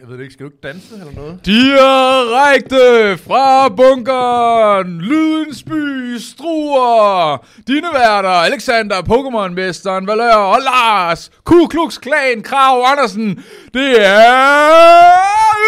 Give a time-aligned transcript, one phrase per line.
[0.00, 1.46] Jeg ved det ikke, skal du ikke danse eller noget?
[1.46, 11.98] Direkte fra bunkeren, Lydens by, Struer, dine værter, Alexander, Pokémon-mesteren, Valør og Lars, Ku Klux
[11.98, 13.44] Klan, Krav Andersen,
[13.74, 15.22] det er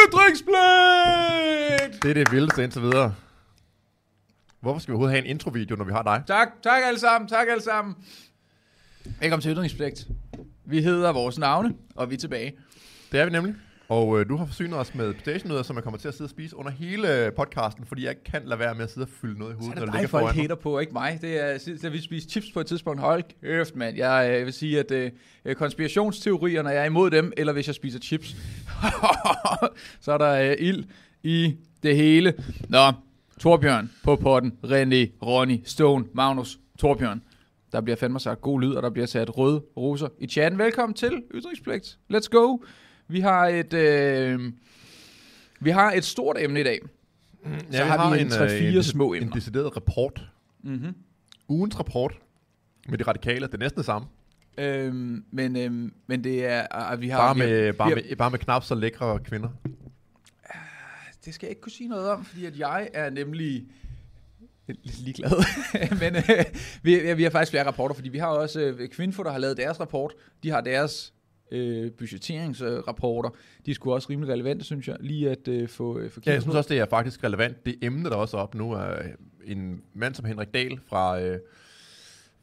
[0.09, 2.03] ytringspligt!
[2.03, 3.15] Det er det vildeste indtil videre.
[4.61, 6.23] Hvorfor skal vi overhovedet have en introvideo, når vi har dig?
[6.27, 7.95] Tak, tak alle sammen, tak alle sammen.
[9.21, 10.07] Velkommen til ytringspligt.
[10.65, 12.53] Vi hedder vores navne, og vi er tilbage.
[13.13, 13.55] Det er vi nemlig.
[13.89, 16.31] Og øh, du har forsynet os med stationødder, som jeg kommer til at sidde og
[16.31, 19.09] spise under hele øh, podcasten, fordi jeg ikke kan lade være med at sidde og
[19.21, 20.43] fylde noget i Så hovedet, når det det ligger folk foran mig.
[20.43, 21.19] hater på, ikke mig.
[21.23, 23.01] Det er, da vi spiste chips på et tidspunkt.
[23.01, 23.97] Hold kæft, mand.
[23.97, 24.91] Jeg, øh, vil sige, at
[25.45, 28.37] øh, konspirationsteorier, når jeg er imod dem, eller hvis jeg spiser chips,
[30.05, 30.85] så er der øh, ild
[31.23, 32.35] i det hele.
[32.69, 32.93] Nå,
[33.41, 34.53] Torbjørn på potten.
[34.65, 37.23] René, Ronny, Stone, Magnus, Torbjørn.
[37.73, 40.59] Der bliver fandme sagt god lyd, og der bliver sat røde roser i chatten.
[40.59, 41.99] Velkommen til Ytringspligt.
[42.15, 42.59] Let's go.
[43.09, 44.53] Vi har et, øh,
[45.61, 46.81] vi har et stort emne i dag.
[47.45, 49.35] Så vi har vi en øh, 3-4 en, små en emner.
[49.35, 50.23] decideret rapport.
[50.63, 50.95] Mm-hmm.
[51.49, 52.15] Ugens rapport
[52.89, 53.47] med de radikale.
[53.47, 54.09] Det er næsten det samme.
[54.59, 57.19] Øhm, men, øhm, men det er, at vi har...
[57.19, 59.49] Bare vi har- med, bare, vi har- med, bare med knap så lækre kvinder.
[61.25, 63.65] Det skal jeg ikke kunne sige noget om, fordi at jeg er nemlig
[64.67, 65.31] lidt ligeglad.
[66.01, 66.45] men øh,
[66.83, 69.39] vi, ja, vi har faktisk flere rapporter, fordi vi har også øh, Kvinfo, der har
[69.39, 70.13] lavet deres rapport.
[70.43, 71.15] De har deres
[71.53, 73.31] øh, budgetteringsrapporter.
[73.67, 76.43] De skulle også rimelig relevante, synes jeg, lige at øh, få, øh, få Ja, jeg
[76.43, 77.67] synes også, det er faktisk relevant.
[77.67, 79.03] Det emne, der også er op nu, er
[79.45, 81.39] en mand som Henrik Dahl fra, øh,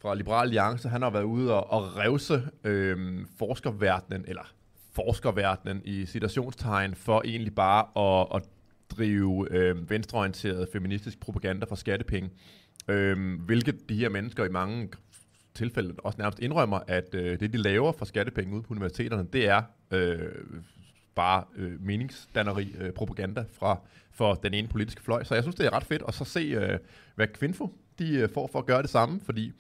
[0.02, 0.90] fra Liberal Alliance.
[0.90, 4.54] Han har været ude og, og revse øh, forskerverdenen, eller
[4.94, 8.50] forskerverdenen i citationstegn, for egentlig bare at, at
[8.98, 12.30] drive øh, venstreorienteret feministisk propaganda for skattepenge.
[12.88, 14.90] Øh, hvilket de her mennesker i mange
[15.60, 19.48] tilfælde også nærmest indrømmer, at øh, det, de laver for skattepenge ude på universiteterne, det
[19.48, 20.20] er øh,
[21.16, 23.80] bare øh, meningsdanneri, øh, propaganda fra,
[24.12, 25.24] for den ene politiske fløj.
[25.24, 26.80] Så jeg synes, det er ret fedt at så se, øh,
[27.16, 29.52] hvad Kvinfo de øh, får for at gøre det samme, fordi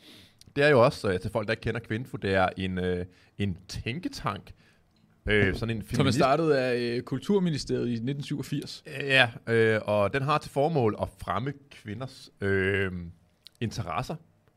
[0.55, 3.05] det er jo også, øh, til folk, der ikke kender Kvinfo, det er en, øh,
[3.37, 4.51] en tænketank,
[5.25, 8.83] øh, sådan en Som er feminist- startet af øh, Kulturministeriet i 1987.
[8.87, 12.91] Ja, øh, og den har til formål at fremme kvinders øh,
[13.59, 14.15] interesser,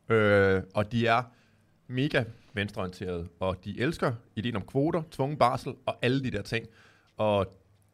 [0.09, 1.23] øh, og de er
[1.93, 2.23] mega
[2.53, 6.67] venstreorienterede, og de elsker ideen om kvoter, tvungen barsel og alle de der ting,
[7.17, 7.47] og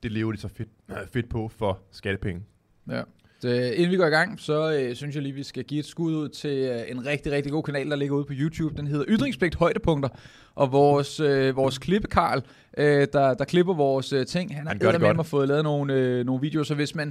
[0.03, 0.69] det lever de så fedt,
[1.13, 2.43] fedt på for skattepenge.
[2.89, 3.03] Ja.
[3.41, 5.79] Så, øh, inden vi går i gang, så øh, synes jeg lige, vi skal give
[5.79, 8.77] et skud ud til øh, en rigtig, rigtig god kanal, der ligger ude på YouTube.
[8.77, 10.09] Den hedder Ytringspligt Højdepunkter.
[10.55, 12.41] Og vores, øh, vores klippekarl,
[12.77, 15.27] øh, der, der klipper vores øh, ting, han har eddermame godt.
[15.27, 16.63] fået lavet nogle, øh, nogle videoer.
[16.63, 17.07] Så hvis man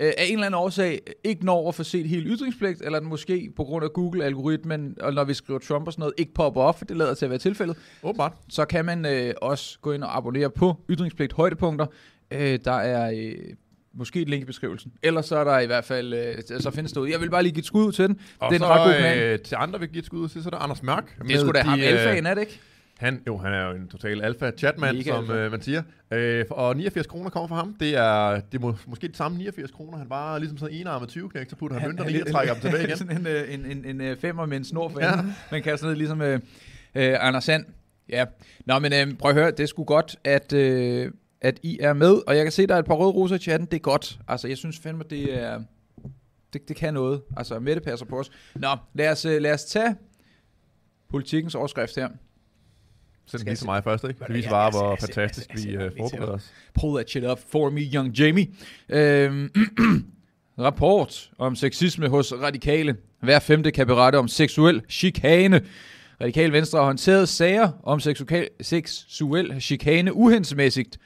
[0.00, 3.08] øh, af en eller anden årsag ikke når at få set helt ytringspligt, eller den
[3.08, 6.60] måske på grund af Google-algoritmen, og når vi skriver Trump og sådan noget, ikke popper
[6.60, 8.32] op, for det lader til at være tilfældet, Åbenbart.
[8.48, 11.86] så kan man øh, også gå ind og abonnere på Ytringspligt Højdepunkter.
[12.30, 13.54] Øh, der er øh,
[13.94, 14.92] måske et link i beskrivelsen.
[15.02, 17.08] Ellers så er der i hvert fald, øh, så findes det ud.
[17.08, 18.20] Jeg vil bare lige give et skud ud til den.
[18.38, 19.18] Og det er en ret god kanal.
[19.32, 21.18] øh, til andre, vi kan give et skud ud til, så er der Anders Mørk.
[21.28, 22.60] Det sgu da ham øh, alfaen, er det ikke?
[22.98, 25.34] Han, jo, han er jo en total alfa chatmand, Mega som alfa.
[25.34, 25.82] øh, man siger.
[26.12, 27.76] Øh, og 89 kroner kommer fra ham.
[27.80, 29.98] Det er, det er må, måske de samme 89 kroner.
[29.98, 32.26] Han var ligesom sådan en enarmet 20 knæk, så putter han, han mønterne i og
[32.32, 32.96] trækker dem tilbage igen.
[32.96, 35.10] sådan en, øh, en, en, en, øh, femmer med en snor for Ja.
[35.50, 36.40] Man kan sådan noget ligesom øh,
[36.94, 37.64] øh, Anders Sand.
[38.08, 38.24] Ja.
[38.66, 41.10] Nå, men øh, prøv at høre, det sgu godt, at, øh,
[41.42, 42.20] at I er med.
[42.26, 43.66] Og jeg kan se, der er et par røde roser i chatten.
[43.70, 44.18] Det er godt.
[44.28, 45.60] Altså, jeg synes fandme, det er...
[46.52, 47.22] Det, det kan noget.
[47.36, 48.30] Altså, Mette passer på os.
[48.54, 49.96] Nå, lad os, øh, lad os tage
[51.10, 52.08] politikens overskrift her.
[53.26, 54.18] Send den lige til mig først, ikke?
[54.18, 54.50] Det er viser det?
[54.52, 56.52] bare, hvor jeg- fantastisk jeg- jeg- vi jeg- øh, forbereder os.
[56.80, 58.48] Pull that shit up for me, young Jamie.
[58.88, 59.50] Øhm,
[60.58, 62.96] rapport om sexisme hos radikale.
[63.20, 65.60] Hver femte kan berette om seksuel chikane.
[66.20, 70.98] Radikal Venstre har håndteret sager om seksuel, seksuel chikane uhendsmæssigt,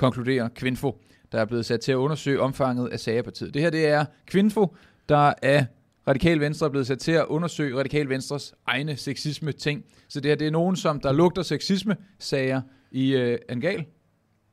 [0.00, 1.00] konkluderer Kvinfo,
[1.32, 3.54] der er blevet sat til at undersøge omfanget af sagerpartiet.
[3.54, 4.76] Det her det er Kvinfo,
[5.08, 5.64] der er
[6.08, 9.84] Radikal Venstre er blevet sat til at undersøge Radikal Venstres egne sexisme-ting.
[10.08, 13.84] Så det her det er nogen, som der lugter sexisme-sager i øh, Angal.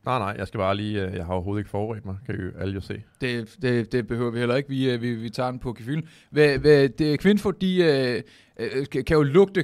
[0.06, 1.06] Nej, nej, jeg skal bare lige...
[1.06, 3.04] øh, Jeg har overhovedet ikke forberedt mig, kan jo alle jo se.
[3.22, 4.70] Det, det, det behøver vi heller ikke.
[4.70, 6.08] Vi, øh, vi, vi tager den på gefylen.
[6.30, 8.22] Hvad, hvad, det, Kvinfo, de øh,
[8.60, 9.64] øh, kan jo lugte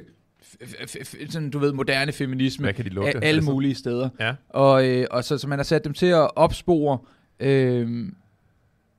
[1.29, 3.09] sådan, du ved, moderne feminisme Hvad kan de lugte?
[3.09, 4.09] af alle Altså, mulige steder.
[4.19, 4.35] Ja.
[4.49, 6.97] Og, øh, og så, så man har sat dem til at opspore
[7.39, 8.07] øh,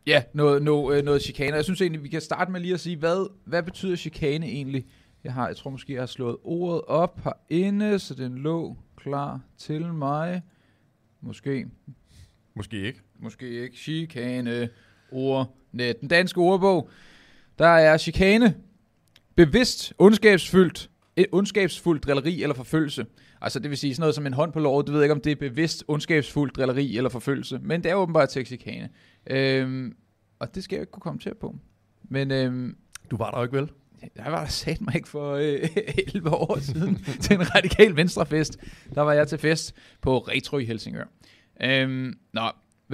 [0.06, 1.56] ja, noget, noget, øh, noget chikane.
[1.56, 4.86] Jeg synes egentlig, vi kan starte med lige at sige, hvad, hvad betyder chikane egentlig?
[5.24, 9.40] Jeg, har, jeg tror måske, jeg har slået ordet op herinde, så den lå klar
[9.58, 10.42] til mig.
[11.20, 11.66] Måske.
[12.56, 13.00] Måske ikke.
[13.20, 13.76] Måske ikke.
[13.76, 14.68] Chikane.
[15.12, 16.00] Ordnet.
[16.00, 16.88] Den danske ordbog.
[17.58, 18.54] Der er chikane.
[19.36, 23.06] Bevidst, ondskabsfyldt, et ondskabsfuldt drilleri eller forfølgelse.
[23.40, 24.86] Altså det vil sige sådan noget som en hånd på låret.
[24.86, 27.58] Du ved ikke, om det er bevidst ondskabsfuldt drilleri eller forfølgelse.
[27.62, 28.88] Men det er åbenbart sexikane.
[29.26, 29.96] Øhm,
[30.38, 31.56] og det skal jeg ikke kunne komme til på.
[32.04, 32.76] Men øhm,
[33.10, 33.70] Du var der jo ikke vel?
[34.16, 35.68] jeg var der sat mig ikke for øh,
[36.14, 38.58] 11 år siden til en radikal venstrefest.
[38.94, 41.04] Der var jeg til fest på Retro i Helsingør.
[41.62, 42.42] Øhm, nå,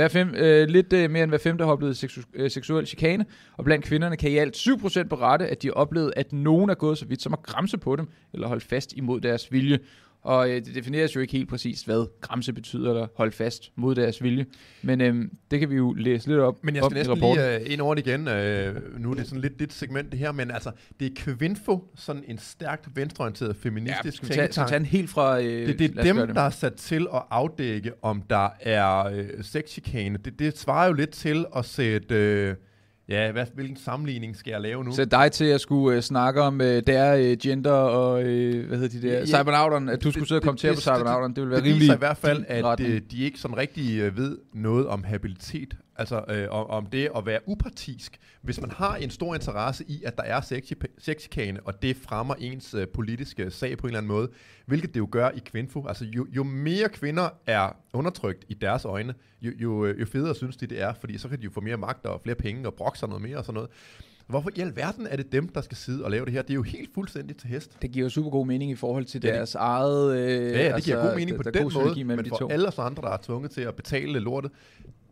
[0.01, 3.25] hver fem, øh, lidt øh, mere end hver femte har oplevet seksu- øh, seksuel chikane,
[3.57, 6.75] og blandt kvinderne kan i alt 7% berette, at de har oplevet, at nogen er
[6.75, 9.79] gået så vidt som at græmse på dem, eller holde fast imod deres vilje.
[10.23, 13.95] Og øh, det defineres jo ikke helt præcist, hvad græmse betyder, eller holde fast mod
[13.95, 14.47] deres vilje.
[14.83, 17.73] Men øh, det kan vi jo læse lidt op Men jeg skal næsten lige uh,
[17.73, 18.21] ind over det igen.
[18.21, 20.71] Uh, nu er det sådan lidt dit segment det her, men altså,
[21.01, 24.69] det er Kvinfo, sådan en stærkt venstreorienteret Ja, feministisk tage, vi tænketank.
[24.69, 25.41] tage den helt fra...
[25.41, 26.35] Øh, Det, det er dem, det.
[26.35, 30.19] der er sat til at afdække, om der er øh, sexchikane.
[30.25, 32.15] Det, det svarer jo lidt til at sætte...
[32.15, 32.55] Øh,
[33.11, 34.93] ja, hvad, hvilken sammenligning skal jeg lave nu?
[34.95, 38.79] Sæt dig til at skulle øh, snakke om øh, der øh, gender og, øh, hvad
[38.79, 40.81] hedder de der, Ja, cybernauterne, at du det- skulle sidde og det- kommentere det- på
[40.83, 43.99] cybernauterne, det ville være det rimelig i hvert fald, at øh, de ikke sådan rigtig
[44.01, 48.19] øh, ved noget om habilitet, altså øh, om, om det at være upartisk.
[48.43, 52.35] Hvis man har en stor interesse i, at der er sexi- sexchikane, og det fremmer
[52.39, 54.29] ens øh, politiske sag på en eller anden måde,
[54.67, 55.87] hvilket det jo gør i Kvinfo.
[55.89, 60.35] Altså jo, jo mere kvinder er undertrykt i deres øjne, jo, jo, øh, jo federe
[60.35, 62.67] synes de det er, fordi så kan de jo få mere magt og flere penge
[62.69, 63.71] og brokke sig noget mere og sådan noget.
[64.27, 66.43] Hvorfor i alverden er det dem, der skal sidde og lave det her?
[66.43, 67.83] Det er jo helt fuldstændig til hest.
[67.83, 70.17] Det giver jo super god mening i forhold til Ja, det- deres eget...
[70.19, 72.49] Øh, Ja, ja, det giver god mening på der, den måde, men de for to.
[72.51, 74.51] alle os andre, der er tvunget til at betale lortet,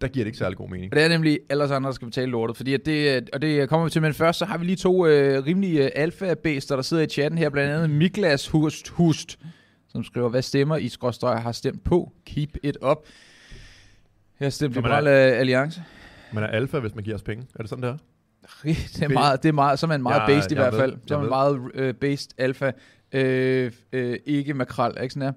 [0.00, 0.92] der giver det ikke særlig god mening.
[0.92, 3.22] Og det er nemlig alle os andre, der skal betale lortet, fordi at det, øh,
[3.32, 5.90] og det kommer vi til, men først så har vi lige to øh, rimelige øh,
[5.94, 9.38] alfa-bæster, der sidder i chatten her, blandt andet Miklas Hust, Hust
[9.88, 12.12] som skriver, hvad stemmer I skråstrøg har stemt på?
[12.26, 12.96] Keep it up.
[14.40, 15.82] Jeg har stemt Så man Liberal øh, Alliance.
[16.32, 17.46] Man er alfa, hvis man giver os penge.
[17.54, 17.96] Er det sådan, det er?
[18.64, 20.80] Det er meget, det er meget, så er man meget Jeg- based i hvert ved,
[20.80, 20.96] fald.
[21.06, 22.70] Så er man meget øh, based alfa.
[23.12, 25.32] Øh, øh, ikke makrel, ikke sådan her.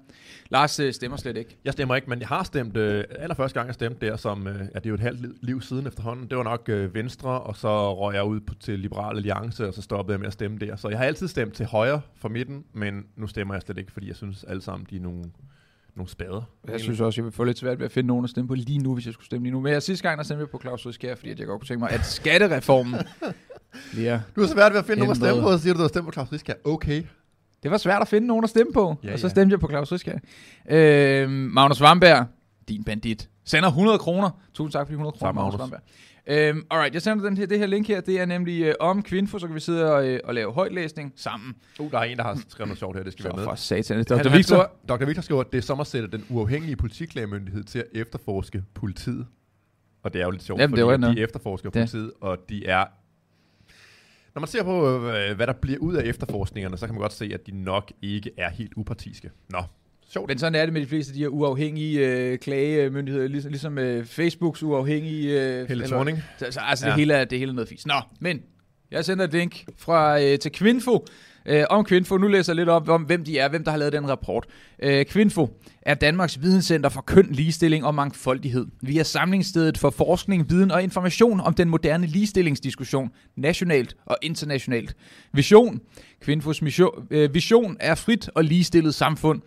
[0.50, 1.56] Lars øh, stemmer slet ikke.
[1.64, 4.58] Jeg stemmer ikke, men jeg har stemt, øh, allerførste gang jeg stemte der, som, øh,
[4.58, 7.40] ja, det er jo et halvt liv, liv siden efterhånden, det var nok øh, Venstre,
[7.40, 10.32] og så røg jeg ud på, til Liberal Alliance, og så stoppede jeg med at
[10.32, 10.76] stemme der.
[10.76, 13.92] Så jeg har altid stemt til højre for midten, men nu stemmer jeg slet ikke,
[13.92, 15.24] fordi jeg synes alle sammen, de er nogle,
[15.94, 16.42] nogle spader.
[16.68, 18.54] Jeg synes også, jeg vil få lidt svært ved at finde nogen at stemme på
[18.54, 19.60] lige nu, hvis jeg skulle stemme lige nu.
[19.60, 21.80] Men jeg, sidste gang, der stemte jeg på Claus Riskær, fordi jeg godt kunne tænke
[21.80, 22.94] mig, at skattereformen
[23.92, 24.20] bliver...
[24.36, 25.82] Du har svært ved at finde nogen at stemme på, og så siger du, du
[25.82, 26.54] har stemt på Claus Riskær.
[26.64, 27.02] Okay.
[27.62, 29.30] Det var svært at finde nogen at stemme på, Ja, og så ja.
[29.30, 30.18] stemte jeg på Claus Riskær.
[30.70, 32.26] Øh, Magnus Vamberg,
[32.68, 34.30] din bandit, sender 100 kroner.
[34.54, 35.58] Tusind tak for de 100 kroner, Magnus.
[35.60, 35.80] Vamberg.
[36.26, 39.02] Øhm, alright, jeg sender den her, det her link her, det er nemlig øh, om
[39.02, 41.54] Kvinfo, så kan vi sidde og, øh, og lave højtlæsning sammen.
[41.80, 43.44] Uh, der er en, der har skrevet noget sjovt her, det skal Så være med.
[43.44, 44.28] for satan, det Han, Dr.
[44.28, 44.56] han Victor.
[44.88, 45.04] skriver, Dr.
[45.04, 49.26] Victor skriver, at det er som at sætte den uafhængige politiklagemyndighed til at efterforske politiet.
[50.02, 51.16] Og det er jo lidt sjovt, Jamen, det fordi var noget.
[51.16, 51.80] de efterforsker Det.
[51.80, 52.84] politiet, og de er...
[54.34, 57.12] Når man ser på, øh, hvad der bliver ud af efterforskningerne, så kan man godt
[57.12, 59.30] se, at de nok ikke er helt upartiske.
[59.50, 59.58] Nå,
[60.08, 60.28] sjovt.
[60.28, 63.78] Men sådan er det med de fleste af de her uafhængige øh, klagemyndigheder, ligesom, ligesom
[63.78, 65.40] øh, Facebooks uafhængige...
[65.40, 66.18] Øh, Helle Thorning.
[66.38, 66.90] Så, så, altså, Ja.
[66.90, 67.86] det, hele er, det hele er noget fisk.
[67.86, 68.42] Nå, men
[68.90, 71.06] jeg sender et link fra, øh, til Kvinfo
[71.46, 72.16] øh, om Kvinfo.
[72.16, 74.46] Nu læser jeg lidt op om, hvem de er, hvem der har lavet den rapport.
[74.82, 75.48] Øh, Kvinfo
[75.82, 78.66] er Danmarks videnscenter for køn, ligestilling og mangfoldighed.
[78.82, 84.96] Vi er samlingsstedet for forskning, viden og information om den moderne ligestillingsdiskussion, nationalt og internationalt.
[85.32, 85.80] Vision.
[86.20, 89.42] Kvinfos mission, øh, vision er frit og ligestillet samfund,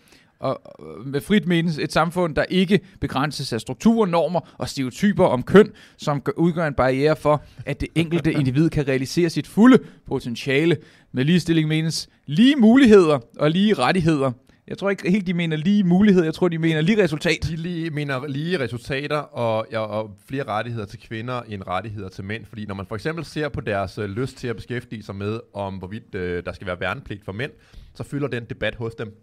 [0.45, 0.61] og
[0.99, 5.43] øh, med frit menes et samfund, der ikke begrænses af strukturer, normer og stereotyper om
[5.43, 9.79] køn, som gør- udgør en barriere for, at det enkelte individ kan realisere sit fulde
[10.07, 10.77] potentiale.
[11.11, 14.31] Med ligestilling menes lige muligheder og lige rettigheder.
[14.67, 17.37] Jeg tror ikke helt, de mener lige muligheder, jeg tror, de mener lige resultat.
[17.43, 22.23] De lige, mener lige resultater og, ja, og flere rettigheder til kvinder end rettigheder til
[22.23, 22.45] mænd.
[22.45, 25.39] Fordi når man for eksempel ser på deres øh, lyst til at beskæftige sig med,
[25.53, 27.51] om hvorvidt øh, der skal være værnepligt for mænd,
[27.93, 29.15] så fylder den debat hos dem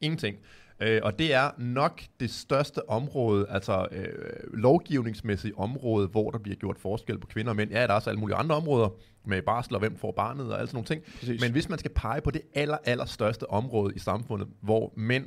[0.00, 0.36] ingenting.
[0.82, 4.08] Øh, og det er nok det største område, altså øh,
[4.54, 7.70] lovgivningsmæssige område, hvor der bliver gjort forskel på kvinder og mænd.
[7.70, 8.88] Ja, der er også alle mulige andre områder
[9.24, 11.02] med barsel og hvem får barnet og alle sådan nogle ting.
[11.18, 11.40] Præcis.
[11.40, 15.26] Men hvis man skal pege på det aller, aller største område i samfundet, hvor mænd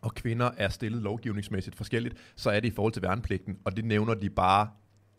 [0.00, 3.84] og kvinder er stillet lovgivningsmæssigt forskelligt, så er det i forhold til værnepligten, og det
[3.84, 4.68] nævner de bare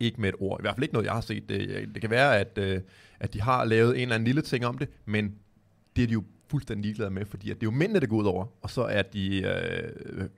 [0.00, 0.60] ikke med et ord.
[0.60, 1.48] I hvert fald ikke noget, jeg har set.
[1.48, 2.80] Det, det kan være, at, øh,
[3.20, 5.34] at de har lavet en eller anden lille ting om det, men
[5.96, 8.16] det er de jo fuldstændig ligeglade med, fordi at det er jo mændene, det går
[8.16, 10.28] ud over, og så er de øh,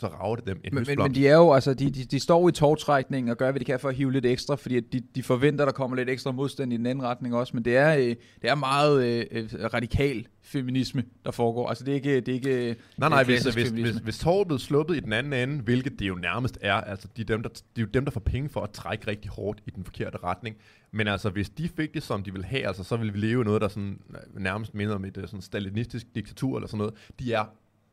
[0.00, 2.20] så rager det dem en Men, men, men de er jo, altså, de, de, de
[2.20, 5.00] står i tårtrækning og gør, hvad de kan for at hive lidt ekstra, fordi de,
[5.14, 7.96] de forventer, der kommer lidt ekstra modstand i den anden retning også, men det er,
[7.96, 11.68] øh, det er meget øh, øh radikal feminisme, der foregår.
[11.68, 12.20] Altså det er ikke...
[12.20, 15.32] Det er ikke nej, nej, hvis, hvis, hvis, hvis tåret blev sluppet i den anden
[15.32, 18.04] ende, hvilket det jo nærmest er, altså de er, dem, der, de er jo dem,
[18.04, 20.56] der får penge for at trække rigtig hårdt i den forkerte retning.
[20.90, 23.44] Men altså, hvis de fik det, som de vil have, altså, så ville vi leve
[23.44, 24.00] noget, der sådan,
[24.34, 26.94] nærmest minder om et sådan stalinistisk diktatur eller sådan noget.
[27.18, 27.44] De er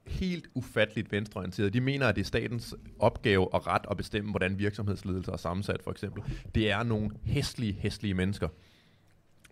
[0.07, 1.73] helt ufatteligt venstreorienteret.
[1.73, 5.83] De mener, at det er statens opgave og ret at bestemme, hvordan virksomhedsledelse er sammensat,
[5.83, 6.23] for eksempel.
[6.55, 8.47] Det er nogle hæslige, hæslige mennesker.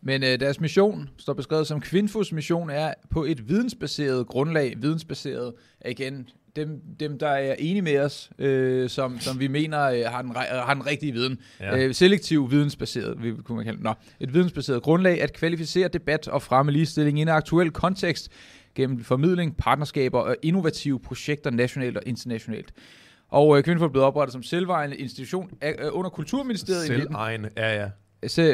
[0.01, 5.53] Men øh, deres mission, står beskrevet som Kvinfos mission, er på et vidensbaseret grundlag, vidensbaseret,
[5.85, 10.21] igen, dem, dem der er enige med os, øh, som, som vi mener øh, har,
[10.21, 11.39] den, har den rigtige viden.
[11.59, 11.77] Ja.
[11.77, 16.41] Øh, selektiv vidensbaseret, vi kunne man kalde Nå, et vidensbaseret grundlag at kvalificere debat og
[16.41, 18.31] fremme ligestilling i en aktuel kontekst
[18.75, 22.73] gennem formidling, partnerskaber og innovative projekter nationalt og internationalt.
[23.27, 26.85] Og øh, Kvinfo er blevet oprettet som selvejende institution øh, under Kulturministeriet.
[26.85, 27.89] Selvejende, ja ja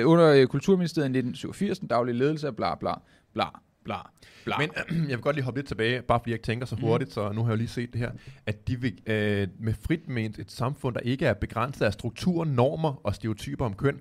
[0.03, 2.93] under øh, Kulturministeriet i 1987, den daglige ledelse, bla bla
[3.33, 3.45] bla
[3.83, 3.95] bla.
[4.43, 4.57] Bla.
[4.57, 4.69] Men
[5.09, 6.85] jeg vil godt lige hoppe lidt tilbage, bare fordi jeg tænker så mhm.
[6.85, 7.13] hurtigt, mm.
[7.13, 8.11] så nu har jeg jo lige set det her,
[8.45, 12.45] at de vil øh, med frit ment et samfund, der ikke er begrænset af strukturer,
[12.45, 13.99] normer og stereotyper om køn.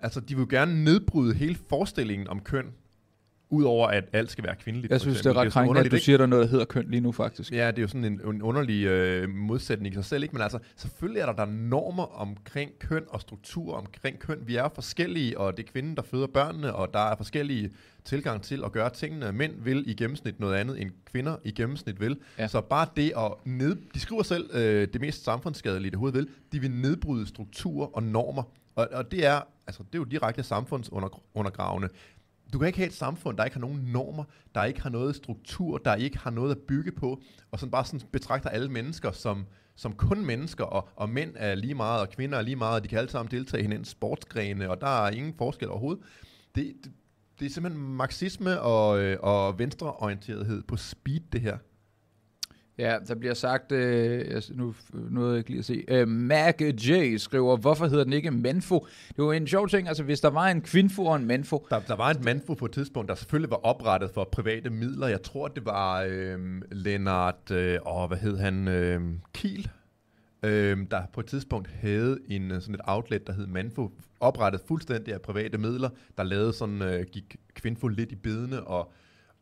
[0.00, 2.66] Altså, de vil jo gerne nedbryde hele forestillingen om køn,
[3.52, 4.90] Udover at alt skal være kvindeligt.
[4.90, 6.86] Jeg synes, det er ret krænkende, at du siger, der er noget, der hedder køn
[6.88, 7.52] lige nu, faktisk.
[7.52, 10.22] Ja, det er jo sådan en, en underlig øh, modsætning i sig selv.
[10.22, 10.32] Ikke?
[10.32, 14.38] Men altså, selvfølgelig er der, der normer omkring køn og struktur omkring køn.
[14.46, 17.70] Vi er forskellige, og det er kvinden, der føder børnene, og der er forskellige
[18.04, 19.32] tilgang til at gøre tingene.
[19.32, 22.16] Mænd vil i gennemsnit noget andet, end kvinder i gennemsnit vil.
[22.38, 22.48] Ja.
[22.48, 23.76] Så bare det at ned...
[23.94, 26.28] De skriver selv øh, det mest samfundsskadelige, det hovedet vil.
[26.52, 28.42] De vil nedbryde strukturer og normer.
[28.74, 31.88] Og, og det er altså, det er jo direkte samfundsundergravende.
[32.52, 35.16] Du kan ikke have et samfund, der ikke har nogen normer, der ikke har noget
[35.16, 39.12] struktur, der ikke har noget at bygge på, og sådan bare sådan betragter alle mennesker
[39.12, 42.74] som, som kun mennesker, og, og mænd er lige meget, og kvinder er lige meget,
[42.74, 46.04] og de kan alle sammen deltage i hinandens sportsgrene, og der er ingen forskel overhovedet.
[46.54, 46.92] Det, det,
[47.40, 51.58] det er simpelthen marxisme og, øh, og venstreorienterethed på speed, det her.
[52.78, 57.56] Ja, der bliver sagt, øh, nu noget jeg lige at se, øh, Mac J skriver,
[57.56, 58.86] hvorfor hedder den ikke Manfo?
[59.16, 61.66] Det var en sjov ting, altså hvis der var en Kvinfo og en Manfo.
[61.70, 65.06] Der, der var en Manfo på et tidspunkt, der selvfølgelig var oprettet for private midler.
[65.08, 69.00] Jeg tror, det var øh, Lennart, øh, og hvad hed han, øh,
[69.34, 69.70] Kiel,
[70.42, 74.60] øh, der på et tidspunkt havde en, øh, sådan et outlet, der hed Manfo, oprettet
[74.68, 78.92] fuldstændig af private midler, der lavede sådan, øh, gik Kvinfo lidt i bedene og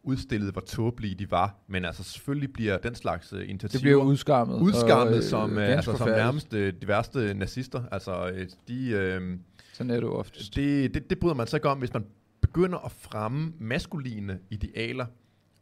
[0.02, 1.56] udstillede, hvor tåbelige de var.
[1.68, 3.68] Men altså selvfølgelig bliver den slags uh, initiativer...
[3.68, 4.60] Det bliver udskammet.
[4.60, 7.82] Udskammet og, som, uh, altså, som nærmest uh, de værste nazister.
[7.92, 8.38] Altså, uh,
[8.68, 9.18] de...
[9.20, 9.38] Uh,
[9.72, 10.56] Sådan er det jo oftest.
[10.56, 12.04] Det, det, det bryder man sig ikke om, hvis man
[12.40, 15.06] begynder at fremme maskuline idealer,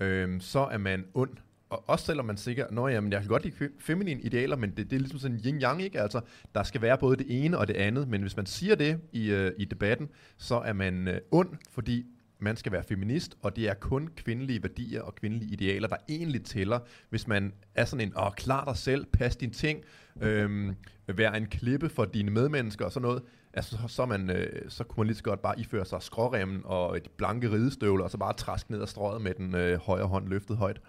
[0.01, 1.31] uh, så er man ond.
[1.71, 4.91] Og også selvom man sikkert, nå jamen, jeg kan godt lide feminine idealer, men det,
[4.91, 6.01] det er ligesom sådan yin-yang, ikke?
[6.01, 6.21] Altså,
[6.55, 9.33] der skal være både det ene og det andet, men hvis man siger det i,
[9.33, 12.07] uh, i debatten, så er man uh, ond, fordi
[12.39, 16.45] man skal være feminist, og det er kun kvindelige værdier og kvindelige idealer, der egentlig
[16.45, 16.79] tæller.
[17.11, 19.85] Hvis man er sådan en, åh, klar dig selv, pas din ting,
[20.21, 20.77] øhm,
[21.07, 24.85] være en klippe for dine medmennesker og sådan noget, altså, så, så, man, øh, så
[24.85, 28.19] kunne man lige så godt bare iføre sig skråremmen og et blanke ridestøvler, og så
[28.19, 30.81] bare træske ned ad strøget med den øh, højre hånd løftet højt.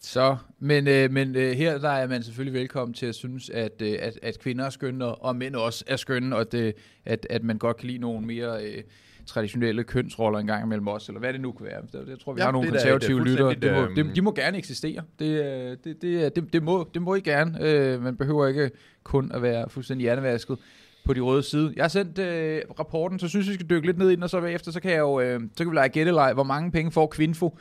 [0.00, 3.82] Så, men, øh, men øh, her der er man selvfølgelig velkommen til at synes, at,
[3.82, 6.72] øh, at, at kvinder er skønne, og mænd også er skønne, og det, øh,
[7.04, 8.64] at, at man godt kan lide nogle mere...
[8.64, 8.82] Øh,
[9.26, 12.06] traditionelle kønsroller en gang imellem os, eller hvad det nu kan være.
[12.08, 13.54] Jeg tror, vi ja, har nogle konservative lyttere.
[13.54, 15.02] Det må, det, de må gerne eksistere.
[15.18, 17.58] Det, det, det, det, det, må, det må I gerne.
[17.60, 18.70] Øh, man behøver ikke
[19.02, 20.58] kun at være fuldstændig hjernevasket
[21.04, 21.72] på de røde side.
[21.76, 24.22] Jeg har sendt øh, rapporten, så synes jeg, vi skal dykke lidt ned i den,
[24.22, 26.70] og så bagefter, så kan jeg jo, øh, så kan vi lege gættelej, hvor mange
[26.70, 27.58] penge får Kvinfo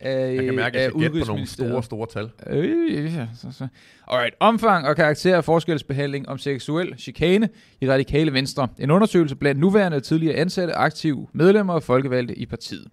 [0.00, 2.30] af, jeg kan mærke, at jeg gætte på nogle store, store tal.
[2.46, 3.68] Øh, ja, så, så.
[4.08, 4.34] Alright.
[4.40, 7.48] Omfang og karakter af forskelsbehandling om seksuel chikane
[7.80, 8.68] i radikale venstre.
[8.78, 12.86] En undersøgelse blandt nuværende og tidligere ansatte, aktive medlemmer og folkevalgte i partiet.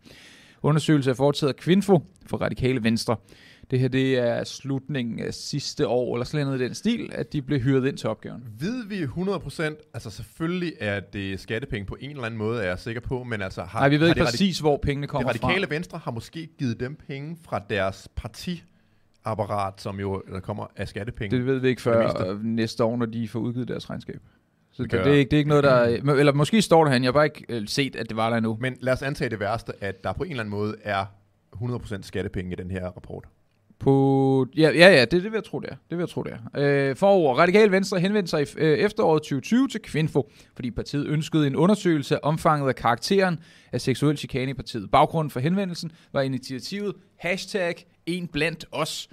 [0.64, 3.16] Undersøgelse er foretaget af Kvinfo for radikale venstre.
[3.72, 7.34] Det her det er slutningen af sidste år, eller sådan noget i den stil, at
[7.34, 8.44] de blev hyret ind til opgaven.
[8.60, 12.80] Ved vi 100%, altså selvfølgelig er det skattepenge på en eller anden måde, er jeg
[12.80, 13.80] sikker på, men altså har...
[13.80, 15.34] Nej, vi ved ikke præcis, hvor pengene kommer fra.
[15.34, 15.76] Det radikale fra.
[15.76, 18.64] venstre har måske givet dem penge fra deres parti
[19.26, 21.38] apparat, som jo der kommer af skattepenge.
[21.38, 24.22] Det ved vi ikke før næste år, når de får udgivet deres regnskab.
[24.72, 26.14] Så det, det, er ikke, det er ikke noget, der...
[26.20, 28.40] Eller måske står der han, jeg har bare ikke øh, set, at det var der
[28.40, 28.58] nu.
[28.62, 31.06] Men lad os antage det værste, at der på en eller anden måde er
[31.56, 33.28] 100% skattepenge i den her rapport.
[33.80, 35.76] På, ja, ja, ja, det, det vil jeg tro, det er.
[35.90, 36.90] Det vil jeg tro, det er.
[36.90, 41.48] Øh, forover, Radikal Venstre henvendte sig i øh, efteråret 2020 til Kvinfo, fordi partiet ønskede
[41.48, 43.40] en undersøgelse af omfanget af karakteren
[43.72, 44.92] af seksuel chikane i partiet.
[44.92, 49.08] Baggrunden for henvendelsen var initiativet hashtag en blandt os.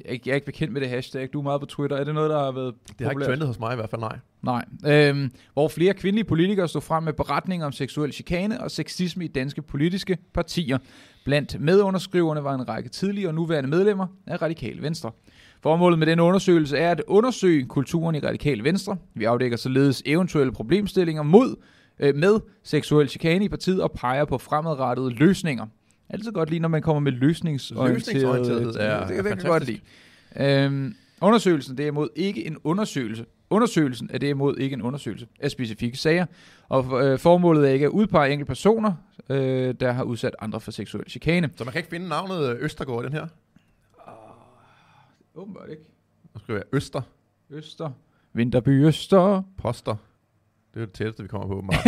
[0.00, 1.28] Jeg er, ikke, jeg er ikke bekendt med det hashtag.
[1.32, 1.96] Du er meget på Twitter.
[1.96, 3.28] Er det noget, der har været Det har ikke populært?
[3.28, 4.18] trendet hos mig i hvert fald, nej.
[4.42, 4.64] Nej.
[4.86, 9.28] Øhm, hvor flere kvindelige politikere stod frem med beretninger om seksuel chikane og sexisme i
[9.28, 10.78] danske politiske partier.
[11.24, 15.10] Blandt medunderskriverne var en række tidligere og nuværende medlemmer af Radikale Venstre.
[15.62, 18.96] Formålet med denne undersøgelse er at undersøge kulturen i Radikale Venstre.
[19.14, 21.56] Vi afdækker således eventuelle problemstillinger mod
[21.98, 25.66] øh, med seksuel chikane i partiet og peger på fremadrettede løsninger.
[26.08, 27.94] Altid godt lige, når man kommer med løsningsorienteret.
[27.94, 29.80] Løsningsorienteret er- det, det, er det kan jeg godt lide.
[30.64, 33.24] Øhm, undersøgelsen derimod ikke en undersøgelse.
[33.52, 36.26] Undersøgelsen er derimod ikke en undersøgelse af specifikke sager,
[36.68, 38.92] og øh, formålet er ikke at udpege enkelte personer,
[39.28, 41.50] øh, der har udsat andre for seksuel chikane.
[41.56, 43.26] Så man kan ikke finde navnet øh, Østergaard i den her?
[45.34, 45.82] Åbenbart ikke.
[46.34, 47.00] Nu skriver jeg Øster.
[47.50, 47.90] Øster.
[48.32, 49.42] Vinterby Øster.
[49.58, 49.96] Poster.
[50.74, 51.60] Det er det tætteste, vi kommer på.
[51.60, 51.86] Mark.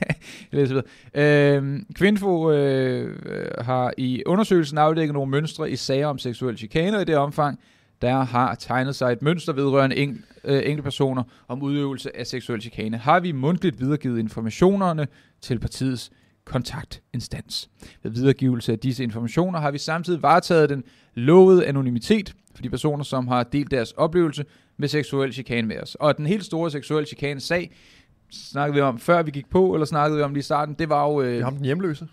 [0.52, 0.82] Videre.
[1.14, 6.96] Øhm, Kvinfo øh, øh, har i undersøgelsen afdækket nogle mønstre i sager om seksuel chikane,
[6.96, 7.60] og i det omfang,
[8.02, 12.60] der har tegnet sig et mønster vedrørende en, øh, enkelte personer om udøvelse af seksuel
[12.60, 15.06] chikane, har vi mundtligt videregivet informationerne
[15.40, 16.10] til partiets
[16.44, 17.70] kontaktinstans.
[18.02, 23.04] Ved videregivelse af disse informationer har vi samtidig varetaget den lovede anonymitet for de personer,
[23.04, 24.44] som har delt deres oplevelse
[24.76, 25.94] med seksuel chikane med os.
[25.94, 27.70] Og den helt store seksuel chikane sag,
[28.30, 30.88] snakkede vi om før vi gik på, eller snakkede vi om lige i starten, det
[30.88, 31.20] var jo...
[31.22, 32.08] Øh, Det er ham den hjemløse.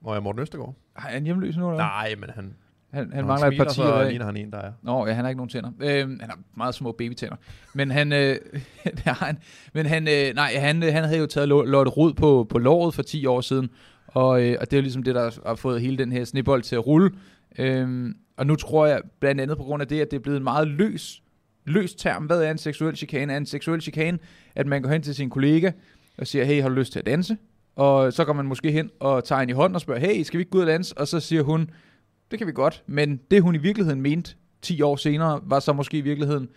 [0.00, 0.74] Hvor er Morten Østergaard?
[0.96, 1.78] er han hjemløs nu, eller?
[1.84, 2.56] Nej, men han,
[2.92, 3.76] Han, han mangler et smiler, parti.
[3.76, 4.08] så eller hvad?
[4.08, 4.72] ligner han en, der er.
[4.82, 5.70] Nå, ja, han har ikke nogen tænder.
[5.80, 7.36] Øh, han har meget små babytænder.
[7.74, 8.36] Men han, øh,
[8.84, 9.38] det har han,
[9.74, 12.58] men han, øh, nej, han, øh, han havde jo taget Lo- Lotte Rod på, på
[12.58, 13.70] låret for 10 år siden,
[14.06, 16.62] og, øh, og det er jo ligesom det, der har fået hele den her snibbold
[16.62, 17.10] til at rulle.
[17.58, 20.36] Øh, og nu tror jeg, blandt andet på grund af det, at det er blevet
[20.36, 21.22] en meget løs,
[21.64, 22.24] løs term.
[22.24, 23.32] Hvad er en seksuel chikane?
[23.32, 24.18] Er en seksuel chikane,
[24.54, 25.70] at man går hen til sin kollega
[26.18, 27.36] og siger, hey, har du lyst til at danse?
[27.76, 30.38] Og så går man måske hen og tager hende i hånden og spørger, hey, skal
[30.38, 30.98] vi ikke gå ud og danse?
[30.98, 31.70] Og så siger hun,
[32.32, 35.72] det kan vi godt, men det hun i virkeligheden mente 10 år senere, var så
[35.72, 36.48] måske i virkeligheden,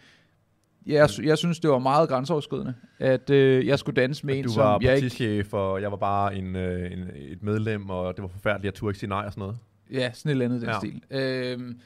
[0.86, 4.50] jeg, jeg synes, det var meget grænseoverskridende, at øh, jeg skulle danse med en, Du
[4.52, 5.06] som var jeg ikke...
[5.06, 8.74] partichef, og jeg var bare en, øh, en, et medlem, og det var forfærdeligt, jeg
[8.74, 9.58] turde ikke sige nej og sådan noget.
[9.92, 10.80] Ja, sådan et eller andet den Ja.
[10.80, 11.02] stil.
[11.12, 11.80] Øhm,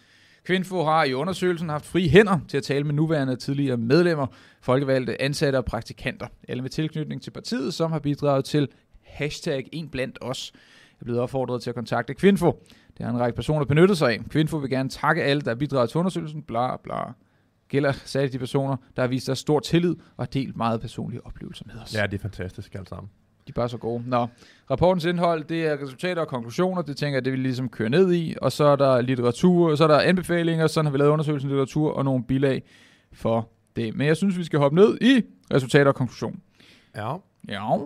[0.44, 4.28] Kvinfo har i undersøgelsen haft fri hænder til at tale med nuværende og tidligere medlemmer,
[4.62, 6.28] folkevalgte, ansatte og praktikanter.
[6.48, 8.68] Alle med tilknytning til partiet, som har bidraget til
[9.04, 10.52] hashtag en blandt os.
[10.54, 12.64] Jeg er blevet opfordret til at kontakte Kvinfo.
[13.00, 14.20] Det har en række personer benyttet sig af.
[14.30, 16.42] Kvinfo vil gerne takke alle, der har bidraget til undersøgelsen.
[16.42, 16.96] Bla bla.
[17.70, 21.26] Gælder særligt de personer, der har vist sig stor tillid og har delt meget personlige
[21.26, 21.96] oplevelser med os.
[21.96, 23.10] Ja, det er fantastisk alt sammen.
[23.48, 24.04] De er bare så gode.
[24.08, 24.28] Nå,
[24.72, 28.14] rapportens indhold, det er resultater og konklusioner, det tænker jeg, det vil ligesom køre ned
[28.14, 31.12] i, og så er der litteratur, og så er der anbefalinger, sådan har vi lavet
[31.12, 32.64] undersøgelsen litteratur og nogle bilag
[33.14, 33.96] for det.
[33.96, 35.22] Men jeg synes, vi skal hoppe ned i
[35.54, 36.40] resultater og konklusion.
[36.96, 37.16] Ja.
[37.50, 37.78] Ja.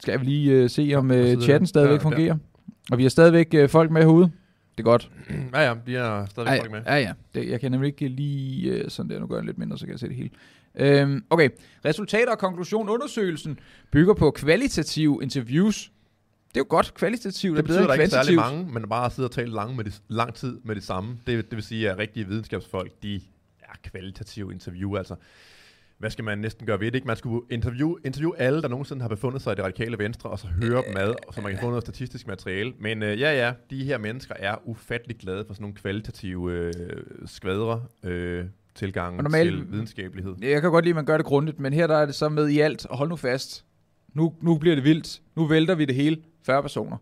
[0.00, 2.14] Skal vi lige uh, se, om uh, chatten stadigvæk ja, ja.
[2.16, 2.36] fungerer.
[2.92, 4.30] Og vi har stadigvæk uh, folk med herude.
[4.78, 5.10] Det er godt.
[5.54, 6.82] ja, ja, de er stadigvæk Ja, folk med.
[6.86, 7.12] ja, ja.
[7.34, 9.84] Det, jeg kan nemlig ikke lige uh, sådan der, nu gør jeg lidt mindre, så
[9.86, 10.30] kan jeg se det hele.
[10.74, 11.48] Øhm, okay,
[11.84, 12.88] resultater og konklusion.
[12.88, 13.58] Undersøgelsen
[13.90, 15.92] bygger på kvalitative interviews.
[16.48, 18.88] Det er jo godt, kvalitativt Det er betyder, end der ikke er særlig mange, men
[18.88, 21.18] bare at sidde og tale lang, med det, lang tid med det samme.
[21.26, 23.20] Det, det vil sige, at rigtige videnskabsfolk, de
[23.62, 25.14] er kvalitative interview, altså.
[25.98, 26.94] Hvad skal man næsten gøre ved det?
[26.94, 27.06] Ikke?
[27.06, 30.38] Man skulle interview, interview alle, der nogensinde har befundet sig i det radikale venstre, og
[30.38, 32.72] så høre dem ad, så man kan få noget statistisk materiale.
[32.80, 36.72] Men øh, ja, ja, de her mennesker er ufattelig glade for sådan nogle kvalitative øh,
[37.26, 40.34] skvadre øh, tilgang Og normalt- til videnskabelighed.
[40.42, 42.28] Jeg kan godt lide, at man gør det grundigt, men her der er det så
[42.28, 43.64] med i alt, og hold nu fast.
[44.14, 45.20] Nu, nu bliver det vildt.
[45.36, 46.16] Nu vælter vi det hele.
[46.46, 46.96] 40 personer.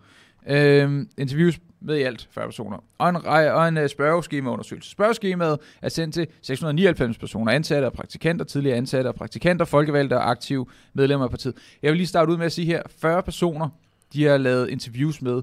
[0.48, 2.78] Øhm, interviews med i alt 40 personer.
[2.98, 4.90] Og en, og en øh, spørgeskemaundersøgelse.
[4.90, 10.30] Spørgeskemaet er sendt til 699 personer, ansatte og praktikanter, tidligere ansatte og praktikanter, folkevalgte og
[10.30, 11.54] aktive medlemmer af partiet.
[11.83, 13.68] Jeg vil lige starte ud med at sige her, 40 personer,
[14.12, 15.42] de har lavet interviews med.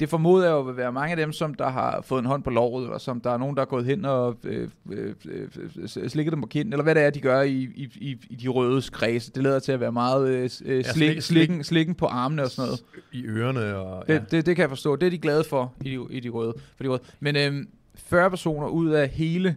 [0.00, 2.42] Det formoder jeg jo vil være mange af dem, som der har fået en hånd
[2.42, 5.48] på lovet, og som der er nogen, der er gået hen og øh, øh, øh,
[5.78, 8.34] øh, slikket dem på kinden, eller hvad det er, de gør i, i, i, i
[8.34, 9.32] de røde skræse.
[9.32, 12.42] Det lader til at være meget øh, øh, Ja, slik, slik- slikken, slikken på armene
[12.42, 12.82] og sådan noget.
[13.12, 14.06] I ørerne og...
[14.06, 14.18] Det, Ja.
[14.30, 14.96] det, det kan jeg forstå.
[14.96, 16.54] Det er de glade for i de, i de røde.
[16.76, 17.02] For de røde.
[17.20, 19.56] Men øhm, 40 personer ud af hele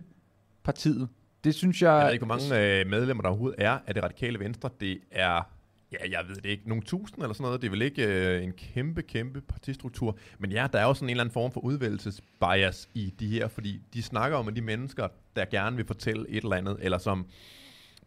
[0.63, 1.07] partiet,
[1.43, 1.93] det synes jeg...
[1.97, 4.69] Jeg ved ikke, hvor mange øh, medlemmer der overhovedet er af det radikale venstre.
[4.79, 5.47] Det er,
[5.93, 7.61] ja, jeg ved det ikke, nogle tusind eller sådan noget.
[7.61, 10.17] Det er vel ikke øh, en kæmpe, kæmpe partistruktur.
[10.39, 13.47] Men ja, der er jo sådan en eller anden form for udvælgelsesbias i de her,
[13.47, 17.25] fordi de snakker om de mennesker, der gerne vil fortælle et eller andet, eller som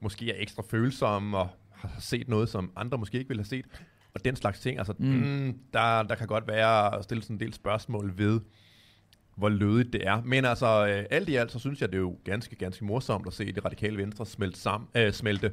[0.00, 3.64] måske er ekstra følsomme og har set noget, som andre måske ikke ville have set.
[4.14, 5.06] Og den slags ting, altså, mm.
[5.06, 8.40] Mm, der, der kan godt være at stille sådan en del spørgsmål ved,
[9.36, 10.22] hvor lødigt det er.
[10.24, 13.26] Men altså, øh, alt i alt, så synes jeg, det er jo ganske, ganske morsomt
[13.26, 15.52] at se det radikale venstre smelte, sammen, øh, smelte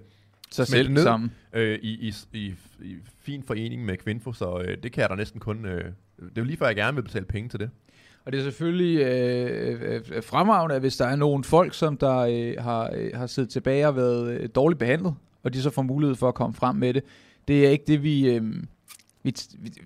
[0.56, 1.04] sig selv ned.
[1.04, 1.32] sammen.
[1.54, 5.16] øh, i, i, i, i fin forening med Kvinfo, så øh, det kan jeg da
[5.16, 5.66] næsten kun...
[5.66, 5.84] Øh,
[6.20, 7.70] det er jo lige før, jeg gerne vil betale penge til det.
[8.26, 12.18] Og det er selvfølgelig øh, øh, fremragende, at hvis der er nogle folk, som der
[12.18, 15.82] øh, har, øh, har siddet tilbage og været øh, dårligt behandlet, og de så får
[15.82, 17.04] mulighed for at komme frem med det.
[17.48, 18.44] Det er ikke det, vi, øh,
[19.24, 19.34] vi,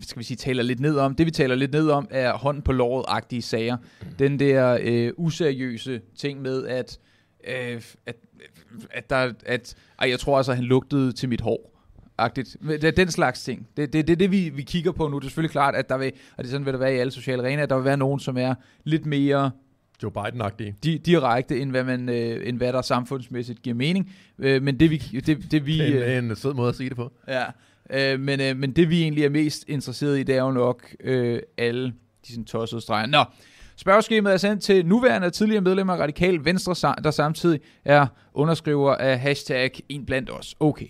[0.02, 1.16] skal vi sige, taler lidt ned om.
[1.16, 3.78] Det, vi taler lidt ned om, er hånden på låret-agtige sager.
[4.20, 7.00] Den der øh, useriøse ting med, at,
[7.48, 8.16] øh, at,
[8.92, 11.74] at, der, at ej, jeg tror altså, at han lugtede til mit hår.
[12.18, 12.58] Agtigt.
[12.68, 13.68] Det er den slags ting.
[13.78, 15.20] Det er det, det, det, vi, vi kigger på nu.
[15.20, 16.98] Det er selvfølgelig klart, at der vil, og det er sådan vil det være i
[16.98, 19.52] alle sociale arenaer, at der vil være nogen, som er lidt mere
[20.04, 20.76] Joe Biden-agtige.
[20.86, 24.12] Di- direkte, end hvad, man, øh, end hvad der samfundsmæssigt giver mening.
[24.40, 24.98] Øh, men det vi...
[24.98, 27.12] Det, det, vi det er en, øh, en sød måde at sige det på.
[27.28, 27.44] Ja,
[27.90, 30.96] øh, men, øh, men det vi egentlig er mest interesseret i, det er jo nok
[31.00, 31.94] øh, alle
[32.28, 33.06] de sådan tossede streger.
[33.06, 33.24] Nå,
[33.78, 38.96] spørgeskemaet er sendt til nuværende og tidligere medlemmer af Radikal Venstre, der samtidig er underskriver
[38.96, 40.56] af hashtag en blandt os.
[40.60, 40.88] Okay.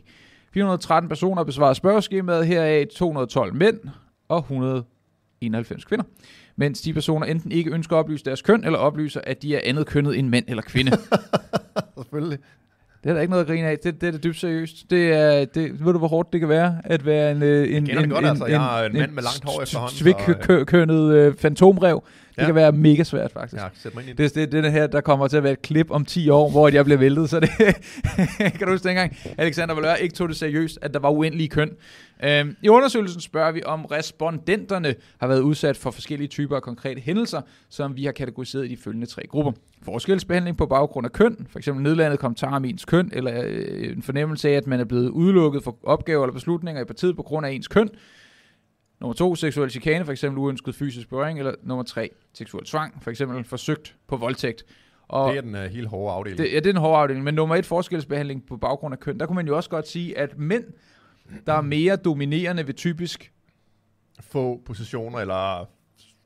[0.54, 3.80] 413 personer besvarer spørgeskemaet, heraf 212 mænd
[4.30, 6.06] og 191 kvinder
[6.58, 9.60] mens de personer enten ikke ønsker at oplyse deres køn, eller oplyser, at de er
[9.64, 10.92] andet kønnet end mand eller kvinde.
[11.98, 12.40] Selvfølgelig.
[13.04, 13.80] Det er der ikke noget at grine af.
[13.80, 14.90] Det, det er det dybt seriøst.
[14.90, 17.44] Det er, det, ved du, hvor hårdt det kan være at være en...
[17.44, 18.46] Øh, en, en, en, godt, altså.
[18.46, 19.98] Jeg er en, en mand med langt hår efterhånden.
[19.98, 22.04] Svikkønnet øh, fantomrev.
[22.38, 22.48] Det ja.
[22.48, 23.62] kan være mega svært, faktisk.
[23.62, 24.36] Ja, sæt mig ind i det.
[24.36, 26.70] Det, det den her, der kommer til at være et klip om 10 år, hvor
[26.70, 27.30] jeg bliver væltet.
[27.30, 27.50] Så det
[28.58, 31.72] kan du huske dengang, Alexander Valør ikke tog det seriøst, at der var uendelige køn.
[32.24, 37.02] Øhm, I undersøgelsen spørger vi, om respondenterne har været udsat for forskellige typer af konkrete
[37.02, 39.52] hændelser, som vi har kategoriseret i de følgende tre grupper.
[39.84, 41.68] Forskelsbehandling på baggrund af køn, f.eks.
[41.68, 45.64] nedlandet kommentarer om ens køn, eller øh, en fornemmelse af, at man er blevet udelukket
[45.64, 47.90] for opgaver eller beslutninger i partiet på grund af ens køn.
[49.00, 50.24] Nummer to, seksuel chikane, f.eks.
[50.24, 53.22] uønsket fysisk berøring, eller nummer tre, seksuel tvang, f.eks.
[53.46, 54.64] forsøgt på voldtægt.
[55.08, 56.38] Og det er den uh, helt hårde afdeling.
[56.38, 57.24] Det, ja, det er den hårde afdeling.
[57.24, 60.18] Men nummer et, forskelsbehandling på baggrund af køn, der kunne man jo også godt sige,
[60.18, 60.64] at mænd
[61.46, 63.34] der er mere dominerende ved typisk
[64.20, 65.70] få positioner eller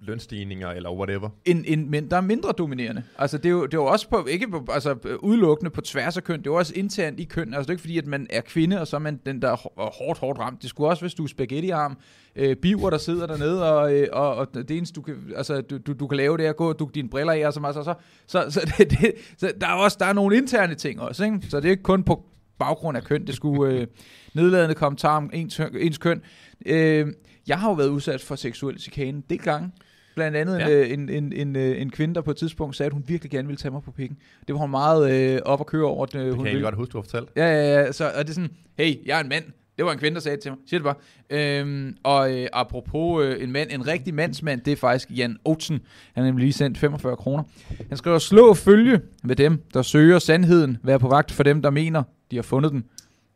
[0.01, 1.29] lønstigninger eller whatever.
[1.45, 3.03] En, en, men der er mindre dominerende.
[3.17, 6.17] Altså det er jo, det er jo også på, ikke på, altså udelukkende på tværs
[6.17, 7.53] af køn, det er jo også internt i køn.
[7.53, 9.55] Altså det er ikke fordi, at man er kvinde, og så er man den der
[9.77, 10.61] hårdt, hårdt ramt.
[10.61, 11.97] Det skulle også, hvis du er spaghettiarm,
[12.35, 15.77] øh, biver, der sidder dernede, og, øh, og, og det eneste, du kan, altså, du,
[15.77, 17.83] du, du kan lave, det er at gå du dine briller af, og så, altså,
[17.83, 17.93] så,
[18.27, 21.39] så, så, det, det, så der er også der er nogle interne ting også, ikke?
[21.49, 22.25] Så det er ikke kun på
[22.59, 23.87] baggrund af køn, det skulle øh,
[24.35, 26.21] nedladende kommentarer om ens, ens køn.
[26.65, 27.07] Øh,
[27.47, 29.71] jeg har jo været udsat for seksuel chikane del gange.
[30.15, 30.69] Blandt andet ja.
[30.69, 33.31] Øh, en, en, en, øh, en kvinde, der på et tidspunkt sagde, at hun virkelig
[33.31, 34.17] gerne ville tage mig på pikken.
[34.47, 36.05] Det var hun meget øh, op at køre over.
[36.05, 37.29] Det, det hun kan jeg godt huske, du har fortalt.
[37.35, 37.91] Ja, ja, ja.
[37.91, 39.43] Så, og det er sådan, hey, jeg er en mand.
[39.77, 40.59] Det var en kvinde, der sagde det til mig.
[40.65, 41.59] Siger det bare.
[41.59, 45.81] Øhm, og øh, apropos øh, en mand, en rigtig mandsmand, det er faktisk Jan Otzen.
[46.13, 47.43] Han har nemlig lige sendt 45 kroner.
[47.89, 50.77] Han skriver, slå følge med dem, der søger sandheden.
[50.83, 52.85] Vær på vagt for dem, der mener, de har fundet den.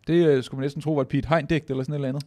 [0.08, 2.24] Det øh, skulle man næsten tro var et Pete Hein-digt eller sådan et eller andet.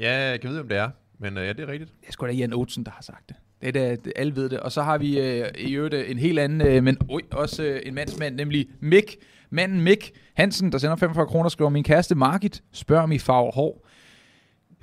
[0.00, 0.90] Ja, jeg kan vide, om det er.
[1.18, 1.92] Men øh, ja, det er rigtigt.
[2.00, 3.36] Det er sgu da Jan Otzen, der har sagt det.
[3.72, 4.60] Det er det, alle ved det.
[4.60, 7.62] Og så har vi øh, i øvrigt øh, en helt anden, øh, men oj, også
[7.62, 9.16] øh, en mandsmand, nemlig Mick.
[9.50, 13.52] Manden Mick Hansen, der sender 45 kroner, skriver, min kæreste Margit spørger om I farver
[13.52, 13.86] hår.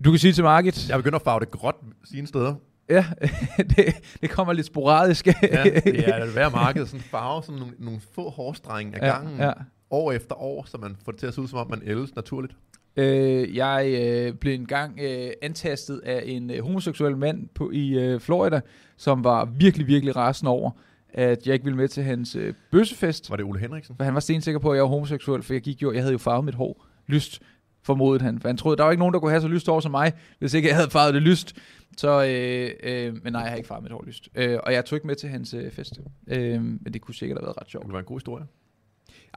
[0.04, 0.90] Du kan sige til Margit...
[0.90, 2.56] Jeg begynder at farve det gråt sine steder.
[2.90, 3.06] Ja,
[3.76, 5.28] det, det kommer lidt sporadisk.
[5.28, 5.32] ja,
[5.64, 9.40] det er det værd marked, sådan farve sådan nogle, nogle få hårstrenge af ja, gangen,
[9.40, 9.52] ja.
[9.90, 12.16] år efter år, så man får det til at se ud, som om man ældes
[12.16, 12.56] naturligt.
[12.96, 18.20] Øh, jeg øh, blev engang øh, antastet af en øh, homoseksuel mand på, i øh,
[18.20, 18.62] Florida,
[18.98, 20.72] som var virkelig, virkelig rasende over,
[21.14, 23.30] at jeg ikke ville med til hans øh, bøssefest.
[23.30, 23.96] Var det Ole Henriksen?
[23.96, 26.12] For han var stensikker på, at jeg var homoseksuel, for jeg gik jo, jeg havde
[26.12, 27.42] jo farvet mit hår lyst,
[27.84, 28.40] formodet han.
[28.40, 30.14] For han troede, der var ikke nogen, der kunne have så lyst hår som mig,
[30.40, 31.56] hvis ikke jeg havde farvet det lyst.
[31.98, 34.30] Så, øh, øh, men nej, jeg har ikke farvet mit hår lyst.
[34.36, 36.00] Øh, og jeg tog ikke med til hans øh, fest.
[36.28, 37.86] Øh, men det kunne sikkert have været ret sjovt.
[37.86, 38.46] Det var en god historie.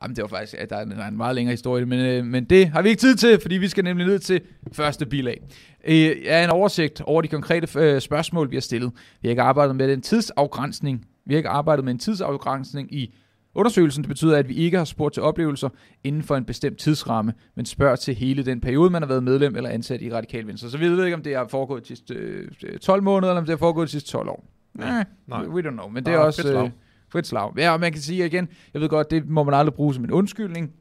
[0.03, 2.25] Jamen, det var faktisk, at der er, der er en meget længere historie, men, øh,
[2.25, 4.41] men det har vi ikke tid til, fordi vi skal nemlig ned til
[4.73, 5.41] første bilag.
[5.87, 8.93] Øh, er en oversigt over de konkrete øh, spørgsmål, vi har stillet.
[9.23, 11.07] Vi har ikke arbejdet med en tidsafgrænsning.
[11.27, 13.15] Vi har ikke arbejdet med en tidsafgrænsning i
[13.55, 14.03] undersøgelsen.
[14.03, 15.69] Det betyder, at vi ikke har spurgt til oplevelser
[16.05, 19.57] inden for en bestemt tidsramme, men spørger til hele den periode, man har været medlem
[19.57, 20.71] eller ansat i Radikal Venstre.
[20.71, 23.47] Så vi ved ikke, om det har foregået de sidste øh, 12 måneder, eller om
[23.47, 24.45] det har foregået de sidste 12 år.
[24.75, 25.47] Nej, nej.
[25.47, 26.63] We don't know, men det er også...
[26.65, 26.71] Øh,
[27.15, 27.59] frit slag.
[27.59, 30.05] Ja, og man kan sige igen, jeg ved godt, det må man aldrig bruge som
[30.05, 30.73] en undskyldning,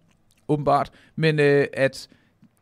[0.48, 2.08] åbenbart, men øh, at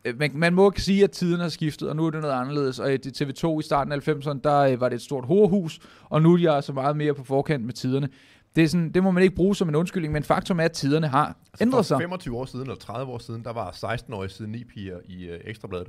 [0.04, 2.78] øh, man, man må sige, at tiden har skiftet, og nu er det noget anderledes.
[2.78, 6.22] Og i TV2 i starten af 90'erne, der øh, var det et stort horehus, og
[6.22, 8.08] nu er de altså meget mere på forkant med tiderne.
[8.56, 10.72] Det, er sådan, det må man ikke bruge som en undskyldning, men faktum er, at
[10.72, 11.94] tiderne har altså ændret sig.
[11.94, 15.24] For 25 år siden, eller 30 år siden, der var 16-årige siden 9 piger i
[15.24, 15.88] øh, Ekstrabladet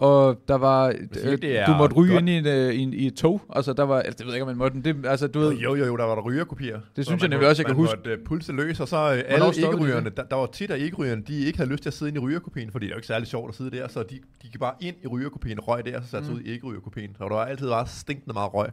[0.00, 2.20] og der var, siger, øh, du måtte ryge godt.
[2.20, 4.32] ind i, en, øh, i, en, i et tog, altså der var, altså, det ved
[4.32, 6.22] jeg ikke, om man måtte, det, altså du ved, jo, jo, jo, der var der
[6.22, 6.80] rygerkopier.
[6.96, 7.96] Det synes jeg nemlig også, jeg kan huske.
[7.96, 10.78] Man måtte uh, pulse løs, og så uh, alle ikke-rygerne, der, der, var tit af
[10.78, 12.98] ikke-rygerne, de ikke havde lyst til at sidde ind i rygerkopien, fordi det er jo
[12.98, 15.84] ikke særlig sjovt at sidde der, så de, de gik bare ind i rygerkopien, røg
[15.84, 16.34] der, og så satte mm.
[16.34, 18.70] ud i ikke-rygerkopien, så der var altid bare stinkende meget røg.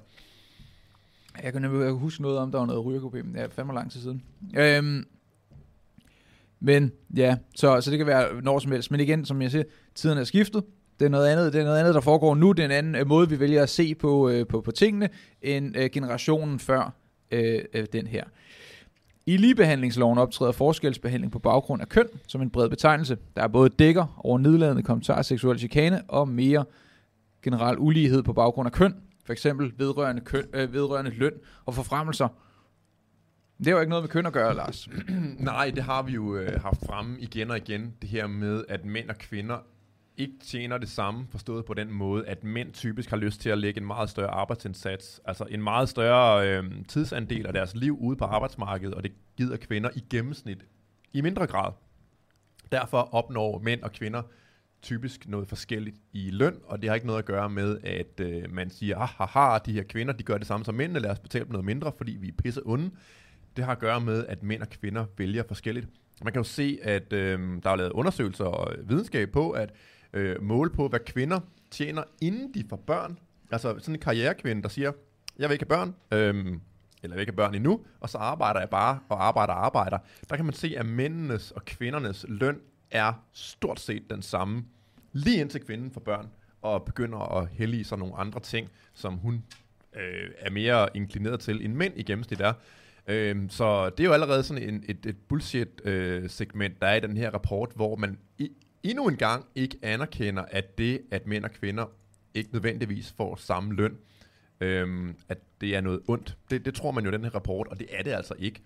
[1.43, 3.35] Jeg kan nemlig huske noget om, der var noget rygerproblem.
[3.35, 4.23] Ja, fandme lang tid siden.
[4.57, 5.05] Øhm,
[6.59, 8.91] men ja, så, så det kan være når som helst.
[8.91, 9.63] Men igen, som jeg siger,
[9.95, 10.63] tiden er skiftet.
[10.99, 12.51] Det er noget andet, det er noget andet der foregår nu.
[12.51, 15.09] Det er en anden øh, måde, vi vælger at se på, øh, på, på tingene,
[15.41, 16.93] end øh, generationen før
[17.31, 18.23] øh, øh, den her.
[19.25, 23.17] I ligebehandlingsloven optræder forskelsbehandling på baggrund af køn som en bred betegnelse.
[23.35, 26.65] Der er både dækker over nedladende kommentarer, seksuel chikane og mere
[27.43, 28.95] generel ulighed på baggrund af køn.
[29.25, 31.33] For eksempel vedrørende, køn, øh, vedrørende løn
[31.65, 32.27] og forfremmelser.
[33.57, 34.89] Det er jo ikke noget med køn at gøre, Lars.
[35.39, 37.93] Nej, det har vi jo øh, haft fremme igen og igen.
[38.01, 39.57] Det her med, at mænd og kvinder
[40.17, 43.57] ikke tjener det samme, forstået på den måde, at mænd typisk har lyst til at
[43.57, 48.17] lægge en meget større arbejdsindsats, altså en meget større øh, tidsandel af deres liv ude
[48.17, 50.65] på arbejdsmarkedet, og det gider kvinder i gennemsnit
[51.13, 51.71] i mindre grad.
[52.71, 54.21] Derfor opnår mænd og kvinder
[54.81, 58.53] typisk noget forskelligt i løn, og det har ikke noget at gøre med, at øh,
[58.53, 61.19] man siger, ah, haha, de her kvinder, de gør det samme som mændene, lad os
[61.19, 62.91] betale dem noget mindre, fordi vi er pisse onde.
[63.57, 65.87] Det har at gøre med, at mænd og kvinder vælger forskelligt.
[66.23, 69.73] Man kan jo se, at øh, der er lavet undersøgelser og øh, videnskab på, at
[70.13, 71.39] øh, måle på, hvad kvinder
[71.71, 73.19] tjener, inden de får børn.
[73.51, 74.91] Altså sådan en karrierekvinde, der siger,
[75.39, 76.61] jeg vil ikke have børn, øhm, eller
[77.03, 79.97] jeg vil ikke have børn endnu, og så arbejder jeg bare og arbejder og arbejder.
[80.29, 82.59] Der kan man se, at mændenes og kvindernes løn
[82.91, 84.65] er stort set den samme,
[85.13, 86.27] lige indtil kvinden får børn,
[86.61, 89.43] og begynder at hellige i sig nogle andre ting, som hun
[89.95, 92.53] øh, er mere inklineret til, end mænd i gennemsnit er.
[93.07, 96.99] Øhm, så det er jo allerede sådan en, et, et bullshit-segment, øh, der er i
[96.99, 98.51] den her rapport, hvor man i,
[98.83, 101.85] endnu en gang ikke anerkender, at det, at mænd og kvinder
[102.33, 103.97] ikke nødvendigvis får samme løn,
[104.61, 106.37] øhm, at det er noget ondt.
[106.51, 108.61] Det, det tror man jo i den her rapport, og det er det altså ikke.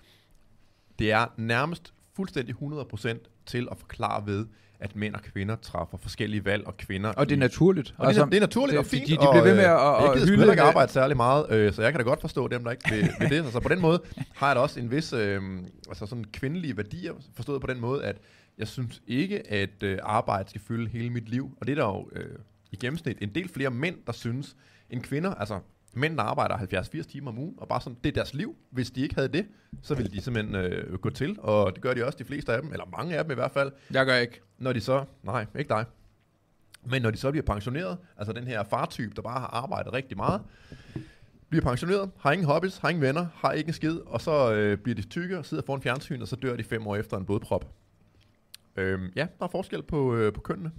[0.99, 4.45] Det er nærmest fuldstændig 100% til at forklare ved,
[4.79, 7.09] at mænd og kvinder træffer forskellige valg, og kvinder...
[7.09, 7.95] Og det er naturligt.
[7.97, 9.07] Og altså, det, er, naturligt det, og fint.
[9.07, 10.41] De, de bliver ved med at, og, at hylde...
[10.41, 12.89] Jeg ikke arbejde særlig meget, øh, så jeg kan da godt forstå dem, der ikke
[12.89, 13.53] vil, vil det.
[13.53, 14.01] Så på den måde
[14.35, 15.41] har jeg da også en vis øh,
[15.87, 18.17] altså sådan kvindelige værdier, forstået på den måde, at
[18.61, 21.57] jeg synes ikke, at øh, arbejde skal fylde hele mit liv.
[21.61, 22.39] Og det er der jo øh,
[22.71, 24.55] i gennemsnit en del flere mænd, der synes,
[24.89, 25.33] end kvinder.
[25.33, 25.59] Altså,
[25.93, 28.55] mænd, der arbejder 70-80 timer om ugen, og bare sådan, det er deres liv.
[28.69, 29.45] Hvis de ikke havde det,
[29.81, 32.61] så ville de simpelthen øh, gå til, og det gør de også, de fleste af
[32.61, 33.71] dem, eller mange af dem i hvert fald.
[33.91, 34.41] Jeg gør ikke.
[34.57, 35.85] Når de så, nej, ikke dig.
[36.85, 40.17] Men når de så bliver pensioneret, altså den her fartype, der bare har arbejdet rigtig
[40.17, 40.41] meget,
[41.49, 44.77] bliver pensioneret, har ingen hobbies, har ingen venner, har ikke en skid, og så øh,
[44.77, 47.25] bliver de tykke og sidder foran fjernsyn, og så dør de fem år efter en
[47.25, 47.65] blodprop.
[48.77, 50.71] Øhm, ja, der er forskel på, øh, på kønnene.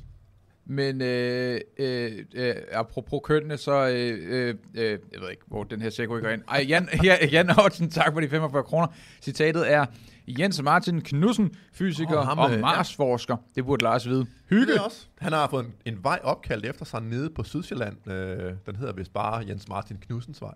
[0.65, 5.83] Men øh, øh, øh, apropos kønnene, så, øh, øh, øh, jeg ved ikke, hvor den
[5.83, 6.43] her sæk går ind.
[6.49, 8.87] Ej, Jan, her, Jan Hortsen, tak for de 45 kroner.
[9.23, 9.87] Citatet er,
[10.29, 13.37] Jens Martin Knudsen, fysiker oh, ham, og Marsforsker.
[13.37, 13.43] Ja.
[13.55, 14.27] Det burde Lars vide.
[14.49, 14.73] Hygge.
[14.73, 15.07] Det også.
[15.19, 18.11] Han har fået en, en vej opkaldt efter sig nede på Sydsjælland.
[18.11, 20.55] Øh, den hedder vist bare Jens Martin Knudsens vej.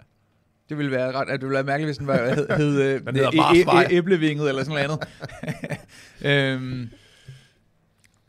[0.68, 3.16] Det ville være ret, at det ville være mærkeligt, hvis den var, hed, hed den
[3.16, 5.08] hedder e- æblevinget eller sådan noget
[6.22, 6.62] andet.
[6.62, 6.90] øhm,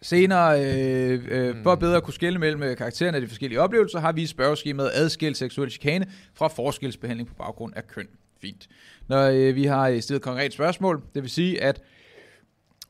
[0.01, 3.99] Senere, øh, øh, for bedre at kunne skille mellem øh, karaktererne af de forskellige oplevelser,
[3.99, 8.07] har vi i spørgeskemaet adskilt seksuel chikane fra forskelsbehandling på baggrund af køn.
[8.41, 8.67] Fint.
[9.07, 11.81] Når øh, vi har stillet konkret spørgsmål, det vil sige, at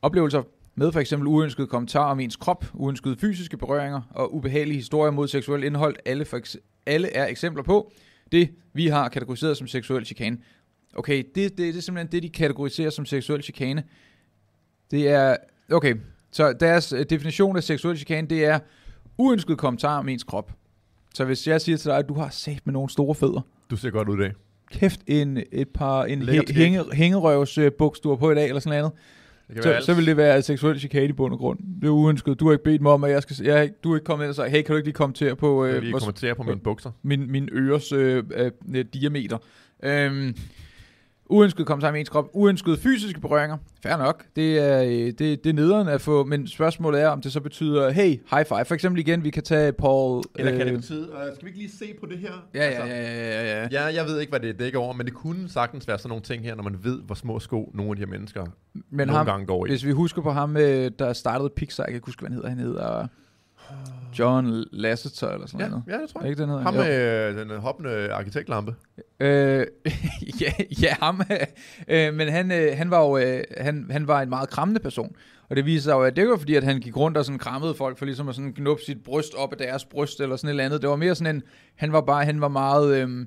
[0.02, 0.42] oplevelser
[0.74, 5.28] med for eksempel uønskede kommentarer om ens krop, uønskede fysiske berøringer og ubehagelige historier mod
[5.28, 6.40] seksuel indhold, alle, for
[6.86, 7.92] alle er eksempler på
[8.32, 10.38] det, vi har kategoriseret som seksuel chikane.
[10.94, 13.82] Okay, det, det, det er simpelthen det, de kategoriserer som seksuel chikane.
[14.90, 15.36] Det er,
[15.72, 15.94] okay,
[16.32, 18.58] så deres øh, definition af seksuel chikane, det er
[19.18, 20.52] uønsket kommentar om ens krop.
[21.14, 23.40] Så hvis jeg siger til dig, at du har sat med nogle store fødder.
[23.70, 24.32] Du ser godt ud i dag.
[24.70, 28.60] Kæft, en, et par, en hæ- hænge, hængerøvs buks, du har på i dag, eller
[28.60, 28.92] sådan noget
[29.56, 31.58] så, så vil det være seksuel chikane i bund og grund.
[31.80, 32.40] Det er uønsket.
[32.40, 33.36] Du har ikke bedt mig om, at jeg skal...
[33.44, 35.64] Jeg, du er ikke kommet ind og sagt, hey, kan du ikke lige kommentere på...
[35.64, 36.90] Øh, lige kommentere på mine bukser.
[37.02, 38.24] Min, min øres øh,
[38.74, 39.38] øh, diameter.
[39.82, 40.36] Øhm,
[41.28, 42.28] Uønsket sammen med ens krop.
[42.32, 43.56] Uønskede fysiske berøringer.
[43.82, 44.24] Fair nok.
[44.36, 46.24] Det er, øh, det, det er nederen at få.
[46.24, 48.64] Men spørgsmålet er, om det så betyder, hey, high five.
[48.64, 50.22] For eksempel igen, vi kan tage Paul...
[50.38, 52.32] Eller kan øh, det betyde, uh, skal vi ikke lige se på det her?
[52.54, 53.68] Ja, altså, ja, ja, ja, ja.
[53.72, 56.22] Ja, jeg ved ikke, hvad det dækker over, men det kunne sagtens være sådan nogle
[56.22, 58.46] ting her, når man ved, hvor små sko nogle af de her mennesker
[58.90, 59.68] men nogle ham, gange går i.
[59.68, 62.36] Hvis vi husker på ham, øh, der startede Pixar, jeg kan ikke huske, hvad han
[62.36, 62.48] hedder.
[62.48, 63.06] Han hedder...
[64.18, 65.84] John Lasseter eller sådan ja, noget.
[65.88, 66.30] Ja, det tror jeg.
[66.30, 66.62] Ikke den hedder?
[66.62, 67.40] Ham med jo.
[67.40, 68.74] den øh, hoppende arkitektlampe.
[69.20, 69.66] Øh,
[70.40, 70.52] ja,
[70.82, 71.20] ja, ham.
[71.88, 75.16] Øh, men han, øh, han, var jo øh, han, han var en meget krammende person.
[75.48, 77.38] Og det viser sig jo, at det var fordi, at han gik rundt og sådan
[77.38, 80.48] krammede folk for ligesom at sådan knuppe sit bryst op af deres bryst eller sådan
[80.48, 80.82] et eller andet.
[80.82, 81.42] Det var mere sådan en,
[81.76, 83.26] han var bare, han var meget, øh,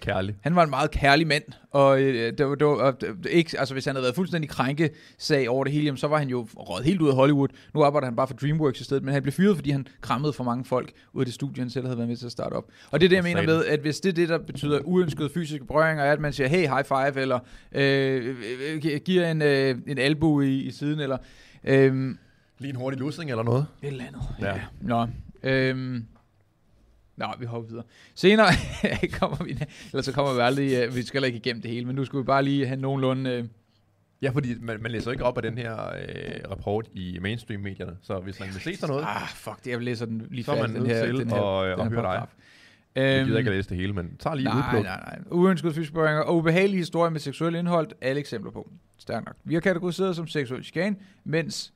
[0.00, 0.36] Kærlig.
[0.40, 3.58] Han var en meget kærlig mand, og øh, det var, det var og det- ikke,
[3.58, 6.48] altså hvis han havde været fuldstændig krænkesag over det hele, jamen, så var han jo
[6.56, 7.48] råd helt ud af Hollywood.
[7.74, 10.32] Nu arbejder han bare for DreamWorks i stedet, men han blev fyret, fordi han krammede
[10.32, 12.54] for mange folk ud af det studie, han selv havde været med til at starte
[12.54, 12.64] op.
[12.90, 15.30] Og det er det, jeg mener med, at hvis det er det, der betyder uønskede
[15.34, 17.38] fysiske berøringer, er, at man siger, hey, high five, eller
[17.72, 18.36] øh, øh,
[18.74, 21.18] øh, giver en, øh, en albu i, i siden, eller
[21.64, 22.14] øh,
[22.60, 23.66] Lige en hurtig lussing eller noget.
[23.82, 24.22] et eller andet.
[24.40, 24.46] Ja.
[24.54, 24.60] Ja.
[24.80, 25.06] Nå,
[25.42, 26.04] øhm,
[27.18, 27.84] Nå, vi hopper videre.
[28.14, 28.48] Senere
[29.20, 29.50] kommer vi,
[29.92, 32.18] eller så kommer vi aldrig, øh, vi skal ikke igennem det hele, men nu skal
[32.18, 33.44] vi bare lige have nogenlunde, øh,
[34.22, 38.18] Ja, fordi man, man læser ikke op af den her øh, rapport i mainstream-medierne, så
[38.18, 40.74] hvis man vil se sådan noget, ah, fuck det, jeg læser den lige så færdig,
[40.74, 42.28] den her, til den her, at, øh, den her paragraf.
[42.96, 44.84] Jeg Øhm, gider ikke at læse det hele, men tag lige nej, udpluk.
[44.84, 45.18] nej, nej.
[45.30, 48.70] Uønskede fysiske berøringer og ubehagelige historier med seksuel indhold, alle eksempler på.
[48.98, 49.36] Stærkt nok.
[49.44, 51.72] Vi har kategoriseret som seksuel chikane, mens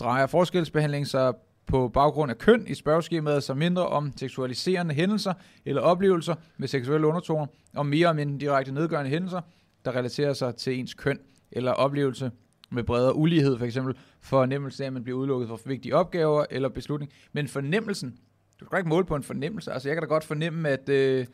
[0.00, 1.32] drejer forskelsbehandling sig
[1.66, 7.06] på baggrund af køn i spørgeskemaet, så mindre om seksualiserende hændelser eller oplevelser med seksuelle
[7.06, 9.40] undertoner, og mere om indirekte direkte nedgørende hændelser,
[9.84, 11.18] der relaterer sig til ens køn,
[11.52, 12.30] eller oplevelse
[12.70, 16.68] med bredere ulighed, for eksempel fornemmelsen af, at man bliver udelukket fra vigtige opgaver eller
[16.68, 17.12] beslutning.
[17.32, 18.18] Men fornemmelsen,
[18.60, 19.72] du kan ikke måle på en fornemmelse.
[19.72, 20.88] Altså, jeg kan da godt fornemme, at...
[20.88, 21.26] Øh,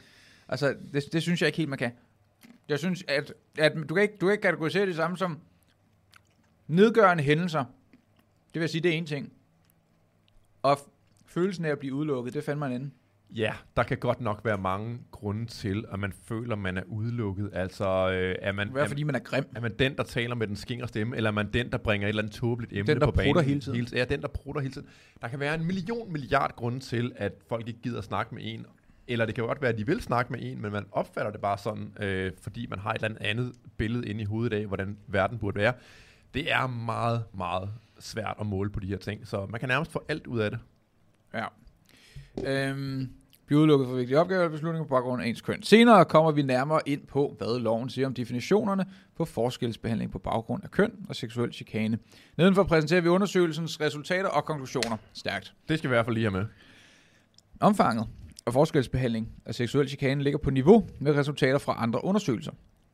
[0.48, 1.90] altså, det, det synes jeg ikke helt, man kan.
[2.68, 5.38] Jeg synes, at, at du, kan ikke, du kan ikke kategorisere det samme som
[6.66, 7.64] nedgørende hændelser.
[8.54, 9.32] Det vil sige, det er en ting.
[10.62, 10.78] Og
[11.26, 12.92] følelsen af at blive udelukket, det fandme en anden.
[13.34, 17.50] Ja, der kan godt nok være mange grunde til, at man føler, man er udelukket.
[17.52, 19.44] Altså, øh, er, man, Det er fordi, man er grim.
[19.56, 22.06] er man den, der taler med den skingre stemme, eller er man den, der bringer
[22.06, 23.44] et eller andet tåbeligt emne Den, der på banen?
[23.44, 23.88] hele tiden.
[23.92, 24.88] ja, den, der prutter hele tiden.
[25.22, 28.42] Der kan være en million milliard grunde til, at folk ikke gider at snakke med
[28.44, 28.66] en.
[29.08, 31.32] Eller det kan jo godt være, at de vil snakke med en, men man opfatter
[31.32, 34.66] det bare sådan, øh, fordi man har et eller andet billede inde i hovedet af,
[34.66, 35.72] hvordan verden burde være.
[36.34, 37.70] Det er meget, meget
[38.02, 40.50] svært at måle på de her ting, så man kan nærmest få alt ud af
[40.50, 40.60] det.
[41.34, 41.46] Ja.
[42.44, 43.08] Øhm,
[43.46, 45.62] blive udelukket for vigtige opgaver eller beslutninger på baggrund af ens køn.
[45.62, 48.86] Senere kommer vi nærmere ind på, hvad loven siger om definitionerne
[49.16, 51.98] på forskelsbehandling på baggrund af køn og seksuel chikane.
[52.36, 54.96] Nedenfor præsenterer vi undersøgelsens resultater og konklusioner.
[55.12, 55.54] Stærkt.
[55.68, 56.46] Det skal vi i hvert fald lige have med.
[57.60, 58.06] Omfanget
[58.46, 62.52] af forskelsbehandling af seksuel chikane ligger på niveau med resultater fra andre undersøgelser.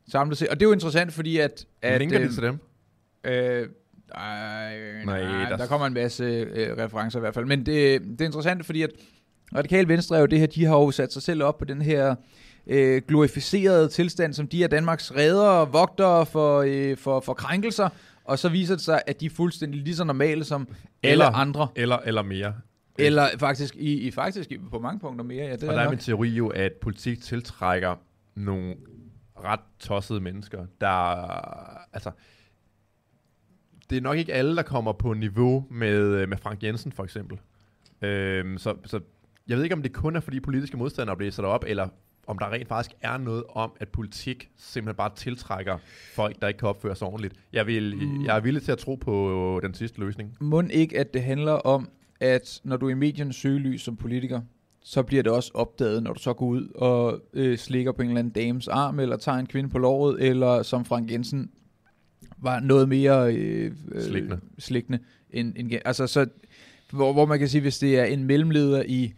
[0.09, 0.49] Samlet set.
[0.49, 1.67] Og det er jo interessant, fordi at...
[1.83, 2.59] at Linker det til dem?
[3.25, 3.69] Øh,
[4.15, 7.45] ej, Nej, nej, der- der kommer en masse øh, referencer i hvert fald.
[7.47, 8.91] Men det, det er interessant, fordi at
[9.57, 11.83] Radikal Venstre er jo det her, de har jo sat sig selv op på den
[11.83, 12.15] her
[12.67, 17.89] øh, glorificerede tilstand, som de er Danmarks redder og vogtere for, øh, for, for krænkelser.
[18.25, 20.69] Og så viser det sig, at de er fuldstændig lige så normale som
[21.03, 21.69] alle Eller- andre.
[21.77, 22.55] Eller, eller mere.
[22.99, 25.47] Eller faktisk, i, i faktisk på mange punkter mere.
[25.47, 27.95] Ja, det og er der er min teori jo, at politik tiltrækker
[28.35, 28.75] nogle
[29.45, 30.89] ret tossede mennesker, der...
[31.95, 32.11] Altså,
[33.91, 37.39] det er nok ikke alle, der kommer på niveau med, med Frank Jensen, for eksempel.
[38.03, 39.01] Øhm, så, så
[39.49, 41.89] jeg ved ikke, om det kun er, fordi politiske modstandere bliver sat op, eller
[42.27, 45.77] om der rent faktisk er noget om, at politik simpelthen bare tiltrækker
[46.15, 47.35] folk, der ikke kan opføre sig ordentligt.
[47.53, 48.25] Jeg, vil, Mm.
[48.25, 50.37] jeg er villig til at tro på den sidste løsning.
[50.41, 51.89] Må ikke, at det handler om,
[52.21, 54.41] at når du er i mediernes søgelys som politiker,
[54.83, 58.09] så bliver det også opdaget, når du så går ud og øh, slikker på en
[58.09, 61.51] eller anden dames arm, eller tager en kvinde på låret, eller som Frank Jensen
[62.43, 64.39] var noget mere øh, øh, Slikkende.
[64.59, 64.99] slikkende
[65.31, 66.27] end, end, altså så,
[66.91, 69.13] hvor, hvor man kan sige, hvis det er en mellemleder i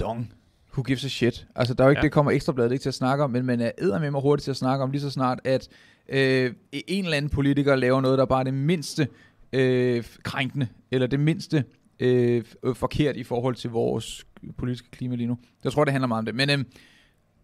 [0.00, 0.32] Dong,
[0.72, 1.46] who gives a shit.
[1.54, 2.02] Altså der er jo ikke, Ja.
[2.04, 4.56] det kommer ekstrabladet ikke til at snakke om, men man er eddermame hurtigt til at
[4.56, 5.68] snakke om lige så snart, at
[6.08, 9.08] øh, en eller anden politiker laver noget, der bare er det mindste
[9.52, 11.64] øh, krænkende, eller det mindste
[12.00, 14.26] øh, forkert i forhold til vores
[14.58, 15.38] politiske klima lige nu.
[15.64, 16.34] Jeg tror, det handler meget om det.
[16.34, 16.64] Men øh,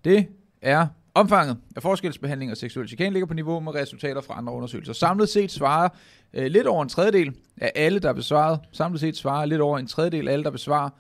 [0.05, 0.27] det
[0.63, 4.93] er omfanget af forskelsbehandling og seksuel chikane ligger på niveau med resultater fra andre undersøgelser.
[4.93, 5.89] Samlet set svarer
[6.33, 9.79] øh, lidt over en tredjedel af alle, der er besvaret, samlet set svarer lidt over
[9.79, 10.91] en tredjedel af alle, der besvarer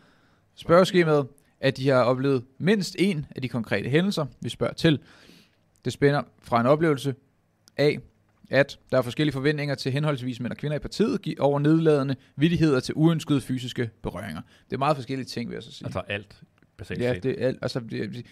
[0.55, 1.27] spørgeskemaet,
[1.61, 4.98] at de har oplevet mindst en af de konkrete hændelser, vi spørger til.
[5.85, 7.14] Det spænder fra en oplevelse
[7.77, 7.98] af,
[8.51, 12.81] at der er forskellige forventninger til henholdsvis mænd og kvinder i partiet over nedladende vidigheder
[12.81, 14.42] til uønskede fysiske berøringer.
[14.70, 15.87] Det er meget forskellige ting, vil jeg så sige.
[15.87, 16.42] Altså alt,
[16.77, 17.22] basalt ja, set.
[17.22, 18.27] det er, alt- altså, det,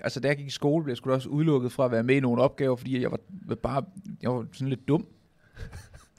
[0.00, 2.16] altså, da jeg gik i skole, blev jeg sgu også udelukket fra at være med
[2.16, 3.84] i nogle opgaver, fordi jeg var bare
[4.22, 5.06] jeg var sådan lidt dum.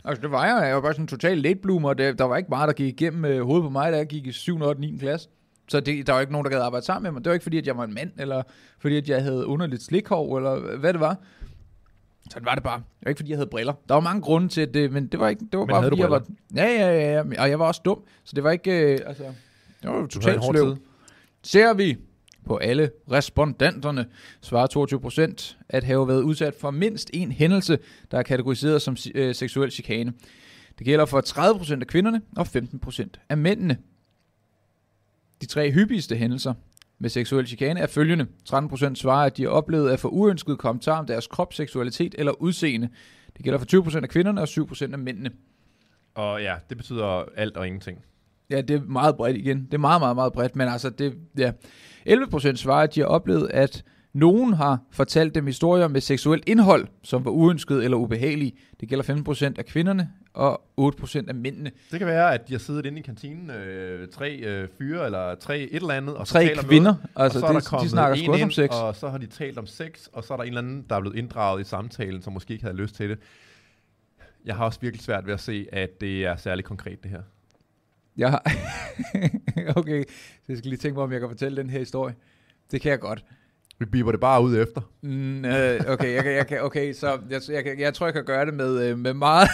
[0.07, 0.67] Altså, det var jeg.
[0.67, 3.01] Jeg var bare sådan en total late bloomer, det, der var ikke meget, der gik
[3.01, 4.59] igennem øh, hovedet på mig, da jeg gik i 7.
[4.61, 4.81] og 8.
[4.81, 4.97] 9.
[4.97, 5.29] klasse.
[5.67, 7.23] Så det, der var ikke nogen, der gad arbejde sammen med mig.
[7.23, 8.43] Det var ikke fordi, at jeg var en mand, eller
[8.79, 11.17] fordi, at jeg havde underligt slikhov, eller hvad det var.
[12.31, 12.77] Sådan var det bare.
[12.77, 13.73] Det var ikke fordi, jeg havde briller.
[13.87, 16.01] Der var mange grunde til det, men det var, ikke, det var Men bare fordi,
[16.01, 16.23] jeg var...
[16.55, 17.41] Ja, ja, ja, ja.
[17.41, 18.03] Og jeg var også dum.
[18.23, 18.93] Så det var ikke...
[18.93, 19.23] Øh, altså,
[19.83, 20.77] det var totalt sløv.
[21.43, 21.97] Ser vi
[22.45, 24.05] på alle respondenterne,
[24.41, 27.79] svarer 22 procent at have været udsat for mindst en hændelse,
[28.11, 30.13] der er kategoriseret som øh, seksuel chikane.
[30.77, 33.77] Det gælder for 30 procent af kvinderne og 15 procent af mændene.
[35.41, 36.53] De tre hyppigste hændelser
[36.99, 38.27] med seksuel chikane er følgende.
[38.49, 42.31] 13% svarer, at de har oplevet at få uønsket kommentar om deres krop, seksualitet eller
[42.31, 42.89] udseende.
[43.37, 45.31] Det gælder for 20% af kvinderne og 7% af mændene.
[46.15, 48.05] Og ja, det betyder alt og ingenting.
[48.49, 49.65] Ja, det er meget bredt igen.
[49.65, 51.51] Det er meget, meget, meget bredt, men altså, det, ja.
[52.09, 53.83] 11% svarer, at de har oplevet, at
[54.13, 58.53] nogen har fortalt dem historier med seksuelt indhold, som var uønsket eller ubehagelige.
[58.79, 59.03] Det gælder
[59.53, 61.71] 15% af kvinderne og 8% af mændene.
[61.91, 65.35] Det kan være, at de har siddet inde i kantinen, øh, tre øh, fyre eller
[65.35, 67.59] tre et eller andet, og så Tre taler kvinder, noget, altså og så er der
[67.59, 68.69] de, de kommet snakker en også om ind, sex.
[68.69, 70.95] Og så har de talt om sex, og så er der en eller anden, der
[70.95, 73.19] er blevet inddraget i samtalen, som måske ikke havde lyst til det.
[74.45, 77.21] Jeg har også virkelig svært ved at se, at det er særlig konkret, det her.
[78.17, 78.51] Jeg har...
[79.79, 80.03] okay,
[80.37, 82.15] så jeg skal lige tænke mig, om jeg kan fortælle den her historie.
[82.71, 83.25] Det kan jeg godt.
[83.79, 84.81] Vi biber det bare ud efter.
[85.01, 88.45] Mm, øh, okay, jeg, jeg kan, okay, så jeg, jeg, jeg tror, jeg kan gøre
[88.45, 89.49] det med, øh, med meget...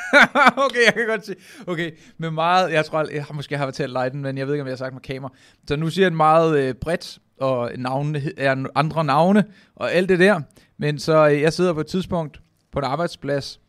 [0.66, 1.36] okay, jeg kan godt sige.
[1.66, 2.72] Okay, med meget...
[2.72, 4.66] Jeg tror, jeg, jeg har måske har fortalt dig den, men jeg ved ikke, om
[4.66, 5.32] jeg har sagt med kamera.
[5.68, 9.44] Så nu siger jeg meget øh, bredt, og navnene er andre navne,
[9.76, 10.40] og alt det der.
[10.78, 12.40] Men så øh, jeg sidder på et tidspunkt
[12.72, 13.60] på en arbejdsplads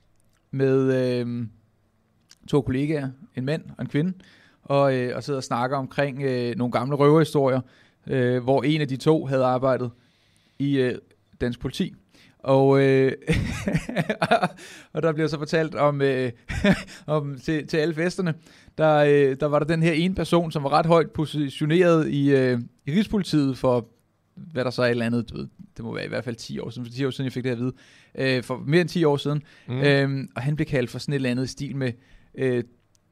[0.52, 1.48] med øh,
[2.48, 4.14] to kollegaer, en mand og en kvinde,
[4.64, 7.62] og, øh, og sidder og snakker omkring øh, nogle gamle røverhistorier,
[8.08, 9.92] øh, hvor en af de to havde arbejdet
[10.60, 10.98] i øh,
[11.42, 11.94] dansk politi.
[12.40, 13.12] Og, øh,
[14.94, 16.32] og der bliver så fortalt om, øh,
[17.08, 18.34] om til, til alle festerne,
[18.78, 22.32] der, øh, der var der den her ene person, som var ret højt positioneret i,
[22.32, 23.88] øh, i Rigspolitiet for,
[24.36, 26.36] hvad der så er et eller andet, du ved, det må være i hvert fald
[26.36, 27.74] 10 år siden, for 10 år siden jeg fik det her at vide,
[28.38, 29.82] øh, for mere end 10 år siden, mm.
[29.82, 31.94] øhm, og han blev kaldt for sådan et eller andet stil med øh,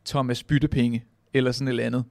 [0.05, 1.03] Thomas Byttepenge,
[1.33, 2.03] eller sådan et eller andet.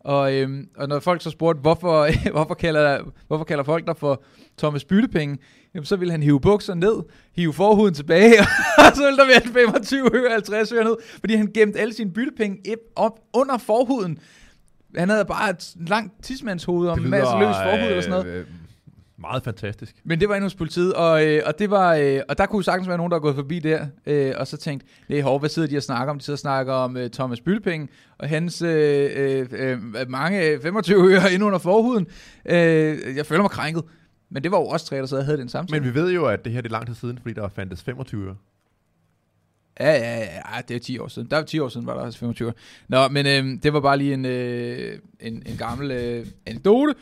[0.00, 4.22] Og, øhm, og når folk så spurgte, hvorfor, hvorfor, kalder, hvorfor kalder folk dig for
[4.58, 5.38] Thomas Byttepenge,
[5.74, 7.02] jamen, så ville han hive bukserne ned,
[7.36, 8.40] hive forhuden tilbage,
[8.78, 12.10] og så ville der være 25 øre, 50 øre ned, fordi han gemte alle sine
[12.10, 14.18] byttepenge op under forhuden.
[14.96, 18.26] Han havde bare et langt tidsmandshoved og en masse løs forhud eller sådan noget.
[18.26, 18.46] Øh,
[19.30, 19.96] meget fantastisk.
[20.04, 22.64] Men det var inde hos politiet, og, øh, og, det var, øh, og der kunne
[22.64, 25.48] sagtens være nogen, der er gået forbi der, øh, og så tænkt, nej, hov, hvad
[25.48, 26.18] sidder de og snakker om?
[26.18, 31.12] De sidder og snakker om øh, Thomas Byttepenge, og hans øh, øh, øh, mange 25
[31.12, 32.06] øre inde under forhuden.
[32.46, 33.84] Øh, jeg føler mig krænket.
[34.30, 35.80] Men det var jo også tre, der sad og havde den samtale.
[35.80, 37.48] Men vi ved jo, at det her det er lang tid siden, fordi der var
[37.48, 38.36] fandtes 25 øre.
[39.80, 41.30] Ja, ja, ja, det er 10 år siden.
[41.30, 42.54] Der var 10 år siden, var der også 25 år.
[42.88, 46.94] Nå, men øh, det var bare lige en, øh, en, en gammel øh, anekdote.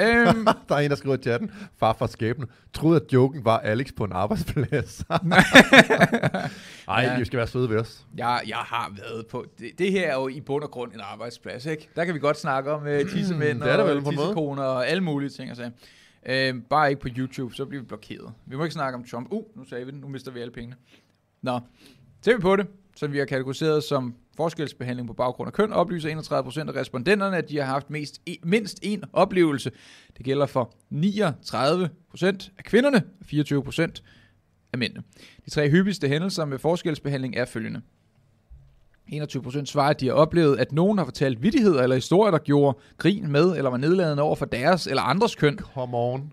[0.00, 3.58] Øhm, der er en, der skriver i chatten, far fra skæbne, troede, at joken var
[3.58, 5.04] Alex på en arbejdsplads.
[6.88, 7.18] Ej, Ja.
[7.18, 8.06] I skal være søde ved os.
[8.16, 9.46] Jeg, jeg har været på...
[9.58, 11.88] Det, det her er jo i bund og grund en arbejdsplads, ikke?
[11.96, 14.16] Der kan vi godt snakke om uh, tissemænd er der vel og måde.
[14.16, 15.48] tissekoner og alle mulige ting.
[15.48, 15.70] Altså.
[16.28, 18.32] Uh, bare ikke på YouTube, så bliver vi blokeret.
[18.46, 19.28] Vi må ikke snakke om Trump.
[19.30, 20.00] Uh, nu sagde vi det.
[20.00, 20.76] Nu mister vi alle pengene.
[21.42, 21.60] Nå,
[22.24, 22.66] ser vi på det,
[22.96, 27.48] som vi har kategoriseret som forskelsbehandling på baggrund af køn, oplyser 31% af respondenterne, at
[27.48, 29.70] de har haft mest, e, mindst en oplevelse.
[30.16, 34.02] Det gælder for 39% af kvinderne og 24%
[34.72, 35.02] af mændene.
[35.44, 37.80] De tre hyppigste hændelser med forskelsbehandling er følgende.
[39.12, 42.78] 21% svarer, at de har oplevet, at nogen har fortalt vittigheder eller historier, der gjorde
[42.98, 45.58] grin med eller var nedladende over for deres eller andres køn.
[45.58, 46.32] Come on.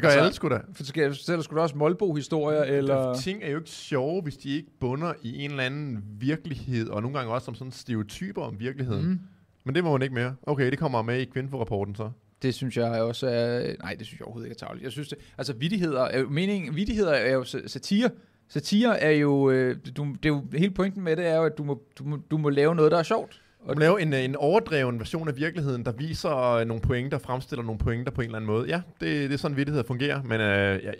[0.00, 0.72] Det gør Altså- altså, alle sgu da.
[0.74, 2.76] For skal jeg fortælle sgu da også Molbo-historier, eller...
[2.76, 3.14] Eller...
[3.14, 7.02] Ting er jo ikke sjove, hvis de ikke bunder i en eller anden virkelighed, og
[7.02, 9.08] nogle gange også som sådan stereotyper om virkeligheden.
[9.08, 9.18] Mm.
[9.64, 10.34] Men det må man ikke mere.
[10.42, 12.10] Okay, det kommer med i kvindeforrapporten så.
[12.42, 13.74] Det synes jeg også er...
[13.82, 14.84] Nej, det synes jeg overhovedet ikke er tavligt.
[14.84, 15.18] Jeg synes det...
[15.38, 16.28] Altså, vittigheder er jo...
[16.28, 18.10] Meningen, vittigheder er jo sa- satire.
[18.48, 19.50] Satire er jo...
[19.50, 20.42] Øh, du, det er jo...
[20.52, 22.92] Hele pointen med det er jo, at du må, du må, du må lave noget,
[22.92, 23.42] der er sjovt.
[23.60, 27.62] Og du lave en, en overdreven version af virkeligheden, der viser øh, nogle pointer, fremstiller
[27.62, 28.68] nogle pointer på en eller anden måde.
[28.68, 30.90] Ja, det, det er sådan, vittighed fungerer, men øh, ja,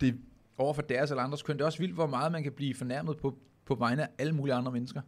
[0.00, 0.18] det,
[0.58, 1.56] Over for deres eller andres køn.
[1.56, 4.32] Det er også vildt, hvor meget man kan blive fornærmet på, på vegne af alle
[4.32, 5.00] mulige andre mennesker.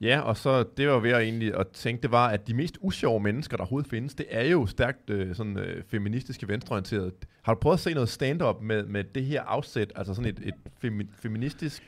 [0.00, 2.78] Ja, og så det var ved at egentlig at tænke, det var, at de mest
[2.80, 7.12] usjove mennesker, der overhovedet findes, det er jo stærkt øh, sådan, øh, feministiske venstreorienteret.
[7.42, 10.40] Har du prøvet at se noget stand-up med, med det her afsæt, altså sådan et,
[10.44, 11.82] et femi, feministisk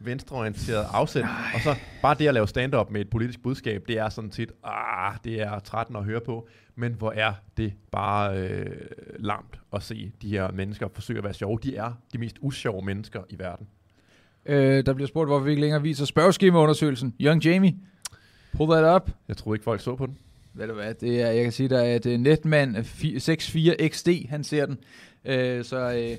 [0.00, 1.24] venstreorienteret afsæt,
[1.54, 4.52] og så bare det at lave stand-up med et politisk budskab, det er sådan tit,
[4.64, 8.66] ah, det er 13 at høre på, men hvor er det bare øh,
[9.18, 11.58] lamt at se de her mennesker forsøge at være sjove.
[11.62, 13.66] De er de mest usjove mennesker i verden.
[14.46, 17.14] Øh, der bliver spurgt, hvorfor vi ikke længere viser spørgeskemaundersøgelsen.
[17.20, 17.74] Young Jamie,
[18.52, 19.10] pull that up.
[19.28, 20.18] Jeg troede ikke, folk så på den.
[20.54, 24.66] Ved du hvad, det er, jeg kan sige dig, at uh, Netman 64XD, han ser
[24.66, 24.78] den.
[25.24, 26.16] Uh, så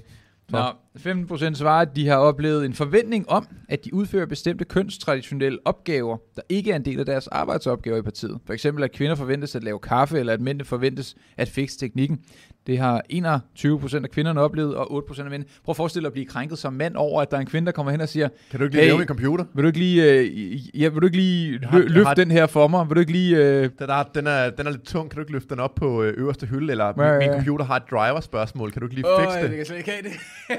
[0.54, 4.66] uh, Nå, 15% svarer, at de har oplevet en forventning om, at de udfører bestemte
[4.66, 8.39] kønstraditionelle opgaver, der ikke er en del af deres arbejdsopgaver i partiet.
[8.45, 12.20] For eksempel, at kvinder forventes at lave kaffe, eller at mænd forventes at fikse teknikken.
[12.68, 15.43] Det har 21% af kvinderne oplevet, og 8% af mænd.
[15.64, 17.66] Prøv at forestille dig at blive krænket som mand over, at der er en kvinde,
[17.66, 18.89] der kommer hen og siger, Kan du ikke lige Hey.
[18.89, 19.45] lave min computer?
[19.53, 22.07] vil du ikke lige, øh, ja, vil du ikke lige Jeg har- lø- jeg løfte
[22.07, 22.88] har- den her for mig?
[22.89, 23.38] Vil du ikke lige...
[23.38, 25.10] Øh, Den er, den, er, den er lidt tung.
[25.10, 26.72] Kan du ikke løfte den op på øh, øverste hylde?
[26.72, 28.72] Eller Ja, min, min computer har et driver-spørgsmål.
[28.72, 29.57] Kan du ikke lige Åh, fikse jeg det?
[29.57, 30.12] kan slet ikke have det.
[30.49, 30.57] det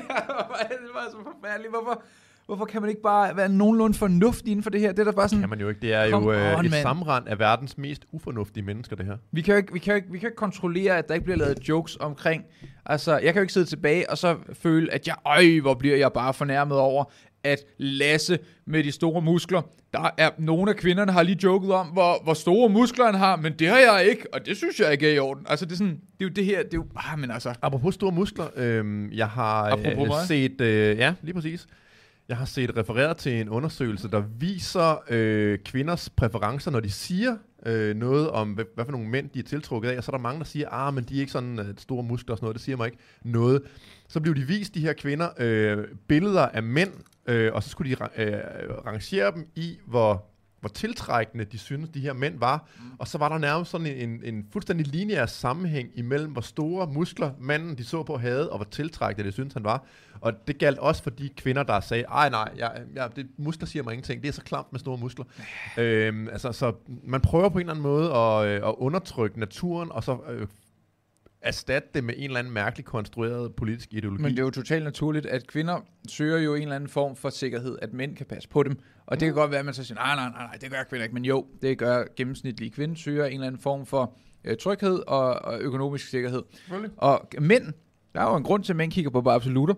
[0.94, 1.70] var så forfærdeligt.
[1.72, 2.03] Hvorfor,
[2.51, 4.92] hvorfor kan man ikke bare være nogenlunde fornuftig inden for det her?
[4.92, 5.80] Det er da bare sådan, Kan man jo ikke.
[5.80, 9.16] Det er jo øh, on, et sammenrend af verdens mest ufornuftige mennesker, det her.
[9.32, 11.14] vi kan, jo ikke, vi, kan jo ikke, vi kan jo ikke kontrollere, at der
[11.14, 12.44] ikke bliver lavet jokes omkring.
[12.86, 15.96] Altså, jeg kan jo ikke sidde tilbage og så føle, at jeg, øj, hvor bliver
[15.96, 17.05] jeg bare fornærmet over,
[17.44, 21.86] at Lasse med de store muskler, der er nogle af kvinderne har lige joket om,
[21.86, 24.92] hvor, hvor store muskler han har, men det har jeg ikke, og det synes jeg
[24.92, 25.46] ikke er i orden.
[25.48, 27.55] Altså, det er sådan, det er jo det her, det er jo, ah, men altså,
[27.62, 31.66] Apropos store muskler, øh, jeg har øh, set, øh, ja, lige præcis.
[32.31, 37.37] Jeg har set refereret til en undersøgelse, der viser øh, kvinders præferencer, når de siger
[37.66, 40.16] øh, noget om, hvad, hvad for nogle mænd de er tiltrukket af, og så er
[40.16, 42.45] der mange, der siger, ah, men de er ikke sådan øh, store muskler og sådan
[42.45, 43.62] noget, det siger mig ikke noget.
[44.09, 46.93] Så blev de vist, de her kvinder, øh, billeder af mænd,
[47.26, 48.41] øh, og så skulle de øh,
[48.87, 50.30] rangere dem i, hvor,
[50.61, 52.68] hvor tiltrækkende de synes, de her mænd var.
[52.98, 56.86] Og så var der nærmest sådan en, en, en fuldstændig lineær sammenhæng imellem, hvor store
[56.86, 59.84] muskler manden, de så på, havde, og hvor tiltrækkende de synes han var.
[60.20, 63.66] Og det galt også for de kvinder, der sagde, ej nej, jeg, jeg, det, muskler
[63.66, 65.24] siger mig ingenting, det er så klamt med store muskler.
[65.78, 66.72] øhm, altså, så
[67.04, 70.46] man prøver på en eller anden måde at, øh, at undertrykke naturen, og så øh,
[71.43, 74.22] erstatte det med en eller anden mærkelig konstrueret politisk ideologi.
[74.22, 77.30] Men det er jo totalt naturligt, at kvinder søger jo en eller anden form for
[77.30, 78.78] sikkerhed, at mænd kan passe på dem.
[79.07, 80.82] Og det kan godt være, at man så siger, nej, nej, nej, nej, det gør
[80.88, 81.14] kvinder ikke.
[81.14, 85.34] Men jo, det gør gennemsnitlige kvinder, søger en eller anden form for øh, tryghed og,
[85.34, 86.43] og økonomisk sikkerhed.
[86.97, 87.64] Og mænd,
[88.14, 89.74] der er jo en grund til, at mænd kigger på bare absolutter.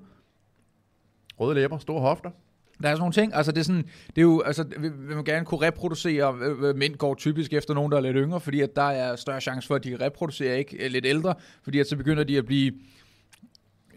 [1.40, 2.30] Røde læber, store hofter.
[2.82, 5.24] Der er sådan nogle ting, altså det er sådan, det er jo, altså vil, man
[5.24, 8.60] gerne kunne reproducere, øh, øh, mænd går typisk efter nogen, der er lidt yngre, fordi
[8.60, 11.86] at der er større chance for, at de reproducerer ikke øh, lidt ældre, fordi at
[11.86, 12.72] så begynder de at blive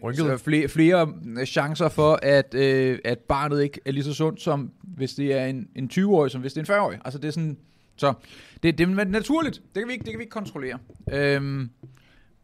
[0.02, 0.18] Rynket.
[0.18, 4.42] Så flere, flere øh, chancer for, at, øh, at barnet ikke er lige så sundt,
[4.42, 6.98] som hvis det er en, en 20-årig, som hvis det er en 40-årig.
[7.04, 7.58] Altså det er sådan,
[7.96, 8.14] så
[8.62, 9.62] det, det er naturligt.
[9.74, 10.78] Det kan vi ikke, det kan vi ikke kontrollere.
[11.12, 11.70] Øhm,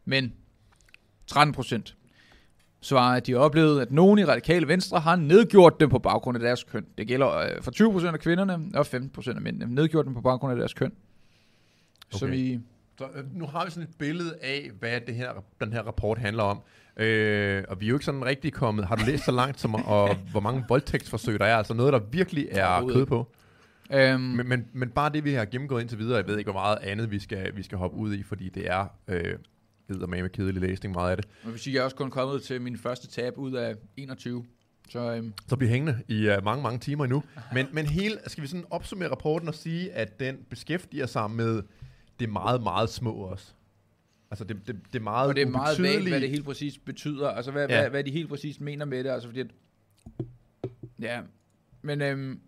[0.04, 0.32] men
[1.26, 1.96] 13 procent
[2.82, 6.36] svarer, at de har oplevet, at nogen i radikale venstre har nedgjort dem på baggrund
[6.36, 6.86] af deres køn.
[6.98, 9.74] Det gælder øh, for 20 procent af kvinderne og 15 procent af mændene.
[9.74, 10.92] Nedgjort dem på baggrund af deres køn.
[12.10, 12.18] Okay.
[12.18, 12.60] Som i,
[12.98, 15.28] Så øh, nu har vi sådan et billede af, hvad det her,
[15.60, 16.60] den her rapport handler om.
[16.96, 18.84] Øh, og vi er jo ikke sådan rigtig kommet...
[18.86, 21.56] Har du læst så langt, som, og hvor mange voldtægtsforsøg der er?
[21.56, 23.28] Altså noget, der virkelig er kød på.
[23.92, 26.60] øhm, Men, men, men bare det, vi har gennemgået indtil videre, jeg ved ikke, hvor
[26.60, 29.34] meget andet vi skal, vi skal hoppe ud i, fordi det er øh,
[29.88, 31.26] med kedelig læsning, meget af det.
[31.44, 34.44] vil sige, jeg er også kun kommet til min første tab ud af 21.
[34.88, 37.22] Så øhm, Så bliver hængende i uh, mange, mange timer endnu.
[37.54, 41.62] Men, men hele, skal vi sådan opsummere rapporten og sige, at den beskæftiger sig med
[42.20, 43.52] det meget, meget små også.
[44.30, 46.78] Altså det, det, det er meget Og det er meget ubetydelige- hvad det helt præcis
[46.78, 47.28] betyder.
[47.28, 47.74] Altså, hvad, Ja.
[47.74, 47.80] ja.
[47.80, 49.10] hvad, hvad de helt præcis mener med det.
[49.10, 49.46] Altså, fordi at,
[51.00, 51.20] ja,
[51.82, 52.40] men øhm,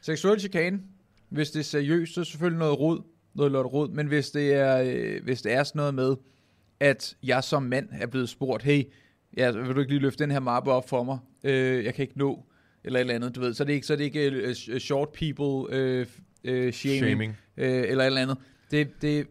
[0.00, 0.80] seksuel chikane,
[1.28, 3.02] hvis det er seriøst, så er det selvfølgelig noget rod,
[3.38, 3.88] noget lort rod.
[3.88, 6.16] Men hvis det er, øh, hvis det er sådan noget med,
[6.80, 8.82] at jeg som mand er blevet spurgt, hey,
[9.36, 11.18] ja, vil du ikke lige løfte den her mappe op for mig?
[11.44, 12.44] Øh, jeg kan ikke nå,
[12.84, 13.54] eller et eller andet, du ved.
[13.54, 16.06] Så er det ikke, så er det ikke sh- short people øh,
[16.44, 17.36] øh, shaming, shaming.
[17.56, 18.36] øh, eller et eller andet.
[18.70, 19.26] Det, det,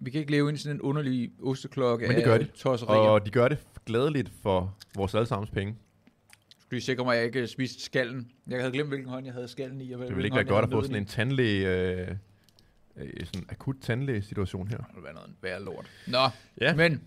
[0.00, 2.46] vi kan ikke leve ind i sådan en underlig osteklokke Men det gør de.
[2.56, 2.98] tosserier.
[3.00, 5.74] Og de gør det glædeligt for vores allesammens penge.
[6.58, 8.30] Skulle I sikre mig, at jeg ikke spiste skallen?
[8.48, 9.92] Jeg havde glemt, hvilken hånd jeg havde skallen i.
[9.92, 11.68] Og Det vil ikke være godt at få sådan en tandlæge,
[12.00, 12.08] øh,
[12.98, 14.76] øh, sådan akut tandlæge-situation her.
[14.78, 15.86] Det være noget værre lort.
[16.06, 16.28] Nå,
[16.60, 16.74] Ja.
[16.74, 17.02] men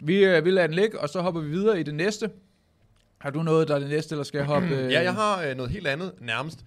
[0.00, 2.30] vi øh, vil lade den ligge, og så hopper vi videre i det næste.
[3.18, 4.68] Har du noget, der er det næste, eller skal jeg hoppe?
[4.68, 4.92] Øh...
[4.92, 6.64] Ja, jeg har øh, noget helt andet nærmest.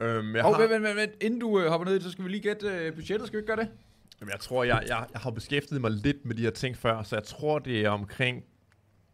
[0.00, 1.12] Øhm, jeg, Hov, har, vent, vent, vent, vent.
[1.20, 3.26] Inden du øh, hopper ned så skal vi lige gætte øh, budgettet.
[3.26, 3.68] Skal vi ikke gøre det?
[4.20, 7.02] Jamen, jeg tror, jeg, jeg, jeg har beskæftiget mig lidt med de her ting før,
[7.02, 8.44] så jeg tror, det er omkring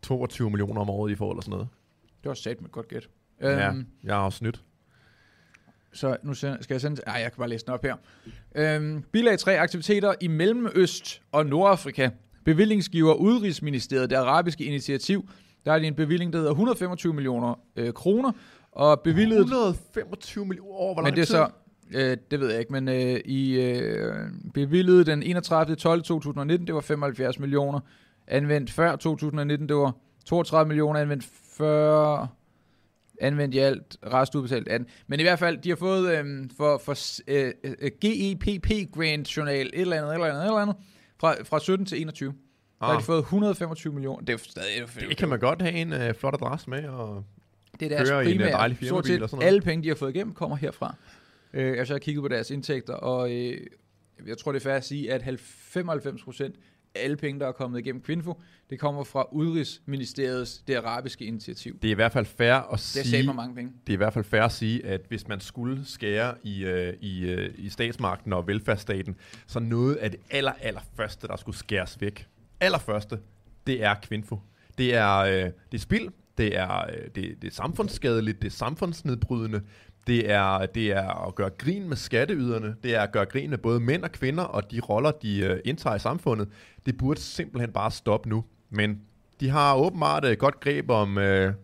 [0.02, 1.68] 22 millioner om året, I får eller sådan noget.
[2.22, 3.08] Det var sat med godt gæt.
[3.40, 4.62] Ja, Øhm, jeg har også snydt.
[5.92, 7.00] Så nu skal jeg sende...
[7.06, 7.96] Nej, jeg kan bare læse den op her.
[8.54, 9.58] Øhm, bilag 3.
[9.58, 12.10] Aktiviteter i Mellemøst og Nordafrika.
[12.44, 15.28] Bevillingsgiver Udenrigsministeriet, det arabiske initiativ.
[15.64, 18.32] Der er det en bevilling, der hedder 125 millioner øh, kroner.
[18.72, 19.38] Og bevillet...
[19.38, 21.48] 125 millioner år, hvor Men lang det er så...
[21.94, 24.14] Øh, det ved jeg ikke, men øh, i øh,
[24.54, 25.76] bevillet den 31.
[25.76, 26.02] 12.
[26.02, 27.80] 2019, det var 75 millioner.
[28.26, 29.92] Anvendt før 2019, det var
[30.26, 31.00] 32 millioner.
[31.00, 31.24] Anvendt
[31.58, 32.26] før...
[33.20, 34.88] Anvendt i alt, rest udbetalt 18.
[35.06, 36.24] Men i hvert fald, de har fået øh,
[36.56, 36.96] for, for
[37.28, 40.76] øh, øh, GEPP Grant Journal, et eller andet, et eller andet, et eller andet,
[41.20, 42.34] fra, fra 17 til 21.
[42.80, 43.00] Der har Ah.
[43.00, 44.20] de fået 125 millioner.
[44.20, 45.08] Det er jo stadig...
[45.08, 47.24] Det kan man godt have en øh, flot adresse med, og
[47.80, 48.52] Det er deres køre i en, øh, primære.
[48.58, 49.46] dejlig firmabil set og sådan noget.
[49.46, 50.94] alle penge, de har fået igennem, kommer herfra.
[51.54, 53.60] Øh, altså, jeg har kigget på deres indtægter, og øh,
[54.26, 56.56] jeg tror, det er fair at sige, at 95 procent
[56.98, 58.40] alle penge, der er kommet igennem Kvinfo,
[58.70, 61.78] det kommer fra Udenrigsministeriets det arabiske initiativ.
[61.82, 63.72] det er i hvert fald fair at Det sige, sagt mange penge.
[63.86, 66.94] det er i hvert fald fair at sige, at hvis man skulle skære i, øh,
[67.00, 71.56] i, øh, i statsmagten og velfærdsstaten, så noget af det aller, aller første, der skulle
[71.56, 72.26] skæres væk,
[72.60, 73.18] allerførste,
[73.66, 74.38] det er kvinfo.
[74.78, 78.52] Det er, øh, det er spild, det er, øh, det, det er samfundsskadeligt, det er
[78.52, 79.60] samfundsnedbrydende,
[80.08, 83.58] det er, det er at gøre grin med skatteyderne, det er at gøre grin med
[83.58, 86.48] både mænd og kvinder og de roller, de øh, indtager i samfundet.
[86.86, 88.44] Det burde simpelthen bare stoppe nu.
[88.70, 89.00] Men
[89.40, 91.54] de har åbenbart et godt greb om, øh,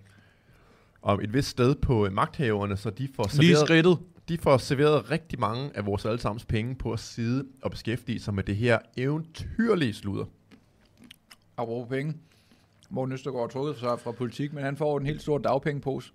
[1.03, 3.99] om et vist sted på øh, magthaverne, så de får, Lige serveret, skridtet.
[4.29, 8.35] de får serveret rigtig mange af vores allesammens penge på at sidde og beskæftige sig
[8.35, 10.25] med det her eventyrlige sludder.
[11.57, 12.15] Apropos penge.
[12.91, 16.13] Morten Østergaard har trukket sig fra politik, men han får en helt stor dagpengepose.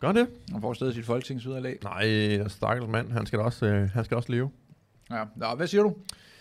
[0.00, 0.26] Gør det?
[0.52, 1.78] Han får stadig sit folketingsudlag.
[1.82, 4.50] Nej, stakkels mand, han skal da også, øh, han skal også leve.
[5.10, 5.24] Ja.
[5.36, 5.94] Nå, hvad siger du?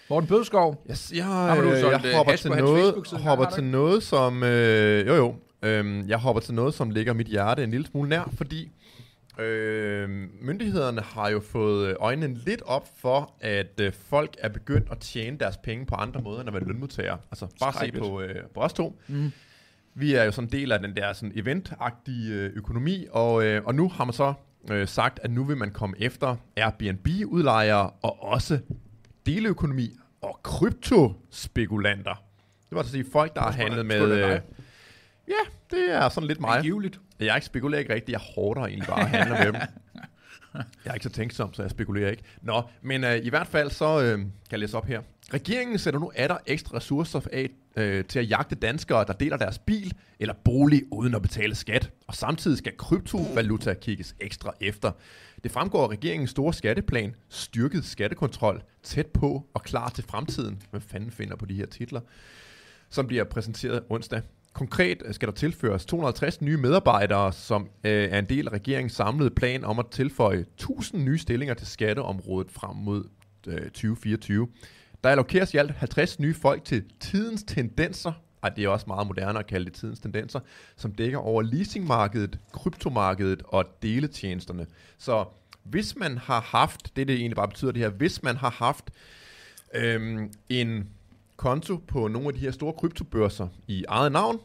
[0.10, 0.86] Morten Bødskov.
[0.92, 4.44] Yes, jeg, Har du øh, jeg øh, hopper til noget, hopper til noget, som...
[4.44, 5.36] Øh, jo, jo.
[5.64, 8.72] Øhm, jeg hopper til noget, som ligger mit hjerte en lille smule nær, fordi
[9.40, 10.10] øh,
[10.42, 15.38] myndighederne har jo fået øjnene lidt op for, at øh, folk er begyndt at tjene
[15.38, 17.18] deres penge på andre måder, end at være lønmodtagere.
[17.32, 18.06] Altså, bare se Skrækkeligt.
[18.06, 19.00] på, øh, på os to.
[19.08, 19.32] Mm.
[19.98, 23.62] Vi er jo sådan en del af den der sådan eventagtige øh, økonomi, og, øh,
[23.66, 24.34] og nu har man så
[24.72, 28.60] øh, sagt, at nu vil man komme efter Airbnb-udlejere og også
[29.26, 32.24] deleøkonomi og kryptospekulanter.
[32.70, 34.12] Det var at sige folk, der har handlet med...
[34.12, 34.40] Øh,
[35.28, 35.34] ja,
[35.72, 36.58] det er sådan lidt mig.
[36.58, 37.00] Angiveligt.
[37.20, 39.56] Jeg ikke spekulerer ikke rigtigt, jeg hårder egentlig bare og handler med dem.
[40.86, 42.24] Jeg er ikke så tænksom, så jeg spekulerer ikke.
[42.42, 45.02] Nå, men øh, i hvert fald så øh, kan jeg læse op her.
[45.34, 49.60] Regeringen sætter nu atter ekstra ressourcer af øh, til at jagte danskere, der deler deres
[49.60, 51.92] bil eller bolig uden at betale skat.
[52.08, 54.92] Og samtidig skal kryptovaluta kigges ekstra efter.
[55.44, 60.62] Det fremgår af regeringens store skatteplan, styrket skattekontrol, tæt på og klar til fremtiden.
[60.72, 62.02] Hvem fanden finder på de her titler?
[62.90, 64.22] som bliver præsenteret onsdag.
[64.54, 68.94] Konkret øh, skal der tilføres 250 nye medarbejdere, som øh, er en del af regeringens
[68.94, 73.04] samlede plan om at tilføje 1000 nye stillinger til skatteområdet frem mod
[73.48, 74.48] øh, 2024.
[75.06, 79.08] Der allokeres i alt 50 nye folk til tidens tendenser, og det er også meget
[79.08, 80.40] moderne at kalde det tidens tendenser,
[80.76, 84.68] som dækker over leasingmarkedet, kryptomarkedet og deletjenesterne.
[84.98, 85.26] Så
[85.64, 88.90] hvis man har haft, det det egentlig bare betyder det her, hvis man har haft
[89.76, 90.90] øhm, en
[91.36, 94.40] konto på nogle af de her store kryptobørser i eget navn,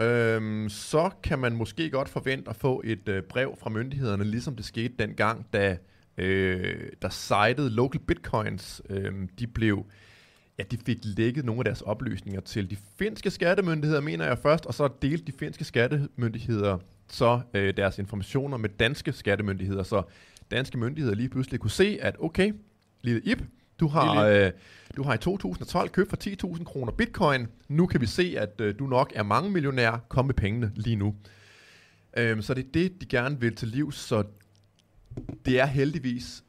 [0.00, 4.56] øhm, så kan man måske godt forvente at få et øh, brev fra myndighederne, ligesom
[4.56, 5.76] det skete dengang, da,
[6.18, 9.86] øh, da sitet Local Bitcoins, øh, de blev
[10.58, 14.66] ja, de fik lækket nogle af deres oplysninger til de finske skattemyndigheder, mener jeg først,
[14.66, 20.02] og så delte de finske skattemyndigheder så øh, deres informationer med danske skattemyndigheder, så
[20.50, 22.52] danske myndigheder lige pludselig kunne se, at okay,
[23.02, 23.42] lille Ip,
[23.80, 24.50] du har, øh,
[24.96, 26.16] du har i 2012 købt for
[26.56, 27.46] 10.000 kroner bitcoin.
[27.68, 30.04] Nu kan vi se, at øh, du nok er mange millionær.
[30.08, 31.14] Kom med pengene lige nu.
[32.16, 33.92] Øhm, så det er det, de gerne vil til liv.
[33.92, 34.24] Så
[35.46, 36.44] det er heldigvis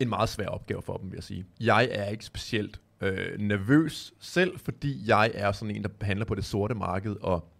[0.00, 1.44] en meget svær opgave for dem, vil jeg sige.
[1.60, 6.34] Jeg er ikke specielt øh, nervøs selv, fordi jeg er sådan en, der handler på
[6.34, 7.52] det sorte marked og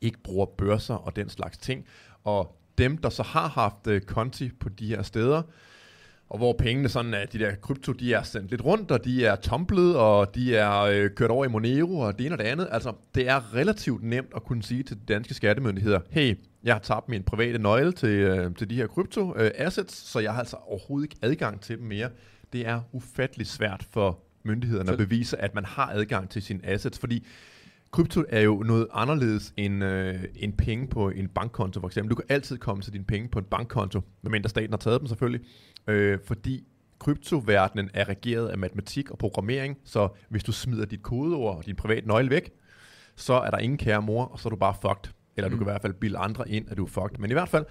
[0.00, 1.84] ikke bruger børser og den slags ting.
[2.24, 5.42] Og dem, der så har haft øh, konti på de her steder,
[6.28, 9.24] og hvor pengene sådan er, de der krypto, de er sendt lidt rundt, og de
[9.26, 12.44] er tumblet, og de er øh, kørt over i Monero, og det ene og det
[12.44, 12.68] andet.
[12.70, 16.80] Altså, det er relativt nemt at kunne sige til de danske skattemyndigheder, hey, jeg har
[16.80, 20.38] tabt min private nøgle til, øh, til de her krypto øh, assets, så jeg har
[20.38, 22.08] altså overhovedet ikke adgang til dem mere.
[22.52, 26.60] Det er ufattelig svært for myndighederne Så- at bevise, at man har adgang til sine
[26.66, 27.26] assets, fordi
[27.90, 32.10] krypto er jo noget anderledes end, øh, end penge på en bankkonto, for eksempel.
[32.10, 35.06] Du kan altid komme til dine penge på en bankkonto, medmindre staten har taget dem
[35.08, 35.40] selvfølgelig,
[35.86, 36.66] øh, fordi
[36.98, 41.76] kryptoverdenen er regeret af matematik og programmering, så hvis du smider dit kodeord og din
[41.76, 42.50] private nøgle væk,
[43.16, 45.12] så er der ingen kære mor, og så er du bare fucked.
[45.36, 45.52] Eller mm.
[45.52, 47.18] du kan i hvert fald bilde andre ind, at du er fucked.
[47.18, 47.64] Men i hvert fald,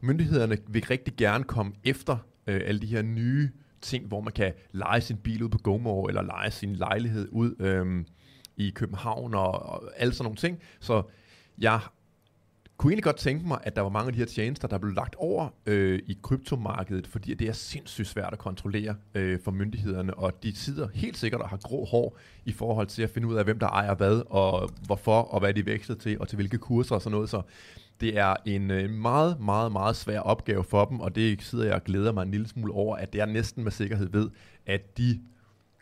[0.00, 2.16] myndighederne vil rigtig gerne komme efter
[2.46, 3.50] øh, alle de her nye
[3.80, 7.54] ting, hvor man kan lege sin bil ud på GoMore, eller lege sin lejlighed ud
[7.60, 8.04] øh,
[8.56, 10.58] i København, og, og alle sådan nogle ting.
[10.80, 11.02] Så
[11.58, 11.80] jeg
[12.80, 14.92] kunne egentlig godt tænke mig, at der var mange af de her tjenester, der blev
[14.92, 20.14] lagt over øh, i kryptomarkedet, fordi det er sindssygt svært at kontrollere øh, for myndighederne,
[20.14, 23.34] og de sidder helt sikkert og har grå hår i forhold til at finde ud
[23.34, 26.58] af, hvem der ejer hvad, og hvorfor, og hvad de vekslet til, og til hvilke
[26.58, 27.30] kurser og sådan noget.
[27.30, 27.42] Så
[28.00, 31.74] det er en øh, meget, meget, meget svær opgave for dem, og det sidder jeg
[31.74, 34.30] og glæder mig en lille smule over, at det er næsten med sikkerhed ved,
[34.66, 35.20] at de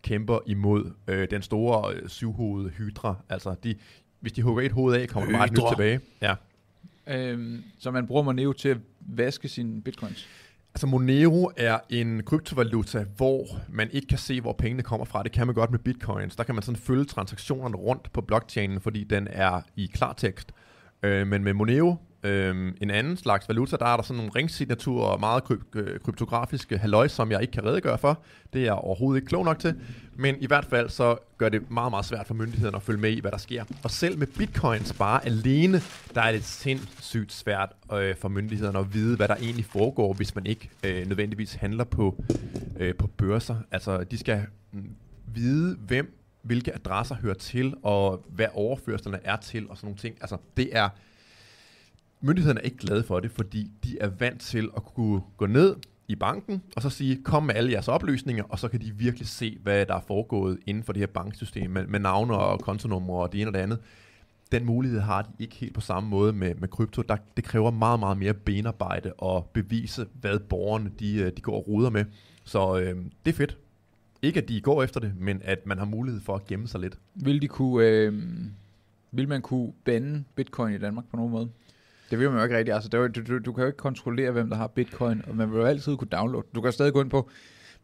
[0.03, 3.15] kæmper imod øh, den store øh, syvhovedede hydra.
[3.29, 3.75] Altså, de,
[4.21, 6.01] hvis de hugger et hoved af, kommer der bare et nyt tilbage.
[6.23, 6.35] Ja.
[7.09, 10.29] Øhm, så man bruger Monero til at vaske sine bitcoins.
[10.75, 15.23] Altså Monero er en kryptovaluta, hvor man ikke kan se, hvor pengene kommer fra.
[15.23, 16.37] Det kan man godt med bitcoins.
[16.37, 20.53] Der kan man sådan følge transaktionerne rundt på blockchainen, fordi den er i klartekst.
[21.03, 25.07] Øh, men med Monero, øh, en anden slags valuta, der er der sådan nogle ringsignaturer
[25.07, 28.23] og meget kryp- øh, kryptografiske halløj, som jeg ikke kan redegøre for.
[28.53, 29.75] Det er jeg overhovedet ikke klog nok til.
[30.17, 33.11] Men i hvert fald så gør det meget, meget svært for myndighederne at følge med
[33.11, 33.65] i, hvad der sker.
[33.85, 35.81] Og selv med bitcoins bare alene,
[36.15, 40.35] der er det sindssygt svært øh, for myndighederne at vide, hvad der egentlig foregår, hvis
[40.35, 42.25] man ikke øh, nødvendigvis handler på,
[42.79, 43.57] øh, på børser.
[43.71, 44.43] Altså, de skal
[44.73, 44.91] mm,
[45.35, 50.17] vide, hvem hvilke adresser hører til, og hvad overførslerne er til, og sådan nogle ting.
[50.21, 50.89] Altså, det er...
[52.21, 55.77] Myndighederne er ikke glade for det, fordi de er vant til at kunne gå ned
[56.09, 59.29] i banken, og så sige, kom med alle jeres oplysninger, og så kan de virkelig
[59.29, 63.23] se, hvad der er foregået inden for det her banksystem, med, med navne og kontonumre
[63.23, 63.79] og det ene og det andet.
[64.53, 67.03] Den mulighed har de ikke helt på samme måde med, med krypto.
[67.03, 71.57] Der, det kræver meget, meget mere benarbejde og bevise, hvad borgerne de, øh, de går
[71.57, 72.05] og ruder med.
[72.45, 73.59] Så øh, det er fedt.
[74.23, 76.81] Ikke at de går efter det, men at man har mulighed for at gemme sig
[76.81, 76.99] lidt.
[77.15, 78.15] Vil, de kunne, øh,
[79.13, 81.49] vil man kunne bande bitcoin i Danmark på nogen måde?
[82.11, 82.75] Det vil man jo ikke rigtigt.
[82.75, 85.37] Altså, det jo, du, du, du kan jo ikke kontrollere, hvem der har bitcoin, og
[85.37, 86.47] man vil jo altid kunne downloade.
[86.55, 87.31] Du kan stadig gå ind på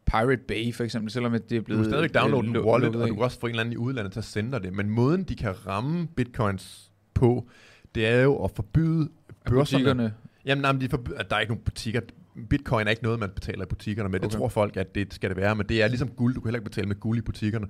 [0.05, 1.83] Pirate Bay for eksempel, selvom det er Du blevet...
[1.83, 3.61] kan stadigvæk downloade en øh, lu- wallet, lukket og du kan også få en eller
[3.61, 4.73] anden i udlandet til at sende dig det.
[4.73, 7.47] Men måden, de kan ramme bitcoins på,
[7.95, 9.09] det er jo at forbyde
[9.45, 9.59] børserne.
[9.61, 10.13] butikkerne.
[10.45, 12.01] Jamen, nej, men de forby- at der er ikke nogen butikker.
[12.49, 14.19] Bitcoin er ikke noget, man betaler i butikkerne med.
[14.19, 14.37] Det Okay.
[14.37, 15.55] tror folk, at det skal det være.
[15.55, 16.35] Men det er ligesom guld.
[16.35, 17.67] Du kan heller ikke betale med guld i butikkerne.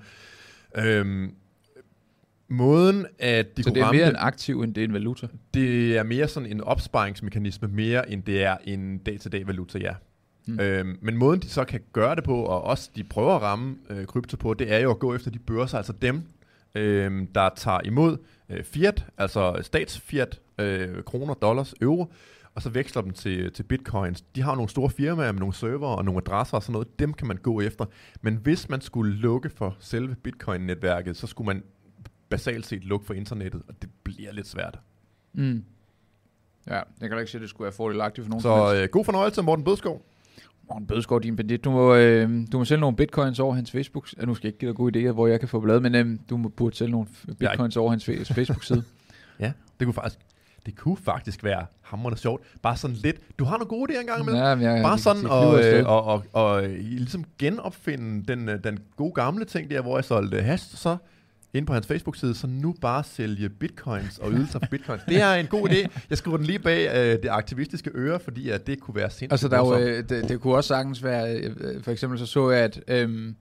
[0.78, 1.32] Øhm,
[2.48, 5.28] måden, at de Så det er mere det, en aktiv, end det er en valuta.
[5.54, 9.94] det er mere sådan en opsparingsmekanisme, mere end det er en dag-til-dag valuta, ja.
[10.48, 10.60] Hmm.
[10.60, 13.76] Øhm, men måden, de så kan gøre det på, og også de prøver at ramme
[13.90, 16.22] øh, krypto på, det er jo at gå efter de børser, altså dem,
[16.76, 18.18] øh, der tager imod
[18.50, 22.12] øh, fiat, altså statsfiat, øh, kroner, dollars, euro,
[22.56, 24.22] og så veksler dem til, til bitcoins.
[24.22, 27.00] De har nogle store firmaer med nogle server og nogle adresser og sådan noget.
[27.00, 27.86] Dem kan man gå efter.
[28.22, 31.64] Men hvis man skulle lukke for selve bitcoin-netværket, så skulle man
[32.30, 34.80] basalt set lukke for internettet, og det bliver lidt svært.
[35.34, 35.64] Mm.
[36.68, 38.42] Ja, jeg kan da ikke sige, at det skulle være fordelagtigt for nogen.
[38.42, 40.06] Så øh, god fornøjelse, Morten Bødskov.
[40.70, 44.08] Morten Bødskov, din bandit, du må, øh, du må sælge nogle bitcoins over hans Facebook.
[44.20, 45.96] Ja, nu skal jeg ikke give dig gode idéer, hvor jeg kan få blad, men
[45.96, 47.08] øh, du må burde sælge nogle
[47.40, 48.84] bitcoins over hans Facebook-side.
[49.40, 50.20] Ja, det kunne faktisk,
[50.66, 52.44] det kunne faktisk være hammerende sjovt.
[52.62, 53.40] Bare sådan lidt.
[53.40, 54.44] Du har nogle gode idéer engang imellem.
[54.44, 55.80] ja, men jeg, Bare sådan og, afsted.
[55.80, 59.98] øh, og, og, og, øh, ligesom genopfinde den, øh, den gode gamle ting der, hvor
[59.98, 60.98] jeg solgte hash, så
[61.56, 65.04] ind på hans Facebook-side, så nu bare sælge bitcoins og ydelser for bitcoins.
[65.04, 65.88] Det er en god idé.
[66.10, 69.32] Jeg skriver den lige bag øh, det aktivistiske øre, fordi at det kunne være sindssygt
[69.32, 72.20] Altså, der er jo, øh, det, det kunne også sagtens være, øh, øh, for eksempel
[72.20, 73.36] så så jeg, at øhm,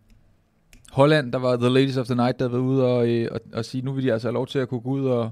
[0.93, 3.65] Holland, der var The Ladies of the Night, der var ude og, øh, og, og
[3.65, 5.31] sige, nu vil de altså have lov til at kunne gå ud og,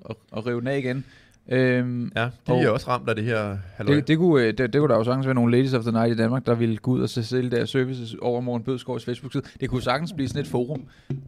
[0.00, 1.04] og, og rive den af igen.
[1.48, 3.94] Øhm, Ja, de og- er også ramt af det her halløj.
[3.96, 5.92] det, det, kunne, øh, det, det kunne der jo sagtens være nogle Ladies of the
[5.92, 9.42] Night i Danmark, der ville gå ud og sælge deres services over Morten Bødskovs Facebook-side.
[9.60, 10.82] Det kunne sagtens blive sådan et forum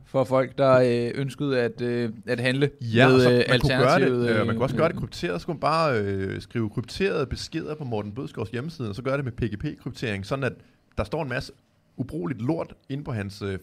[0.07, 0.73] for folk, der
[1.07, 4.29] øh, ønskede at, øh, at handle Ja, med øh, man kunne det, alternativet.
[4.31, 7.27] øh, man kunne også gøre det øh, krypteret, så kunne man bare øh, skrive krypterede
[7.27, 10.53] beskeder på Morten Bødskovs hjemmeside, og så gøre det med PGP-kryptering, sådan at
[10.99, 11.53] der står en masse
[11.97, 13.59] ubrugeligt lort inde på hans øh,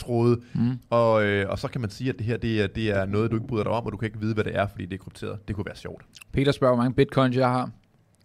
[0.00, 0.78] Facebook-tråde, Mm.
[0.90, 3.30] og, øh, og så kan man sige, at det her det er, det er noget,
[3.30, 4.94] du ikke bryder dig om, og du kan ikke vide, hvad det er, fordi det
[4.94, 5.48] er krypteret.
[5.48, 6.02] Det kunne være sjovt.
[6.32, 7.70] Peter spørger, hvor mange bitcoins jeg har.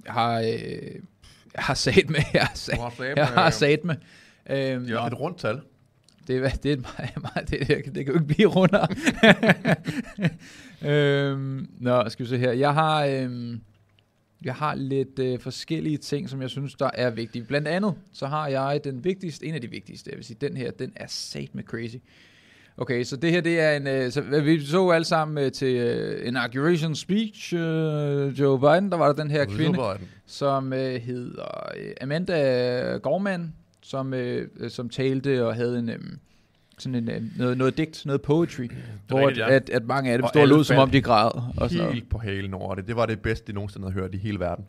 [0.06, 0.46] Jeg har, øh,
[1.56, 2.20] jeg har sat med.
[2.34, 2.80] Jeg har sat,
[3.16, 3.96] jeg har sat med.
[4.50, 5.60] Øhm, Det er nå, et rundt tal.
[6.28, 8.88] det, er, det, er et meget, meget, det, det, det kan jo ikke blive rundere.
[10.92, 12.52] øhm, nå, skal vi se her.
[12.52, 13.62] Jeg har, øhm,
[14.46, 17.44] jeg har lidt øh, forskellige ting, som jeg synes, der er vigtige.
[17.44, 20.58] Blandt andet, så har jeg den vigtigste, en af de vigtigste, jeg vil sige, den
[20.58, 21.96] her, den er sat med crazy.
[22.78, 25.76] Okay, så det her, det er en, øh, så vi så alle sammen øh, til
[25.76, 30.10] øh, inauguration speech, øh, Joe Biden, der var der den her kvinde, Biden.
[30.26, 36.00] som øh, hedder øh, Amanda Gorman, som, øh, øh, som talte og havde en, øh,
[36.82, 38.68] sådan en, øh, noget, noget digt, noget poetry,
[39.08, 39.56] hvor rigtigt, at, ja.
[39.56, 41.32] at, at mange af dem Og stod og lød, som om de græd.
[41.58, 41.94] Og sådan noget.
[41.94, 42.88] Helt på halen over det.
[42.88, 44.66] Det var det bedste, de nogensinde havde hørt i hele verden.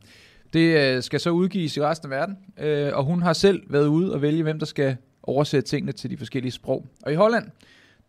[0.52, 3.86] Det øh, skal så udgives i resten af verden, øh, og hun har selv været
[3.86, 6.86] ude og vælge, hvem der skal oversætte tingene til de forskellige sprog.
[7.02, 7.44] Og i Holland,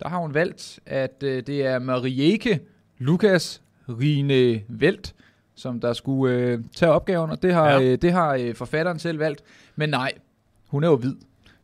[0.02, 2.60] der har hun valgt, at øh, det er Marieke
[2.98, 5.14] Lukas Rine Velt,
[5.54, 7.82] som der skulle øh, tage opgaven, og det har, ja.
[7.82, 9.42] øh, det har øh, forfatteren selv valgt.
[9.76, 10.12] Men nej,
[10.66, 11.14] hun er jo hvid.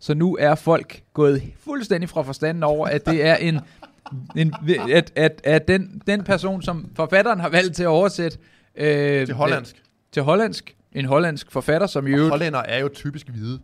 [0.01, 3.61] Så nu er folk gået fuldstændig fra forstanden over, at det er en,
[4.37, 4.55] en
[4.91, 8.39] at, at, at den, den person, som forfatteren har valgt til at oversætte
[8.77, 9.83] øh, Til hollandsk.
[10.13, 10.77] til hollandsk.
[10.93, 12.31] En hollandsk forfatter, som i øvrigt...
[12.31, 13.61] Hollænder er jo typisk hvide.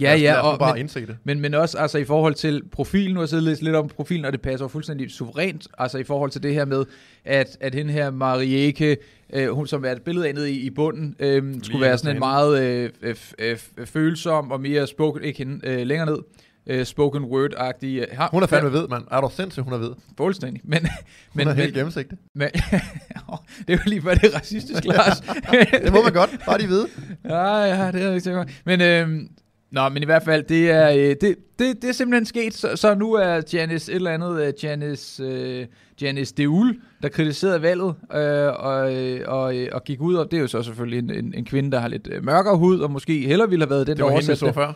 [0.00, 1.16] Ja, ja, og, bare men, indse det.
[1.24, 4.24] men, men også altså, i forhold til profilen, nu har jeg læst lidt om profilen,
[4.24, 6.84] og det passer fuldstændig suverænt, altså i forhold til det her med,
[7.24, 8.96] at, at hende her Marieke,
[9.32, 11.98] øh, hun som er et billede af nede i, i bunden, øh, skulle Lige være
[11.98, 16.06] sådan en meget øh, øh, øh, øh, følsom og mere spoken, ikke hende, øh, længere
[16.06, 16.18] ned,
[16.66, 17.86] øh, spoken word-agtig.
[17.86, 19.04] Øh, Hun er fandme ved, mand.
[19.10, 19.90] Er du sindssyg, hun er ved?
[20.16, 20.62] Fuldstændig.
[20.64, 20.88] Men, Hun
[21.34, 22.18] men, er helt gennemsigtig.
[22.34, 25.20] men det er jo lige før det er racistisk, Lars.
[25.84, 26.30] Det må man godt.
[26.46, 26.86] Bare de vide.
[27.24, 28.50] Ja, ja, det er ikke sikkert.
[28.64, 29.28] Men, øhm,
[29.76, 32.76] nå, men i hvert fald, det er, øh, det, det, det er simpelthen sket, så,
[32.76, 35.24] så nu er Janice et eller andet, uh, Janice,
[35.60, 35.66] uh,
[36.02, 40.36] Janice Deul, der kritiserede valget, øh, og, øh, og, øh, og gik ud, og det
[40.36, 42.90] er jo så selvfølgelig en, en, en kvinde, der har lidt øh, mørkere hud, og
[42.90, 44.54] måske heller ville have været den, var der hende, oversatte så det.
[44.54, 44.72] før.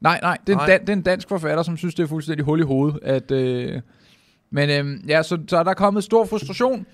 [0.00, 0.66] Nej, nej, det er, en Nej.
[0.66, 2.98] dan, det er en dansk forfatter, som synes, det er fuldstændig hul i hovedet.
[3.02, 3.80] At, øh,
[4.50, 6.86] men øh, ja, så, så er der kommet stor frustration,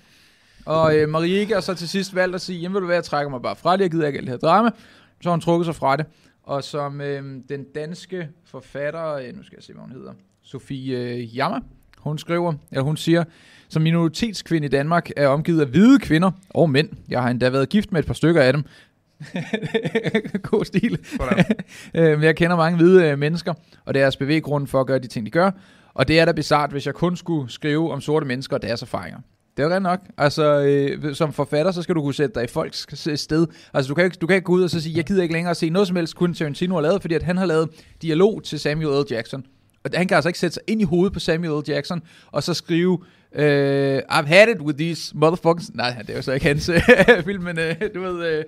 [0.65, 3.03] og øh, Marieke har så til sidst valgt at sige, jamen ved du hvad, jeg
[3.03, 4.69] trækker mig bare fra det, jeg gider ikke alt det her drama.
[5.21, 6.05] Så har hun trukket sig fra det.
[6.43, 10.97] Og som øh, den danske forfatter, øh, nu skal jeg se, hvad hun hedder, Sofie
[10.97, 11.59] øh, Jammer,
[11.97, 13.23] hun skriver, eller hun siger,
[13.69, 16.89] som minoritetskvinde i Danmark er omgivet af hvide kvinder og mænd.
[17.09, 18.63] Jeg har endda været gift med et par stykker af dem.
[20.51, 20.99] God stil.
[21.95, 23.53] Øh, men jeg kender mange hvide øh, mennesker,
[23.85, 25.51] og deres bevæggrund for at gøre de ting, de gør.
[25.93, 28.81] Og det er da bizart, hvis jeg kun skulle skrive om sorte mennesker og deres
[28.81, 29.19] erfaringer.
[29.57, 29.99] Det er jo rent nok.
[30.17, 32.87] Altså, øh, som forfatter, så skal du kunne sætte dig i folks
[33.19, 33.47] sted.
[33.73, 35.33] Altså, du kan, ikke, du kan ikke gå ud og så sige, jeg gider ikke
[35.33, 37.69] længere se noget som helst, kun Tarantino har lavet, fordi at han har lavet
[38.01, 39.13] dialog til Samuel L.
[39.13, 39.45] Jackson.
[39.83, 41.69] Og han kan altså ikke sætte sig ind i hovedet på Samuel L.
[41.71, 42.01] Jackson,
[42.31, 42.99] og så skrive,
[43.35, 45.73] øh, I've had it with these motherfuckers.
[45.73, 46.69] Nej, det er jo så ikke hans
[47.25, 48.43] film, men øh, du ved, øh,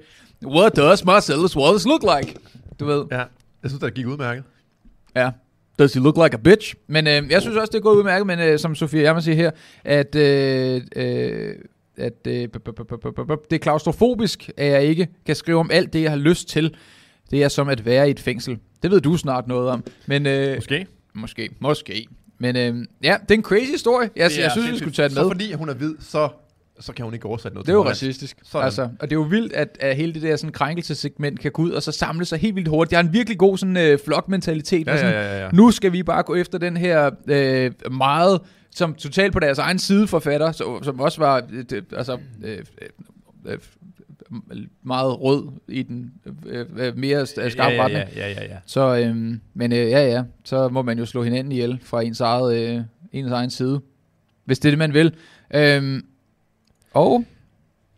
[0.45, 2.35] what does Marcellus Wallace look like?
[2.79, 4.43] Du ved, Ja, jeg synes, det gik udmærket.
[5.15, 5.31] Ja.
[5.79, 6.75] Does he look like a bitch?
[6.87, 9.35] Men øh, jeg synes også, det er gået udmærket, men øh, som Sofie Jammer siger
[9.35, 9.51] her,
[9.83, 11.55] at, øh, øh,
[11.97, 12.33] at øh,
[13.49, 16.75] det er klaustrofobisk, at jeg ikke kan skrive om alt det, jeg har lyst til.
[17.31, 18.57] Det er som at være i et fængsel.
[18.83, 19.83] Det ved du snart noget om.
[20.07, 20.87] Men, øh, Måske.
[21.13, 22.07] måske, måske.
[22.39, 24.09] Men øh, ja, det er en crazy historie.
[24.15, 25.29] Jeg, jeg synes, vi skulle tage den Så med.
[25.29, 26.29] fordi hun er hvid, så,
[26.79, 28.03] så kan hun ikke oversætte noget Det er jo hollandsk.
[28.03, 28.37] racistisk.
[28.43, 28.65] Sådan.
[28.65, 31.61] Altså, og det er jo vildt, at, at hele det der sådan, krænkelsessegment kan gå
[31.61, 32.89] ud og så samle sig helt vildt hurtigt.
[32.89, 34.87] Det har en virkelig god sådan, øh, flokmentalitet.
[34.87, 35.49] Ja, ja, sådan, ja, ja.
[35.53, 39.79] Nu skal vi bare gå efter den her øh, meget, som totalt på deres egen
[39.79, 41.41] side forfatter, så, som også var
[41.73, 42.57] øh, altså, øh,
[43.47, 43.57] øh, øh,
[44.83, 46.11] meget rød i den
[46.45, 48.03] øh, øh, mere st- skarpe ja, retning.
[48.15, 48.57] ja, ja, ja, ja.
[48.65, 52.21] Så, øhm, men øh, ja, ja, så må man jo slå hinanden ihjel fra ens,
[52.21, 53.81] eget, øh, ens egen side,
[54.45, 55.13] hvis det er det, man vil.
[55.55, 56.05] Øhm,
[56.95, 57.25] og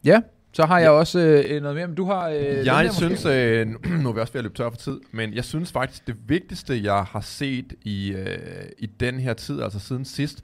[0.04, 0.22] ja,
[0.54, 2.30] så har jeg også øh, noget mere, men du har...
[2.30, 2.96] Øh, den der Jeg måske.
[2.96, 3.68] synes, øh,
[4.04, 6.16] nu er vi også ved at løbe tør for tid, men jeg synes faktisk, det
[6.28, 8.38] vigtigste, jeg har set i, øh,
[8.78, 10.44] i den her tid, altså siden sidst,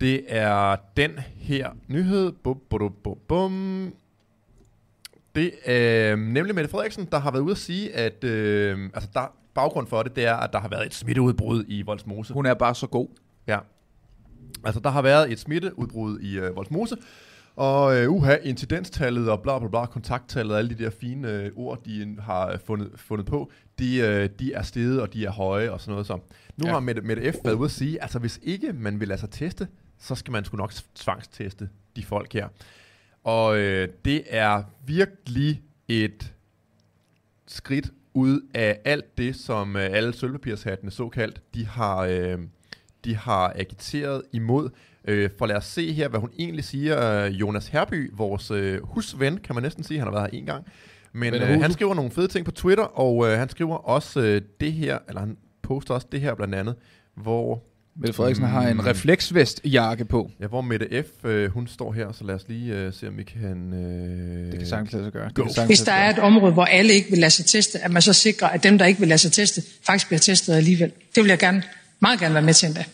[0.00, 2.32] det er den her nyhed.
[2.32, 3.92] Bum, bum, bum, bum.
[5.34, 9.10] Det er øh, nemlig Mette Frederiksen, der har været ude at sige, at øh, altså
[9.14, 12.32] der, baggrund for det, det er, at der har været et smitteudbrud i Voldsmose.
[12.32, 13.08] Hun er bare så god.
[13.46, 13.58] Ja.
[14.64, 16.96] Altså, der har været et smitteudbrud i øh, Voldsmose,
[17.58, 21.52] og øh, uha, incidenstallet og bla bla bla, kontakttallet og alle de der fine øh,
[21.56, 25.30] ord, de har øh, fundet, fundet på, de, øh, de er steget, og de er
[25.30, 26.06] høje og sådan noget.
[26.06, 26.18] Så
[26.56, 26.72] nu ja.
[26.72, 27.36] har Mette, Mette F.
[27.44, 30.44] været ude at sige, altså hvis ikke man vil lade sig teste, så skal man
[30.44, 32.48] sgu nok tvangsteste de folk her.
[33.24, 36.32] Og øh, det er virkelig et
[37.46, 42.38] skridt ud af alt det, som øh, alle sølvpapirshattene såkaldt, de har, øh,
[43.04, 44.70] de har agiteret imod.
[45.08, 47.24] Øh, for lad os se her, hvad hun egentlig siger.
[47.26, 50.64] Jonas Herby, vores øh, husven, kan man næsten sige, han har været her en gang.
[51.12, 54.42] Men øh, han skriver nogle fede ting på Twitter, og øh, han skriver også øh,
[54.60, 56.74] det her, eller han poster også det her blandt andet,
[57.16, 57.62] hvor,
[57.96, 58.50] Mette Frederiksen mm.
[58.50, 58.80] har en Mm.
[58.80, 60.30] refleksvestjakke på.
[60.40, 63.16] ja, hvor Mette F., øh, hun står her, så lad os lige øh, se, om
[63.18, 63.72] vi kan...
[63.74, 65.28] Øh, Det kan sagtens lade sig gøre.
[65.36, 67.90] Det kan Hvis der er et område, hvor alle ikke vil lade sig teste, at
[67.90, 70.92] man så sikrer, at dem, der ikke vil lade sig teste, faktisk bliver testet alligevel.
[71.14, 71.62] Det vil jeg gerne,
[72.00, 72.84] meget gerne være med til endda.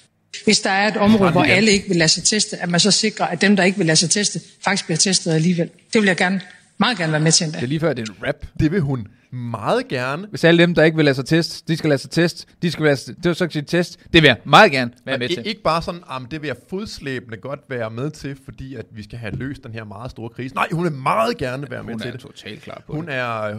[0.45, 2.91] Hvis der er et område, hvor alle ikke vil lade sig teste, at man så
[2.91, 5.71] sikrer, at dem, der ikke vil lade sig teste, faktisk bliver testet alligevel.
[5.93, 6.41] Det vil jeg gerne,
[6.79, 7.59] meget gerne være med til endda.
[7.59, 8.47] Det er lige før, det er en rap.
[8.61, 10.27] Det vil hun meget gerne.
[10.31, 12.71] Hvis alle dem, der ikke vil lade sig teste, de skal lade sig teste, de
[12.71, 15.29] skal lade sig, det var så sige test, det vil jeg meget gerne være med
[15.29, 15.43] til.
[15.47, 19.03] ikke bare sådan, at det vil jeg fodslæbende godt være med til, fordi at vi
[19.03, 20.55] skal have løst den her meget store krise.
[20.55, 22.21] Nej, hun vil meget gerne være med Hun til er det.
[22.21, 23.15] totalt klar på Hun det.
[23.15, 23.55] er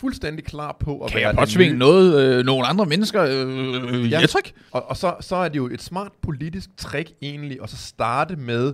[0.00, 3.22] fuldstændig klar på at Kan være jeg den påtvinge nye- noget, øh, nogle andre mennesker?
[3.22, 4.20] Øh, ja.
[4.20, 4.48] ja, tak.
[4.70, 8.36] Og, og så, så er det jo et smart politisk trick egentlig, at så starte
[8.36, 8.72] med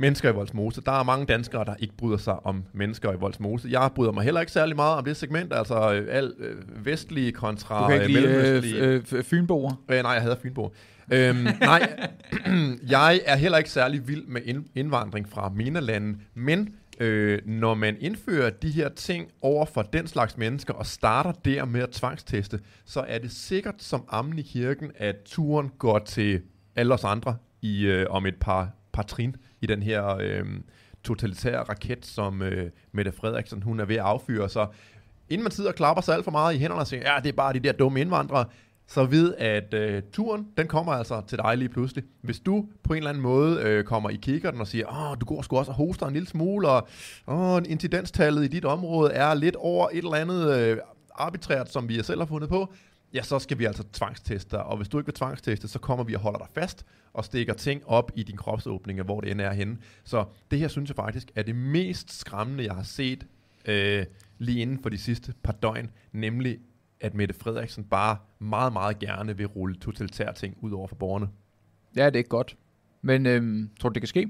[0.00, 0.80] mennesker i Voldsmose.
[0.86, 3.68] Der er mange danskere, der ikke bryder sig om mennesker i Voldsmose.
[3.70, 7.32] Jeg bryder mig heller ikke særlig meget om det segment, altså øh, al øh, vestlige
[7.32, 8.82] kontra Du kan ikke øh, lide mellemøstlige.
[8.82, 9.82] øh, øh, fynboer.
[9.90, 10.74] Øh, nej, jeg hader Fynbo.
[11.12, 11.92] Øhm, nej,
[12.90, 16.68] jeg er heller ikke særlig vild med ind- indvandring fra MENA-landen, men
[17.00, 21.64] øh, når man indfører de her ting over for den slags mennesker, og starter der
[21.64, 26.42] med at tvangsteste, så er det sikkert som ammen i kirken, at turen går til
[26.76, 30.44] alle os andre i, øh, om et par, par trin i den her øh,
[31.04, 34.48] totalitære raket, som øh, Mette Frederiksen hun er ved at affyre.
[34.48, 34.66] Så
[35.28, 37.28] inden man sidder og klapper sig alt for meget i hænderne og siger, ja, det
[37.28, 38.44] er bare de der dumme indvandrere,
[38.88, 42.04] så ved at øh, turen, den kommer altså til dig lige pludselig.
[42.22, 45.26] Hvis du på en eller anden måde øh, kommer i kikkerten og siger, åh, du
[45.26, 46.88] går sgu også og hoster en lille smule, og
[47.26, 50.78] åh, incidenstallet i dit område er lidt over et eller andet øh,
[51.14, 52.72] arbitrært, som vi selv har fundet på,
[53.14, 54.64] ja, så skal vi altså tvangsteste dig.
[54.64, 57.54] Og hvis du ikke vil tvangsteste, så kommer vi og holder dig fast og stikker
[57.54, 59.78] ting op i din kropsåbninger, hvor det end er henne.
[60.04, 63.26] Så det her synes jeg faktisk er det mest skræmmende, jeg har set
[63.64, 64.04] øh,
[64.38, 66.58] lige inden for de sidste par døgn, nemlig
[67.00, 71.28] at Mette Frederiksen bare meget, meget gerne vil rulle totalitære ting ud over for borgerne.
[71.96, 72.56] Ja, det er ikke godt.
[73.02, 74.28] Men øhm, tror du, det kan ske?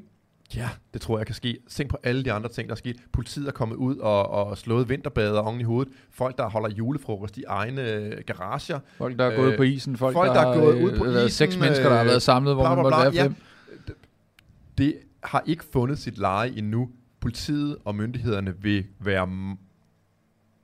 [0.55, 1.59] Ja, det tror jeg kan ske.
[1.69, 2.97] Tænk på alle de andre ting, der er sket.
[3.13, 5.93] Politiet er kommet ud og, og slået vinterbader oven i hovedet.
[6.11, 8.81] Folk, der holder julefrokost i egne øh, garager.
[8.99, 9.97] Folk, der er gået Øh, på isen.
[9.97, 12.09] Folk, folk, der er har, gået ud på øh, isen, Seks mennesker, der har øh,
[12.09, 13.23] været samlet, hvor bla, man bla, måtte bla.
[13.23, 13.37] være fem.
[14.79, 16.91] Det har ikke fundet sit leje endnu.
[17.21, 19.27] Politiet og myndighederne vil være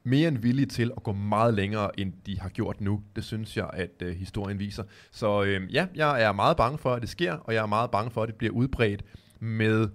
[0.05, 3.03] mere end villige til at gå meget længere, end de har gjort nu.
[3.17, 4.85] Det synes jeg, at øh, historien viser.
[5.11, 7.91] Så øh, ja, jeg er meget bange for, at det sker, og jeg er meget
[7.91, 9.05] bange for, at det bliver udbredt
[9.41, 9.89] med,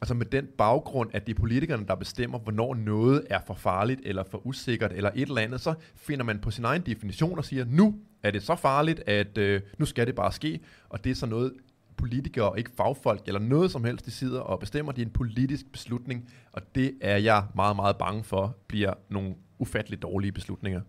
[0.00, 4.00] altså med den baggrund, at det er politikerne, der bestemmer, hvornår noget er for farligt,
[4.04, 5.60] eller for usikkert, eller et eller andet.
[5.60, 9.38] Så finder man på sin egen definition og siger, nu er det så farligt, at
[9.38, 11.52] øh, nu skal det bare ske, og det er så noget,
[11.98, 14.92] politikere, ikke fagfolk eller noget som helst, de sidder og bestemmer.
[14.92, 19.34] Det er en politisk beslutning, og det er jeg meget, meget bange for, bliver nogle
[19.58, 20.80] ufatteligt dårlige beslutninger.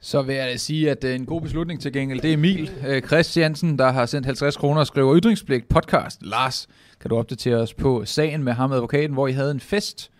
[0.00, 2.20] Så vil jeg sige, at er en god beslutning til gengæld.
[2.20, 6.22] Det er Emil øh, Christiansen, der har sendt 50 kroner og skriver ytringspligt podcast.
[6.22, 6.68] Lars,
[7.00, 10.10] kan du opdatere os på sagen med ham advokaten, hvor I havde en fest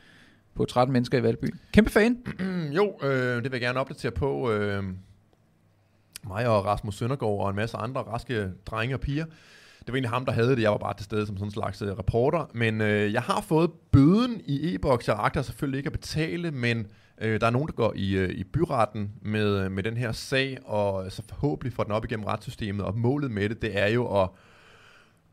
[0.55, 1.55] på 13 mennesker i Valby?
[1.73, 2.17] Kæmpe fan.
[2.77, 4.51] Jo, øh, det vil jeg gerne opdatere på.
[4.53, 4.85] Øh,
[6.29, 9.25] mig og Rasmus Søndergaard og en masse andre raske drenge og piger.
[9.87, 10.63] Det var egentlig ham, der havde det.
[10.63, 12.51] Jeg var bare til stede som sådan en slags øh, reporter.
[12.55, 15.09] Men øh, jeg har fået bøden i e-boks.
[15.09, 16.87] Jeg agter selvfølgelig ikke at betale, men
[17.21, 20.13] øh, der er nogen, der går i, øh, i byretten med, øh, med den her
[20.13, 22.85] sag, og så forhåbentlig får den op igennem retssystemet.
[22.85, 24.29] Og målet med det, det er jo at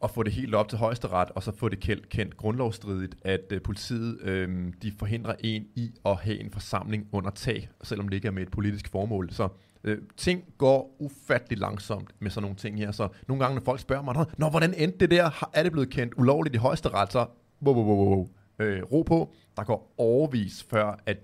[0.03, 3.41] at få det helt op til højesteret, og så få det kendt, kendt grundlovsstridigt, at
[3.51, 8.15] øh, politiet øh, de forhindrer en i at have en forsamling under tag, selvom det
[8.15, 9.29] ikke er med et politisk formål.
[9.31, 9.47] Så
[9.84, 12.91] øh, ting går ufattelig langsomt med sådan nogle ting her.
[12.91, 15.49] Så nogle gange, når folk spørger mig, Nå, hvordan endte det der?
[15.53, 17.11] Er det blevet kendt ulovligt i højesteret?
[17.11, 17.25] Så
[17.65, 18.27] wow, wow, wow, wow.
[18.59, 19.29] Øh, ro på.
[19.57, 21.17] Der går overvis før, at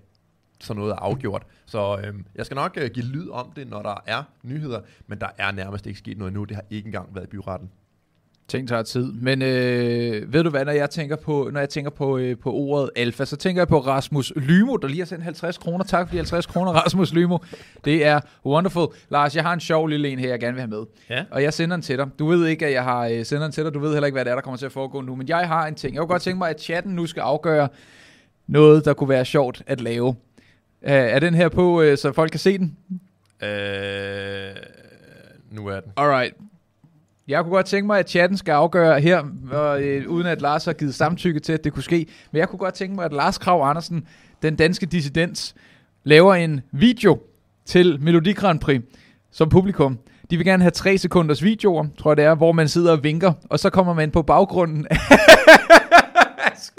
[0.60, 1.46] sådan noget er afgjort.
[1.66, 5.20] Så øh, jeg skal nok øh, give lyd om det, når der er nyheder, men
[5.20, 6.44] der er nærmest ikke sket noget endnu.
[6.44, 7.70] Det har ikke engang været i byretten.
[8.50, 9.12] Ting tager tid.
[9.12, 12.52] Men øh, ved du hvad, når jeg tænker på, når jeg tænker på, øh, på
[12.52, 15.84] ordet alfa, så tænker jeg på Rasmus Lymo, der lige har sendt 50 kroner.
[15.84, 17.38] Tak for de 50 kroner, Rasmus Lymo.
[17.84, 18.86] Det er wonderful.
[19.08, 20.84] Lars, jeg har en sjov lille en her, jeg gerne vil have med.
[21.10, 21.24] Ja.
[21.30, 22.08] Og jeg sender den til dig.
[22.18, 23.74] Du ved ikke, at jeg har øh, sender den til dig.
[23.74, 25.14] Du ved heller ikke, hvad det er, der kommer til at foregå nu.
[25.14, 25.94] Men jeg har en ting.
[25.94, 27.68] Jeg kunne godt tænke mig, at chatten nu skal afgøre
[28.46, 30.08] noget, der kunne være sjovt at lave.
[30.08, 30.16] Uh,
[30.82, 32.76] er den her på, uh, så folk kan se den?
[33.42, 34.56] Øh,
[35.50, 35.92] nu er den.
[35.96, 36.34] Alright.
[37.30, 39.22] Jeg kunne godt tænke mig, at chatten skal afgøre her,
[39.52, 42.06] og, øh, uden at Lars har givet samtykke til, at det kunne ske.
[42.32, 44.06] Men jeg kunne godt tænke mig, at Lars Krav Andersen,
[44.42, 45.54] den danske dissident,
[46.04, 47.18] laver en video
[47.66, 48.82] til Melodi Grand Prix
[49.30, 49.98] som publikum.
[50.30, 53.04] De vil gerne have tre sekunders videoer, tror jeg det er, hvor man sidder og
[53.04, 54.86] vinker, og så kommer man på baggrunden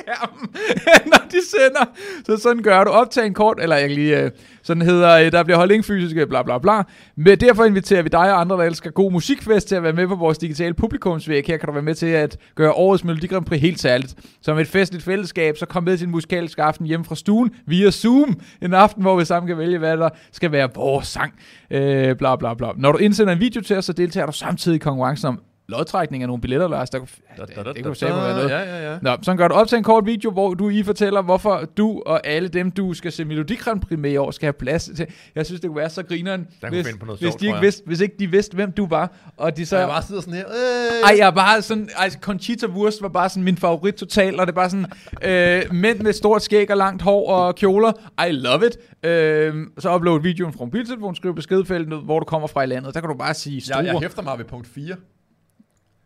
[0.02, 0.50] skærmen,
[1.12, 1.86] når de sender.
[2.26, 2.90] Så sådan gør du.
[2.90, 4.32] Optag en kort, eller jeg kan lige, øh,
[4.64, 6.84] sådan hedder, øh, der bliver holdt ingen fysiske, bla bla bla.
[7.16, 10.08] Men derfor inviterer vi dig og andre, der elsker god musikfest, til at være med
[10.08, 11.44] på vores digitale publikumsvæg.
[11.48, 14.16] Her kan du være med til at gøre årets Melodi Grand Prix helt særligt.
[14.42, 17.92] Som et festligt fællesskab, så kom med til en musikalsk aften hjemme fra stuen via
[17.92, 18.40] Zoom.
[18.62, 21.34] En aften, hvor vi sammen kan vælge, hvad der skal være vores sang.
[21.72, 22.68] Øh, bla bla bla.
[22.78, 25.40] Når du indsender en video til os, så deltager du samtidig i konkurrencen om
[25.72, 26.90] lodtrækning af nogle billetter, Lars.
[26.90, 27.10] Der, det,
[27.56, 28.50] da, da, det kunne sætte være noget.
[28.50, 28.98] Ja, ja, ja.
[29.02, 32.04] Nå, så gør du op til en kort video, hvor du i fortæller, hvorfor du
[32.06, 34.90] og alle dem, du skal se Melodi Grand Prix med i år, skal have plads
[34.96, 35.08] til.
[35.36, 37.46] Jeg synes, det kunne være så grineren, Der hvis, finde på noget hvis, sjovt, de
[37.46, 37.62] ikke jeg.
[37.62, 39.12] vidste, hvis ikke de vidste, hvem du var.
[39.38, 39.78] Og de så...
[39.78, 40.46] Jeg bare sidder sådan her.
[40.48, 41.10] Øh.
[41.10, 44.52] Ej, jeg bare sådan, altså Conchita Wurst var bare sådan min favorit totalt, og det
[44.52, 44.86] er bare sådan,
[45.24, 47.92] øh, mænd med stort skæg og langt hår og kjoler,
[48.28, 48.78] I love it.
[49.10, 53.00] Øh, så upload videoen fra mobiltelefonen, skriv beskedfeltet, hvor du kommer fra i landet, der
[53.00, 54.96] kan du bare sige Jeg, jeg struer, hæfter mig ved punkt 4.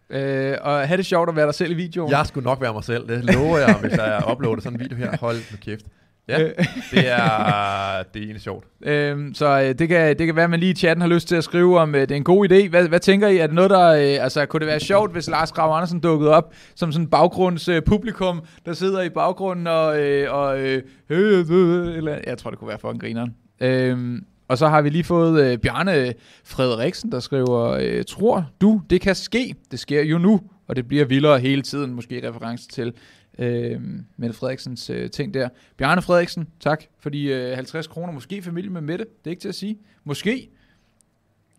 [0.09, 2.11] øh, og have det sjovt at være dig selv i videoen.
[2.11, 3.07] Jeg skulle nok være mig selv.
[3.07, 5.17] Det lover jeg, hvis jeg uploader sådan en video her.
[5.17, 5.85] Hold nu kæft.
[6.27, 6.49] Ja, Øh,
[6.91, 8.65] det er, det er egentlig sjovt.
[8.83, 11.27] Øhm, så øh, det, kan, det kan være, at man lige i chatten har lyst
[11.27, 12.69] til at skrive, om øh, det er en god idé.
[12.69, 13.37] Hvad, hvad tænker I?
[13.37, 13.87] Er det noget, der...
[13.89, 17.09] Øh, altså, kunne det være sjovt, hvis Lars Grav Andersen dukkede op som sådan en
[17.09, 19.99] baggrunds øh, publikum, der sidder i baggrunden og...
[19.99, 23.35] Øh, og øh, øh, øh, eller, jeg tror, det kunne være for en grineren.
[23.61, 28.81] Øhm, og så har vi lige fået øh, Bjarne Frederiksen, der skriver, øh, tror du,
[28.89, 29.55] det kan ske?
[29.71, 32.93] Det sker jo nu, og det bliver vildere hele tiden, måske i reference til
[33.39, 33.81] øh,
[34.17, 35.49] Mette Frederiksens øh, ting der.
[35.77, 38.13] Bjarne Frederiksen, tak for de øh, 50 kroner.
[38.13, 39.77] Måske familie med Mette, det er ikke til at sige.
[40.03, 40.49] Måske.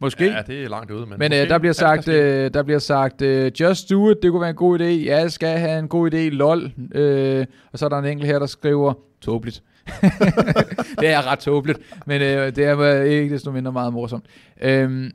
[0.00, 0.24] Måske.
[0.24, 2.78] Ja, det er langt ude, men, Men måske øh, der bliver sagt, øh, der bliver
[2.78, 4.84] sagt øh, just do it, det kunne være en god idé.
[4.84, 6.72] Ja, jeg skal have en god idé, lol.
[6.94, 9.62] Øh, og så er der en enkelt her, der skriver, tåbeligt.
[11.00, 14.24] det er ret tåbeligt, men øh, det er øh, ikke desto mindre meget morsomt.
[14.60, 15.10] Øhm,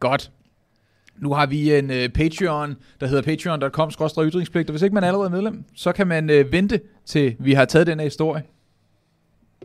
[0.00, 0.30] godt.
[1.16, 3.90] Nu har vi en øh, Patreon, der hedder patreon.com
[4.26, 7.52] ytringspligt, og hvis ikke man allerede er medlem, så kan man øh, vente til vi
[7.52, 8.42] har taget den her historie.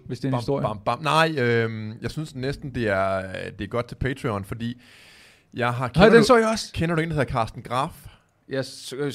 [0.06, 0.64] Hvis det er en Bam, historie.
[0.64, 1.04] bam, bam.
[1.04, 3.22] Nej, øh, jeg synes næsten, det er,
[3.60, 4.82] det er godt til Patreon, fordi
[5.54, 5.80] jeg har...
[5.86, 6.74] Nej, Kender, den du, så jeg også.
[6.74, 7.92] kender du en, der hedder Carsten Graf?
[8.50, 9.14] Jeg s- øh,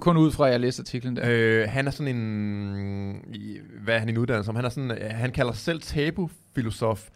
[0.00, 1.22] kun ud fra, at jeg læste artiklen der.
[1.26, 3.24] Øh, han er sådan en...
[3.84, 4.56] Hvad er han i en uddannelse om?
[4.56, 7.08] Han, er sådan, øh, han kalder sig selv tabufilosof.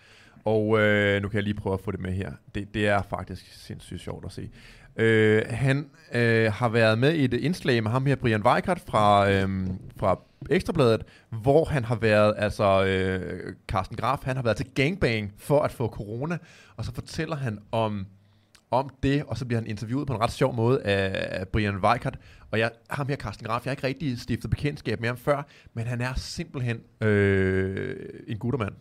[0.44, 2.32] Og øh, nu kan jeg lige prøve at få det med her.
[2.54, 4.50] Det, det er faktisk sindssygt sjovt at se.
[4.96, 9.30] Øh, han øh, har været med i et indslag med ham her, Brian Weikert fra,
[9.30, 9.66] øh,
[9.96, 15.32] fra Ekstrabladet, hvor han har været, altså øh, Carsten Graf, han har været til gangbang
[15.38, 16.38] for at få corona,
[16.76, 18.06] og så fortæller han om
[18.70, 22.18] om det, og så bliver han interviewet på en ret sjov måde af Brian Weikert.
[22.50, 25.46] Og jeg, ham her, Carsten Graf, jeg har ikke rigtig stiftet bekendtskab med ham før,
[25.74, 27.96] men han er simpelthen øh,
[28.28, 28.72] en guttermand.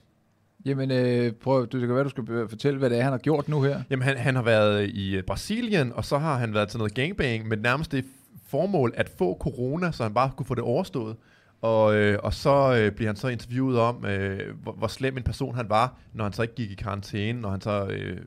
[0.65, 3.19] Jamen, øh, prøv, du, det kan være, du skal fortælle, hvad det er, han har
[3.19, 3.81] gjort nu her.
[3.89, 6.93] Jamen, han, han har været i øh, Brasilien, og så har han været til noget
[6.93, 8.05] gangbang med nærmest det
[8.47, 11.15] formål at få corona, så han bare kunne få det overstået.
[11.61, 15.23] Og, øh, og så øh, bliver han så interviewet om, øh, hvor, hvor slem en
[15.23, 18.17] person han var, når han så ikke gik i karantæne, når han så øh,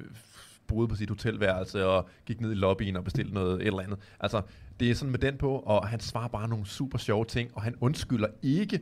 [0.72, 3.98] boede på sit hotelværelse og gik ned i lobbyen og bestilte noget et eller andet.
[4.20, 4.42] Altså,
[4.80, 7.62] det er sådan med den på, og han svarer bare nogle super sjove ting, og
[7.62, 8.80] han undskylder ikke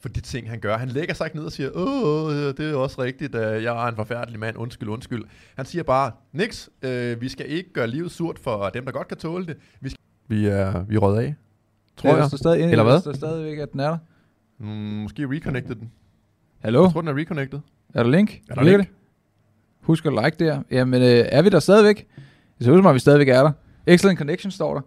[0.00, 0.76] for de ting, han gør.
[0.78, 3.96] Han lægger sig ikke ned og siger, åh, det er også rigtigt, jeg er en
[3.96, 5.24] forfærdelig mand, undskyld, undskyld.
[5.56, 9.08] Han siger bare, niks, øh, vi skal ikke gøre livet surt for dem, der godt
[9.08, 9.56] kan tåle det.
[9.80, 11.34] Vi, skal, vi er, vi er røget af,
[11.96, 12.30] tror Der jeg.
[12.30, 13.00] stadig, Eller hvad?
[13.00, 13.98] Står stadigvæk, at den er der.
[14.58, 15.92] Mm, måske reconnected den.
[16.58, 16.82] Hallo?
[16.82, 17.60] Jeg tror, den er reconnected.
[17.94, 18.40] Er der link?
[18.50, 18.90] Er der Ligger link?
[19.82, 20.58] Husk at like der.
[20.70, 22.06] Jamen, øh, er vi der stadigvæk?
[22.58, 23.52] Det ser ud som om, vi stadigvæk er der.
[23.86, 24.80] Excellent connection står der.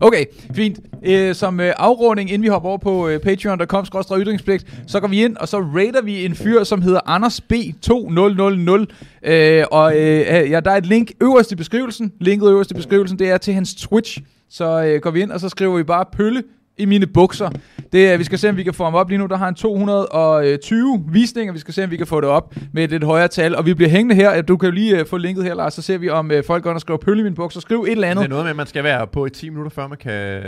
[0.00, 0.24] Okay,
[0.54, 0.80] fint.
[1.02, 3.84] Øh, som øh, afrunding, inden vi hopper over på øh, patreon.com
[4.18, 9.30] ytringspligt, så går vi ind, og så rater vi en fyr, som hedder Anders B2000.
[9.30, 12.12] Øh, og øh, øh, ja, der er et link øverst i beskrivelsen.
[12.20, 14.20] Linket øverst i beskrivelsen, det er til hans Twitch.
[14.50, 16.42] Så øh, går vi ind, og så skriver vi bare pølle
[16.78, 17.50] i mine bukser.
[17.92, 19.26] Det, vi skal se, om vi kan få ham op lige nu.
[19.26, 21.52] Der har han 220 visninger.
[21.52, 23.56] Vi skal se, om vi kan få det op med et lidt højere tal.
[23.56, 24.42] Og vi bliver hængende her.
[24.42, 25.74] Du kan jo lige uh, få linket her, Lars.
[25.74, 27.60] Så ser vi, om uh, folk går og skriver pølle i mine bukser.
[27.60, 28.24] Skriv et eller Det andet.
[28.24, 30.42] er noget med, at man skal være på i 10 minutter, før man kan øh,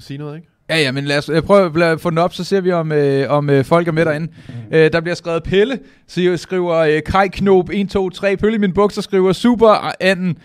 [0.00, 0.48] sige noget, ikke?
[0.70, 2.98] Ja, ja, men lad os prøve at få den op, så ser vi, om, uh,
[3.36, 4.28] om uh, folk er med derinde.
[4.66, 8.58] Uh, der bliver skrevet Pelle, så skriver uh, Kai Knob 1, 2, 3, Pølle i
[8.58, 10.38] mine bukser, skriver Super Anden.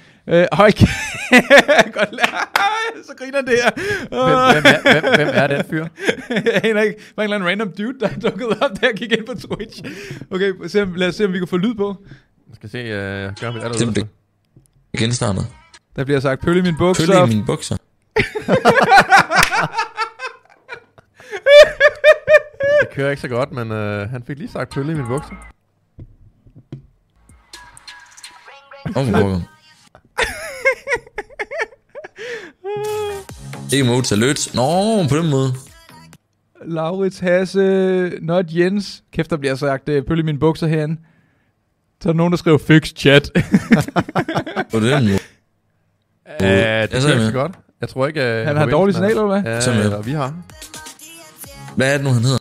[0.52, 2.10] Hold kæ- Godt
[3.06, 3.72] så griner det her.
[4.10, 5.88] Hvem, hvem, er, hvem, hvem er den fyr?
[6.46, 6.98] jeg aner ikke.
[6.98, 9.82] Der var en eller anden random dude, der dukkede op, der gik ind på Twitch.
[10.32, 11.96] Okay, se, lad os se, om vi kan få lyd på.
[12.50, 13.96] Jeg skal se, uh, gør mit Det er allerede.
[13.96, 14.08] det
[14.98, 15.48] genstartet.
[15.96, 17.06] Der bliver sagt, pølle i min bukser.
[17.08, 17.78] Pølle i mine bukser.
[22.82, 25.36] Det kører ikke så godt, men uh, han fik lige sagt pølle i min bukser.
[28.96, 29.40] Åh, hvor pokker.
[33.74, 34.50] Ikke mod salut.
[34.54, 35.54] Nå, på den måde.
[36.66, 39.04] Laurits Hasse, not Jens.
[39.14, 40.98] Kæft, der bliver sagt, øh, pølle i mine bukser herinde.
[42.02, 43.32] Så er der nogen, der skriver fix chat.
[44.72, 45.20] På den måde.
[46.42, 47.26] Uh, det jeg med.
[47.26, 47.52] så godt.
[47.82, 49.44] Jeg tror ikke, uh, Han har dårligt signal, eller hvad?
[49.44, 50.34] Ja, eller vi har.
[51.76, 52.38] Hvad er det nu, han hedder?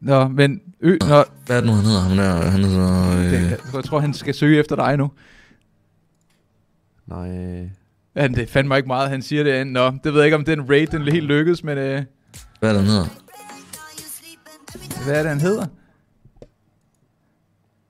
[0.00, 0.60] Nå, men...
[0.80, 2.00] Ø, nå, Hvad er det nu, han hedder?
[2.00, 3.16] Han, er, han hedder...
[3.16, 5.10] det, Øh, jeg, tror, jeg tror, han skal søge efter dig nu.
[7.06, 7.68] Nej.
[8.16, 9.66] Ja, det fandt mig ikke meget, han siger det.
[9.66, 11.78] Nå, det ved jeg ikke, om den raid, den helt lykkedes, men...
[11.78, 12.02] Øh,
[12.60, 13.06] hvad er det, han hedder?
[15.04, 15.66] hvad er det, han hedder?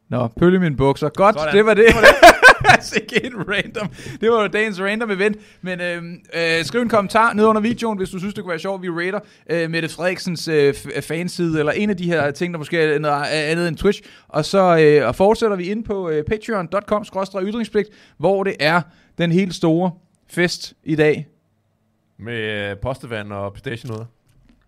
[0.08, 1.08] Nå, pølle i mine bukser.
[1.08, 1.54] Godt, Sådan.
[1.56, 1.84] det var det.
[2.74, 3.88] altså ikke en random.
[4.20, 5.36] Det var jo dagens random event.
[5.62, 6.02] Men øh,
[6.34, 8.88] øh, skriv en kommentar ned under videoen, hvis du synes, det kunne være sjovt, vi
[8.90, 9.20] rater
[9.50, 12.98] øh, Mette Frederiksens øh, f- fanside, eller en af de her ting, der måske er
[12.98, 14.02] noget andet end Twitch.
[14.28, 17.04] Og så øh, og fortsætter vi ind på øh, patreon.com
[17.42, 18.80] ytringspligt, hvor det er
[19.18, 19.90] den helt store
[20.32, 21.28] fest i dag.
[22.16, 24.06] Med uh, postevand og pistation noget.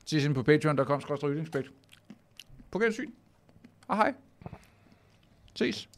[0.07, 1.71] Til på patreon.com ytringspligt.
[2.71, 3.11] På gensyn.
[3.89, 4.15] Hej hej.
[5.55, 5.89] Ses.